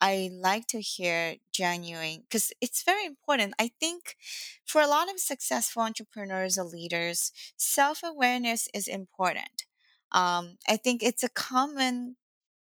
I 0.00 0.30
like 0.32 0.66
to 0.68 0.80
hear 0.80 1.36
genuine 1.52 2.22
because 2.22 2.52
it's 2.60 2.82
very 2.82 3.04
important. 3.04 3.54
I 3.58 3.70
think 3.80 4.16
for 4.64 4.80
a 4.80 4.86
lot 4.86 5.10
of 5.10 5.20
successful 5.20 5.82
entrepreneurs 5.82 6.56
or 6.58 6.64
leaders, 6.64 7.32
self 7.56 8.02
awareness 8.02 8.68
is 8.74 8.88
important. 8.88 9.66
Um, 10.12 10.56
I 10.68 10.76
think 10.76 11.02
it's 11.02 11.22
a 11.22 11.28
common 11.28 12.16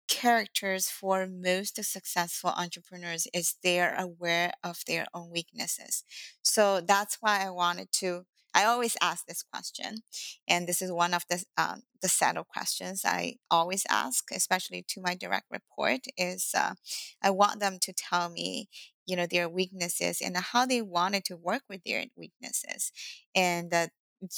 characters 0.09 0.89
for 0.91 1.27
most 1.27 1.83
successful 1.85 2.51
entrepreneurs 2.51 3.27
is 3.33 3.57
they're 3.63 3.95
aware 3.99 4.53
of 4.63 4.85
their 4.87 5.07
own 5.15 5.31
weaknesses. 5.31 6.05
So 6.43 6.81
that's 6.81 7.19
why 7.21 7.45
I 7.45 7.51
wanted 7.51 7.93
to. 8.01 8.27
I 8.55 8.65
always 8.65 8.97
ask 9.01 9.27
this 9.27 9.43
question, 9.43 10.03
and 10.49 10.67
this 10.69 10.83
is 10.83 10.93
one 10.93 11.15
of 11.15 11.25
the 11.29 11.45
um, 11.57 11.83
the 12.03 12.09
set 12.09 12.37
of 12.37 12.49
questions 12.49 13.03
I 13.05 13.37
always 13.51 13.85
ask, 13.91 14.25
especially 14.33 14.85
to 14.89 15.01
my 15.01 15.15
direct 15.15 15.47
report. 15.51 16.01
Is 16.17 16.53
uh, 16.57 16.75
I 17.23 17.31
want 17.31 17.61
them 17.61 17.79
to 17.83 17.93
tell 17.93 18.29
me, 18.31 18.69
you 19.07 19.17
know, 19.17 19.27
their 19.27 19.49
weaknesses 19.49 20.21
and 20.21 20.37
how 20.37 20.67
they 20.67 20.83
wanted 20.83 21.25
to 21.27 21.37
work 21.37 21.63
with 21.69 21.83
their 21.85 22.05
weaknesses, 22.17 22.93
and 23.35 23.73
uh, 23.73 23.89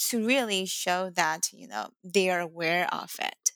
to 0.09 0.25
really 0.25 0.65
show 0.65 1.09
that 1.11 1.51
you 1.53 1.67
know 1.67 1.89
they 2.03 2.29
are 2.29 2.39
aware 2.41 2.87
of 2.93 3.15
it. 3.19 3.51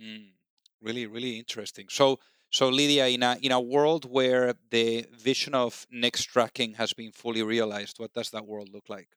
Mm, 0.00 0.32
really, 0.80 1.06
really 1.06 1.38
interesting. 1.38 1.86
So, 1.88 2.18
so 2.50 2.68
Lidia, 2.68 3.06
in 3.08 3.22
a 3.22 3.36
in 3.42 3.52
a 3.52 3.60
world 3.60 4.04
where 4.04 4.54
the 4.70 5.06
vision 5.12 5.54
of 5.54 5.86
next 5.90 6.24
trucking 6.24 6.74
has 6.74 6.92
been 6.92 7.12
fully 7.12 7.42
realized, 7.42 7.98
what 7.98 8.12
does 8.12 8.30
that 8.30 8.46
world 8.46 8.68
look 8.72 8.88
like? 8.88 9.08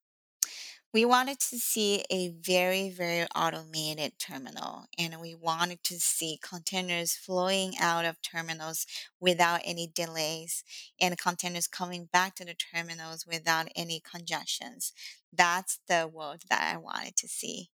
We 0.91 1.05
wanted 1.05 1.39
to 1.51 1.59
see 1.59 2.03
a 2.09 2.29
very, 2.29 2.89
very 2.89 3.27
automated 3.35 4.13
terminal, 4.17 4.85
and 4.97 5.19
we 5.21 5.35
wanted 5.35 5.83
to 5.83 5.99
see 5.99 6.39
containers 6.41 7.13
flowing 7.15 7.73
out 7.79 8.05
of 8.05 8.21
terminals 8.23 8.87
without 9.19 9.61
any 9.63 9.85
delays, 9.87 10.63
and 10.99 11.15
containers 11.17 11.67
coming 11.67 12.05
back 12.11 12.33
to 12.35 12.45
the 12.45 12.55
terminals 12.55 13.25
without 13.27 13.67
any 13.75 13.99
congestions. 14.01 14.91
That's 15.31 15.79
the 15.87 16.09
world 16.11 16.41
that 16.49 16.73
I 16.73 16.77
wanted 16.77 17.15
to 17.17 17.27
see. 17.27 17.69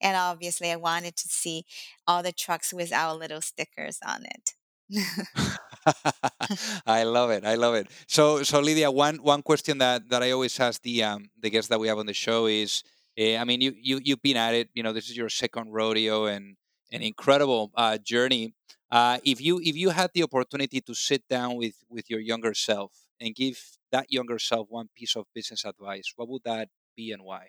And 0.00 0.16
obviously, 0.16 0.70
I 0.70 0.76
wanted 0.76 1.16
to 1.16 1.28
see 1.28 1.64
all 2.06 2.22
the 2.22 2.32
trucks 2.32 2.72
with 2.74 2.92
our 2.92 3.14
little 3.14 3.40
stickers 3.40 3.98
on 4.06 4.26
it. 4.26 4.54
I 6.86 7.04
love 7.04 7.30
it. 7.30 7.44
I 7.44 7.54
love 7.54 7.74
it. 7.74 7.88
So, 8.06 8.42
so 8.42 8.60
Lidia, 8.60 8.90
one 8.90 9.16
one 9.16 9.42
question 9.42 9.78
that 9.78 10.08
that 10.10 10.22
I 10.22 10.30
always 10.32 10.58
ask 10.60 10.82
the 10.82 11.02
um, 11.04 11.30
the 11.40 11.50
guests 11.50 11.68
that 11.68 11.80
we 11.80 11.88
have 11.88 11.98
on 11.98 12.06
the 12.06 12.14
show 12.14 12.46
is, 12.46 12.82
uh, 13.18 13.36
I 13.36 13.44
mean, 13.44 13.60
you 13.60 13.74
you 13.80 14.00
you've 14.02 14.22
been 14.22 14.36
at 14.36 14.54
it. 14.54 14.68
You 14.74 14.82
know, 14.82 14.92
this 14.92 15.08
is 15.10 15.16
your 15.16 15.28
second 15.28 15.72
rodeo 15.72 16.26
and 16.26 16.56
an 16.92 17.02
incredible 17.02 17.70
uh, 17.74 17.98
journey. 17.98 18.54
Uh, 18.90 19.18
if 19.24 19.40
you 19.40 19.60
if 19.62 19.76
you 19.76 19.90
had 19.90 20.10
the 20.14 20.22
opportunity 20.22 20.80
to 20.80 20.94
sit 20.94 21.26
down 21.28 21.56
with 21.56 21.74
with 21.88 22.08
your 22.10 22.20
younger 22.20 22.54
self 22.54 22.92
and 23.20 23.34
give 23.34 23.58
that 23.92 24.10
younger 24.12 24.38
self 24.38 24.66
one 24.70 24.88
piece 24.94 25.16
of 25.16 25.26
business 25.34 25.64
advice, 25.64 26.12
what 26.16 26.28
would 26.28 26.42
that 26.44 26.68
be 26.96 27.12
and 27.12 27.22
why? 27.22 27.48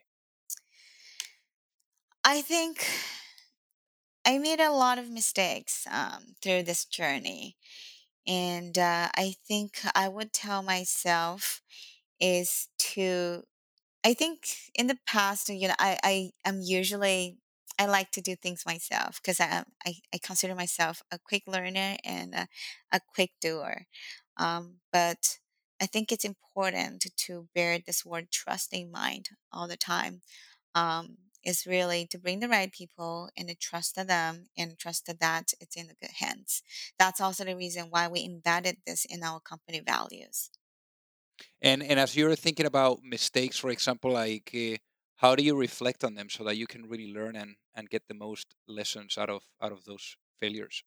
I 2.23 2.41
think 2.41 2.85
I 4.25 4.37
made 4.37 4.59
a 4.59 4.71
lot 4.71 4.97
of 4.97 5.09
mistakes 5.09 5.87
um, 5.89 6.35
through 6.41 6.63
this 6.63 6.85
journey. 6.85 7.57
And 8.29 8.77
uh, 8.79 9.09
I 9.17 9.35
think 9.47 9.81
I 9.95 10.09
would 10.09 10.33
tell 10.33 10.63
myself 10.63 11.63
is 12.19 12.69
to, 12.79 13.43
I 14.05 14.13
think 14.13 14.47
in 14.75 14.87
the 14.87 14.97
past, 15.07 15.49
you 15.49 15.67
know, 15.69 15.75
I, 15.79 15.97
I 16.03 16.31
am 16.45 16.61
usually, 16.61 17.37
I 17.79 17.87
like 17.87 18.11
to 18.13 18.21
do 18.21 18.35
things 18.35 18.65
myself 18.65 19.21
because 19.21 19.39
I, 19.39 19.63
I, 19.85 19.95
I 20.13 20.19
consider 20.23 20.55
myself 20.55 21.03
a 21.11 21.19
quick 21.19 21.43
learner 21.47 21.97
and 22.05 22.35
a, 22.35 22.47
a 22.91 23.01
quick 23.15 23.31
doer. 23.41 23.85
Um, 24.37 24.75
but 24.93 25.39
I 25.81 25.85
think 25.87 26.11
it's 26.11 26.25
important 26.25 27.05
to 27.17 27.49
bear 27.55 27.79
this 27.79 28.05
word 28.05 28.31
trust 28.31 28.73
in 28.73 28.91
mind 28.91 29.29
all 29.53 29.67
the 29.67 29.77
time. 29.77 30.21
Um, 30.75 31.17
is 31.49 31.65
really 31.67 32.05
to 32.07 32.17
bring 32.19 32.39
the 32.39 32.49
right 32.49 32.71
people 32.71 33.29
and 33.37 33.47
to 33.49 33.55
trust 33.55 33.95
them 33.95 34.47
and 34.57 34.77
trust 34.79 35.05
that 35.07 35.53
it's 35.61 35.75
in 35.77 35.87
the 35.87 35.95
good 35.95 36.11
hands. 36.23 36.61
That's 36.99 37.21
also 37.21 37.43
the 37.45 37.55
reason 37.57 37.89
why 37.89 38.07
we 38.07 38.23
embedded 38.25 38.77
this 38.85 39.05
in 39.05 39.23
our 39.23 39.39
company 39.41 39.79
values. 39.81 40.51
And 41.61 41.81
and 41.83 41.99
as 41.99 42.15
you're 42.15 42.35
thinking 42.35 42.65
about 42.65 43.03
mistakes, 43.03 43.57
for 43.57 43.69
example, 43.69 44.11
like 44.11 44.51
uh, 44.53 44.77
how 45.17 45.35
do 45.35 45.43
you 45.43 45.55
reflect 45.57 46.03
on 46.03 46.13
them 46.15 46.29
so 46.29 46.43
that 46.45 46.57
you 46.57 46.67
can 46.67 46.87
really 46.87 47.11
learn 47.13 47.35
and 47.35 47.55
and 47.75 47.89
get 47.89 48.07
the 48.07 48.13
most 48.13 48.55
lessons 48.67 49.17
out 49.17 49.29
of 49.29 49.43
out 49.61 49.71
of 49.71 49.83
those 49.85 50.17
failures? 50.39 50.83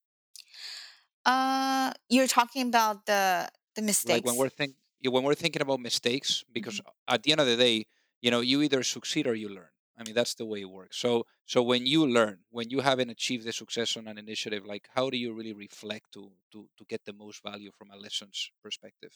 Uh, 1.25 1.93
you're 2.09 2.27
talking 2.27 2.69
about 2.69 3.07
the 3.07 3.49
the 3.75 3.83
mistakes. 3.83 4.03
Like 4.05 4.25
when 4.25 4.37
we're 4.37 4.49
think 4.49 4.77
yeah, 5.01 5.11
when 5.11 5.25
we're 5.25 5.35
thinking 5.35 5.63
about 5.63 5.81
mistakes, 5.81 6.45
because 6.53 6.81
Mhm. 6.81 6.87
at 7.09 7.23
the 7.23 7.33
end 7.33 7.41
of 7.41 7.47
the 7.47 7.57
day, 7.57 7.85
you 8.21 8.31
know, 8.31 8.41
you 8.41 8.63
either 8.63 8.83
succeed 8.83 9.27
or 9.27 9.35
you 9.35 9.49
learn. 9.49 9.71
I 9.97 10.05
mean, 10.05 10.15
that's 10.15 10.35
the 10.35 10.47
way 10.47 10.61
it 10.63 10.71
works. 10.71 10.97
So 10.99 11.27
so 11.47 11.63
when 11.63 11.87
you 11.87 12.07
learn, 12.07 12.45
when 12.51 12.71
you 12.71 12.81
haven't 12.81 13.11
achieved 13.11 13.45
the 13.47 13.53
success 13.53 13.97
on 13.97 14.09
an 14.09 14.19
initiative, 14.19 14.65
like 14.67 14.89
how 14.95 15.11
do 15.11 15.17
you 15.19 15.33
really 15.35 15.53
reflect 15.55 16.13
to 16.15 16.33
to 16.53 16.69
to 16.79 16.85
get 16.87 17.05
the 17.05 17.13
most 17.13 17.43
value 17.43 17.71
from 17.79 17.91
a 17.91 17.97
lessons 17.97 18.51
perspective? 18.63 19.13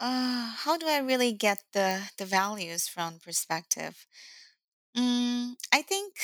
Uh, 0.00 0.50
how 0.50 0.76
do 0.76 0.86
I 0.86 0.98
really 0.98 1.32
get 1.32 1.62
the 1.72 2.10
the 2.18 2.26
values 2.26 2.88
from 2.88 3.18
perspective? 3.20 4.06
Mm, 4.96 5.56
I 5.72 5.82
think 5.82 6.16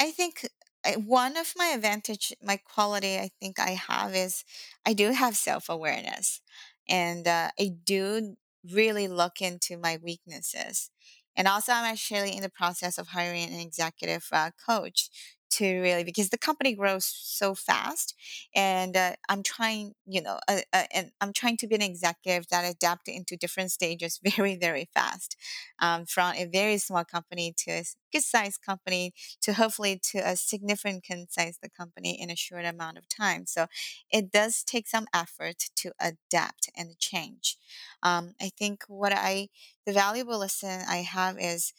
I 0.00 0.10
think 0.12 0.48
one 0.96 1.36
of 1.36 1.54
my 1.56 1.68
advantage, 1.68 2.32
my 2.42 2.56
quality, 2.58 3.18
I 3.18 3.30
think 3.40 3.58
I 3.60 3.72
have 3.72 4.14
is 4.14 4.44
I 4.86 4.94
do 4.94 5.12
have 5.12 5.36
self 5.36 5.68
awareness, 5.68 6.40
and 6.88 7.26
uh, 7.28 7.50
I 7.58 7.68
do 7.84 8.36
really 8.64 9.08
look 9.08 9.42
into 9.42 9.78
my 9.78 9.98
weaknesses. 10.02 10.90
And 11.36 11.48
also, 11.48 11.72
I'm 11.72 11.84
actually 11.84 12.36
in 12.36 12.42
the 12.42 12.50
process 12.50 12.98
of 12.98 13.08
hiring 13.08 13.44
an 13.44 13.60
executive 13.60 14.26
uh, 14.32 14.50
coach 14.66 15.10
to 15.52 15.80
really 15.80 16.04
because 16.04 16.30
the 16.30 16.38
company 16.38 16.74
grows 16.74 17.04
so 17.04 17.54
fast, 17.54 18.14
and 18.54 18.96
uh, 18.96 19.12
I'm 19.28 19.42
trying, 19.42 19.94
you 20.06 20.22
know, 20.22 20.38
uh, 20.48 20.60
uh, 20.72 20.84
and 20.92 21.10
I'm 21.20 21.32
trying 21.32 21.56
to 21.58 21.66
be 21.66 21.74
an 21.74 21.82
executive 21.82 22.48
that 22.48 22.70
adapt 22.70 23.08
into 23.08 23.36
different 23.36 23.72
stages 23.72 24.20
very, 24.36 24.56
very 24.56 24.88
fast 24.94 25.36
um, 25.78 26.06
from 26.06 26.34
a 26.34 26.46
very 26.46 26.78
small 26.78 27.04
company 27.04 27.54
to 27.58 27.70
a 27.72 27.84
good 28.12 28.22
sized 28.22 28.60
company 28.62 29.12
to 29.42 29.54
hopefully 29.54 29.98
to 30.12 30.18
a 30.18 30.36
significant 30.36 31.32
size 31.32 31.58
the 31.62 31.70
company 31.70 32.20
in 32.20 32.30
a 32.30 32.36
short 32.36 32.64
amount 32.64 32.98
of 32.98 33.08
time. 33.08 33.46
So 33.46 33.66
it 34.10 34.30
does 34.30 34.62
take 34.64 34.88
some 34.88 35.06
effort 35.14 35.56
to 35.76 35.92
adapt 36.00 36.70
and 36.76 36.98
change. 36.98 37.56
Um, 38.02 38.34
I 38.40 38.50
think 38.58 38.84
what 38.88 39.12
I 39.14 39.48
the 39.86 39.92
valuable 39.92 40.38
lesson 40.38 40.82
I 40.88 40.98
have 40.98 41.36
is 41.38 41.72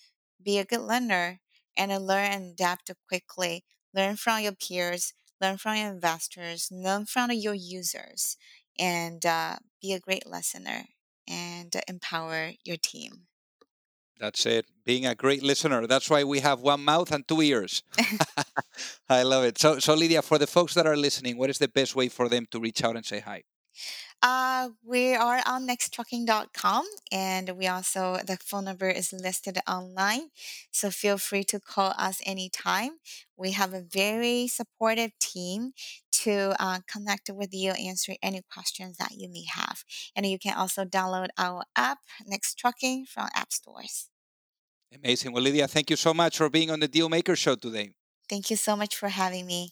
be 0.43 0.57
a 0.57 0.65
good 0.65 0.82
learner 0.82 1.39
and 1.78 1.91
learn 2.05 2.32
and 2.32 2.51
adapt 2.53 2.91
quickly. 3.07 3.63
Learn 3.93 4.15
from 4.15 4.41
your 4.41 4.53
peers, 4.53 5.13
learn 5.41 5.57
from 5.57 5.76
your 5.78 5.89
investors, 5.89 6.69
learn 6.71 7.05
from 7.05 7.32
your 7.32 7.53
users, 7.53 8.38
and 8.80 9.26
uh, 9.26 9.57
be 9.82 9.93
a 9.93 9.99
great 9.99 10.26
listener 10.28 10.86
and 11.28 11.76
empower 11.88 12.51
your 12.63 12.78
team. 12.78 13.28
That's 14.19 14.45
it. 14.45 14.65
Being 14.86 15.05
a 15.05 15.15
great 15.15 15.43
listener. 15.43 15.88
That's 15.88 16.09
why 16.09 16.24
we 16.24 16.39
have 16.39 16.61
one 16.61 16.84
mouth 16.84 17.11
and 17.11 17.28
two 17.28 17.41
ears. 17.41 17.84
I 19.09 19.24
love 19.24 19.43
it. 19.43 19.57
So, 19.59 19.80
so 19.80 19.93
Lidia, 19.93 20.21
for 20.21 20.38
the 20.38 20.47
folks 20.47 20.74
that 20.76 20.88
are 20.88 20.95
listening, 20.97 21.38
what 21.38 21.49
is 21.49 21.57
the 21.57 21.67
best 21.67 21.95
way 21.95 22.09
for 22.09 22.30
them 22.30 22.47
to 22.51 22.59
reach 22.59 22.84
out 22.84 22.95
and 22.95 23.05
say 23.05 23.19
hi? 23.19 23.43
Uh, 24.24 24.69
we 24.86 25.13
are 25.13 25.41
on 25.45 25.67
nexttrucking.com 25.67 26.86
and 27.11 27.49
we 27.57 27.67
also, 27.67 28.17
the 28.26 28.38
phone 28.38 28.63
number 28.63 28.89
is 28.89 29.11
listed 29.11 29.57
online. 29.67 30.30
So 30.71 30.89
feel 30.91 31.17
free 31.17 31.43
to 31.43 31.59
call 31.59 31.93
us 31.97 32.21
anytime. 32.26 32.91
We 33.36 33.51
have 33.51 33.74
a 33.74 33.82
very 33.82 34.47
supportive 34.47 35.11
team 35.19 35.74
to 36.24 36.55
uh, 36.57 36.80
connect 36.88 37.30
with 37.34 37.53
you, 37.53 37.71
answer 37.71 38.13
any 38.24 38.41
questions 38.49 38.95
that 38.95 39.11
you 39.11 39.28
may 39.28 39.43
have. 39.53 39.84
And 40.15 40.26
you 40.26 40.39
can 40.39 40.55
also 40.55 40.86
download 40.86 41.28
our 41.38 41.63
app, 41.76 41.97
Next 42.26 42.57
Trucking, 42.57 43.07
from 43.07 43.28
app 43.36 43.51
stores. 43.51 44.09
Amazing. 44.95 45.34
Well, 45.34 45.43
Lidia, 45.43 45.67
thank 45.67 45.89
you 45.89 45.97
so 45.97 46.13
much 46.13 46.38
for 46.38 46.49
being 46.49 46.71
on 46.71 46.80
the 46.80 46.88
Deal 46.88 47.09
Maker 47.09 47.36
Show 47.36 47.55
today. 47.55 47.91
Thank 48.30 48.49
you 48.49 48.55
so 48.55 48.78
much 48.78 48.95
for 48.95 49.09
having 49.09 49.45
me. 49.45 49.71